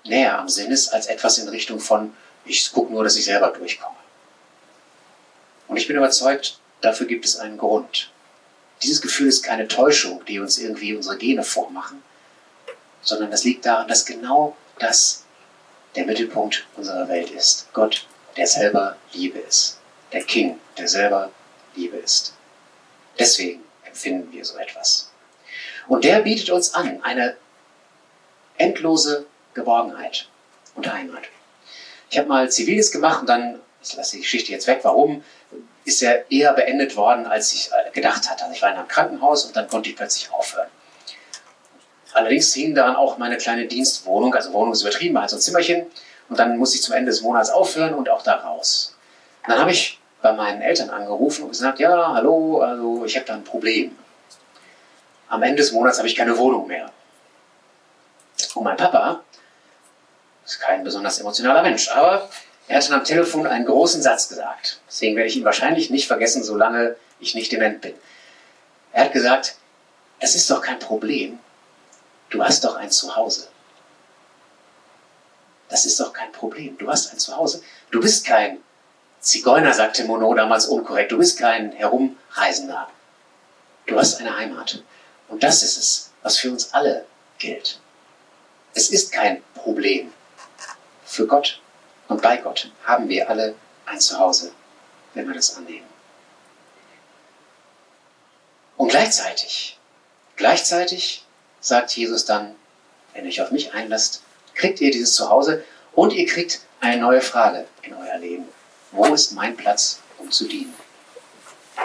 näher 0.05 0.39
am 0.39 0.49
Sinn 0.49 0.71
ist 0.71 0.89
als 0.89 1.07
etwas 1.07 1.37
in 1.37 1.49
Richtung 1.49 1.79
von, 1.79 2.13
ich 2.45 2.71
gucke 2.71 2.91
nur, 2.91 3.03
dass 3.03 3.17
ich 3.17 3.25
selber 3.25 3.49
durchkomme. 3.49 3.95
Und 5.67 5.77
ich 5.77 5.87
bin 5.87 5.97
überzeugt, 5.97 6.59
dafür 6.81 7.05
gibt 7.05 7.25
es 7.25 7.37
einen 7.37 7.57
Grund. 7.57 8.11
Dieses 8.81 9.01
Gefühl 9.01 9.27
ist 9.27 9.43
keine 9.43 9.67
Täuschung, 9.67 10.23
die 10.25 10.39
uns 10.39 10.57
irgendwie 10.57 10.95
unsere 10.95 11.17
Gene 11.17 11.43
vormachen, 11.43 12.01
sondern 13.01 13.29
das 13.29 13.43
liegt 13.43 13.65
daran, 13.65 13.87
dass 13.87 14.05
genau 14.05 14.55
das 14.79 15.23
der 15.95 16.05
Mittelpunkt 16.05 16.65
unserer 16.75 17.07
Welt 17.09 17.29
ist. 17.31 17.67
Gott, 17.73 18.07
der 18.37 18.47
selber 18.47 18.95
Liebe 19.13 19.39
ist. 19.39 19.79
Der 20.11 20.23
King, 20.23 20.59
der 20.77 20.87
selber 20.87 21.31
Liebe 21.75 21.97
ist. 21.97 22.33
Deswegen 23.17 23.63
empfinden 23.85 24.31
wir 24.31 24.43
so 24.45 24.57
etwas. 24.57 25.11
Und 25.87 26.03
der 26.03 26.21
bietet 26.21 26.49
uns 26.49 26.73
an, 26.73 27.01
eine 27.03 27.35
endlose 28.57 29.25
Geborgenheit 29.53 30.27
und 30.75 30.91
Heimat. 30.91 31.23
Ich 32.09 32.17
habe 32.17 32.27
mal 32.27 32.49
Ziviles 32.51 32.91
gemacht 32.91 33.21
und 33.21 33.29
dann, 33.29 33.59
ich 33.83 33.95
lasse 33.95 34.15
die 34.15 34.21
Geschichte 34.21 34.51
jetzt 34.51 34.67
weg, 34.67 34.79
warum, 34.83 35.23
ist 35.85 36.01
er 36.01 36.29
eher 36.31 36.53
beendet 36.53 36.95
worden, 36.95 37.25
als 37.25 37.53
ich 37.53 37.69
äh, 37.71 37.91
gedacht 37.91 38.29
hatte. 38.29 38.43
Also 38.43 38.55
ich 38.55 38.61
war 38.61 38.69
in 38.69 38.77
einem 38.77 38.87
Krankenhaus 38.87 39.45
und 39.45 39.55
dann 39.55 39.67
konnte 39.67 39.89
ich 39.89 39.95
plötzlich 39.95 40.31
aufhören. 40.31 40.69
Allerdings 42.13 42.53
hing 42.53 42.75
daran 42.75 42.95
auch 42.95 43.17
meine 43.17 43.37
kleine 43.37 43.67
Dienstwohnung, 43.67 44.33
also 44.33 44.51
Wohnung 44.53 44.73
ist 44.73 44.81
übertrieben, 44.81 45.15
war 45.15 45.21
halt 45.21 45.31
so 45.31 45.37
ein 45.37 45.41
Zimmerchen. 45.41 45.85
Und 46.29 46.39
dann 46.39 46.57
musste 46.57 46.77
ich 46.77 46.83
zum 46.83 46.95
Ende 46.95 47.11
des 47.11 47.21
Monats 47.21 47.49
aufhören 47.49 47.93
und 47.93 48.09
auch 48.09 48.21
da 48.21 48.35
raus. 48.35 48.95
Und 49.43 49.51
dann 49.51 49.59
habe 49.59 49.71
ich 49.71 49.99
bei 50.21 50.31
meinen 50.33 50.61
Eltern 50.61 50.89
angerufen 50.89 51.43
und 51.43 51.49
gesagt, 51.49 51.79
ja, 51.79 52.13
hallo, 52.13 52.61
also 52.61 53.05
ich 53.05 53.15
habe 53.15 53.25
da 53.25 53.33
ein 53.33 53.43
Problem. 53.43 53.97
Am 55.27 55.43
Ende 55.43 55.57
des 55.57 55.71
Monats 55.71 55.97
habe 55.97 56.07
ich 56.07 56.15
keine 56.15 56.37
Wohnung 56.37 56.67
mehr. 56.67 56.91
Und 58.55 58.63
mein 58.63 58.77
Papa 58.77 59.21
Ist 60.45 60.59
kein 60.59 60.83
besonders 60.83 61.19
emotionaler 61.19 61.61
Mensch, 61.61 61.89
aber 61.89 62.29
er 62.67 62.77
hat 62.77 62.87
dann 62.87 62.99
am 62.99 63.03
Telefon 63.03 63.45
einen 63.47 63.65
großen 63.65 64.01
Satz 64.01 64.29
gesagt. 64.29 64.79
Deswegen 64.87 65.15
werde 65.15 65.29
ich 65.29 65.37
ihn 65.37 65.45
wahrscheinlich 65.45 65.89
nicht 65.89 66.07
vergessen, 66.07 66.43
solange 66.43 66.95
ich 67.19 67.35
nicht 67.35 67.51
dement 67.51 67.81
bin. 67.81 67.93
Er 68.91 69.05
hat 69.05 69.13
gesagt, 69.13 69.55
es 70.19 70.35
ist 70.35 70.49
doch 70.49 70.61
kein 70.61 70.79
Problem. 70.79 71.39
Du 72.29 72.43
hast 72.43 72.63
doch 72.63 72.75
ein 72.75 72.91
Zuhause. 72.91 73.48
Das 75.69 75.85
ist 75.85 75.99
doch 75.99 76.11
kein 76.11 76.31
Problem. 76.31 76.77
Du 76.77 76.89
hast 76.89 77.11
ein 77.11 77.19
Zuhause. 77.19 77.63
Du 77.91 78.01
bist 78.01 78.25
kein 78.25 78.59
Zigeuner, 79.19 79.73
sagte 79.73 80.03
Monod 80.03 80.37
damals 80.37 80.65
unkorrekt. 80.65 81.11
Du 81.11 81.17
bist 81.17 81.37
kein 81.37 81.71
Herumreisender. 81.71 82.89
Du 83.85 83.97
hast 83.97 84.19
eine 84.19 84.35
Heimat. 84.35 84.83
Und 85.27 85.43
das 85.43 85.61
ist 85.61 85.77
es, 85.77 86.11
was 86.23 86.37
für 86.37 86.51
uns 86.51 86.73
alle 86.73 87.05
gilt. 87.37 87.79
Es 88.73 88.89
ist 88.89 89.11
kein 89.11 89.43
Problem. 89.55 90.11
Für 91.05 91.27
Gott 91.27 91.59
und 92.07 92.21
bei 92.21 92.37
Gott 92.37 92.71
haben 92.85 93.09
wir 93.09 93.29
alle 93.29 93.55
ein 93.85 93.99
Zuhause, 93.99 94.51
wenn 95.13 95.27
wir 95.27 95.33
das 95.33 95.55
annehmen. 95.55 95.87
Und 98.77 98.89
gleichzeitig, 98.89 99.77
gleichzeitig 100.35 101.25
sagt 101.59 101.91
Jesus 101.95 102.25
dann, 102.25 102.55
wenn 103.13 103.25
ihr 103.25 103.29
euch 103.29 103.41
auf 103.41 103.51
mich 103.51 103.73
einlasst, 103.73 104.21
kriegt 104.59 104.81
ihr 104.81 104.91
dieses 104.91 105.15
Zuhause 105.15 105.63
und 105.95 106.13
ihr 106.13 106.27
kriegt 106.27 106.61
eine 106.81 107.01
neue 107.01 107.21
Frage 107.21 107.65
in 107.81 107.93
euer 107.93 108.17
Leben. 108.17 108.45
Wo 108.91 109.05
ist 109.05 109.31
mein 109.31 109.55
Platz, 109.55 110.01
um 110.17 110.29
zu 110.29 110.47
dienen? 110.47 110.73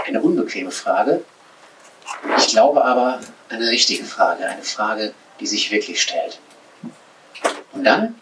Eine 0.07 0.21
unbequeme 0.21 0.71
Frage. 0.71 1.25
Ich 2.37 2.49
glaube 2.49 2.85
aber 2.85 3.21
eine 3.49 3.69
richtige 3.69 4.05
Frage, 4.05 4.45
eine 4.47 4.63
Frage, 4.63 5.15
die 5.41 5.47
sich 5.47 5.71
wirklich 5.71 6.03
stellt. 6.03 6.39
Und 7.73 7.85
dann 7.85 8.21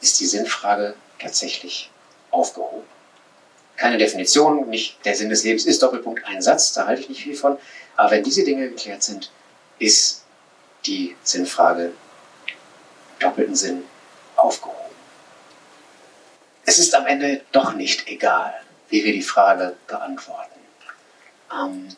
ist 0.00 0.20
die 0.20 0.26
Sinnfrage 0.26 0.94
tatsächlich 1.18 1.90
aufgehoben. 2.30 2.82
Keine 3.76 3.98
Definition, 3.98 4.68
nicht 4.68 5.04
der 5.04 5.14
Sinn 5.14 5.28
des 5.28 5.44
Lebens 5.44 5.66
ist 5.66 5.82
Doppelpunkt 5.82 6.24
ein 6.26 6.40
Satz, 6.40 6.72
da 6.72 6.86
halte 6.86 7.02
ich 7.02 7.08
nicht 7.08 7.22
viel 7.22 7.36
von. 7.36 7.58
Aber 7.96 8.10
wenn 8.10 8.22
diese 8.22 8.44
Dinge 8.44 8.68
geklärt 8.70 9.02
sind, 9.02 9.30
ist 9.78 10.24
die 10.86 11.16
Sinnfrage 11.22 11.92
doppelten 13.22 13.54
Sinn 13.54 13.84
aufgehoben. 14.36 14.78
Es 16.64 16.78
ist 16.78 16.94
am 16.94 17.06
Ende 17.06 17.42
doch 17.52 17.74
nicht 17.74 18.08
egal, 18.08 18.54
wie 18.88 19.04
wir 19.04 19.12
die 19.12 19.22
Frage 19.22 19.76
beantworten. 19.86 20.60
Ähm, 21.52 21.88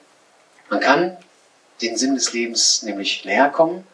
man 0.71 0.81
kann 0.81 1.17
den 1.83 1.97
Sinn 1.97 2.15
des 2.15 2.33
Lebens 2.33 2.83
nämlich 2.83 3.25
näher 3.25 3.51
kommen, 3.51 3.87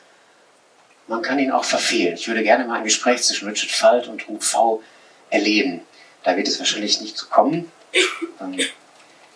man 1.10 1.22
kann 1.22 1.40
ihn 1.40 1.50
auch 1.50 1.64
verfehlen. 1.64 2.14
Ich 2.14 2.28
würde 2.28 2.44
gerne 2.44 2.64
mal 2.64 2.78
ein 2.78 2.84
Gespräch 2.84 3.22
zwischen 3.24 3.48
Richard 3.48 3.72
Falt 3.72 4.06
und 4.06 4.28
Ruth 4.28 4.44
V. 4.44 4.80
erleben. 5.28 5.80
Da 6.22 6.36
wird 6.36 6.46
es 6.46 6.60
wahrscheinlich 6.60 7.00
nicht 7.00 7.18
zu 7.18 7.28
kommen. 7.28 7.72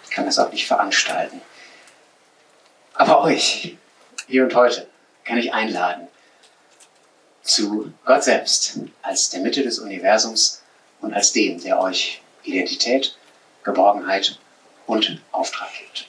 Ich 0.04 0.10
kann 0.10 0.24
das 0.24 0.38
auch 0.38 0.52
nicht 0.52 0.68
veranstalten. 0.68 1.40
Aber 2.94 3.22
euch, 3.22 3.76
hier 4.28 4.44
und 4.44 4.54
heute, 4.54 4.86
kann 5.24 5.36
ich 5.36 5.52
einladen 5.52 6.06
zu 7.44 7.92
Gott 8.04 8.24
selbst 8.24 8.78
als 9.02 9.30
der 9.30 9.40
Mitte 9.40 9.62
des 9.62 9.78
Universums 9.78 10.62
und 11.00 11.14
als 11.14 11.32
dem, 11.32 11.62
der 11.62 11.80
euch 11.80 12.22
Identität, 12.42 13.16
Geborgenheit 13.62 14.38
und 14.86 15.20
Auftrag 15.30 15.68
gibt. 15.78 16.08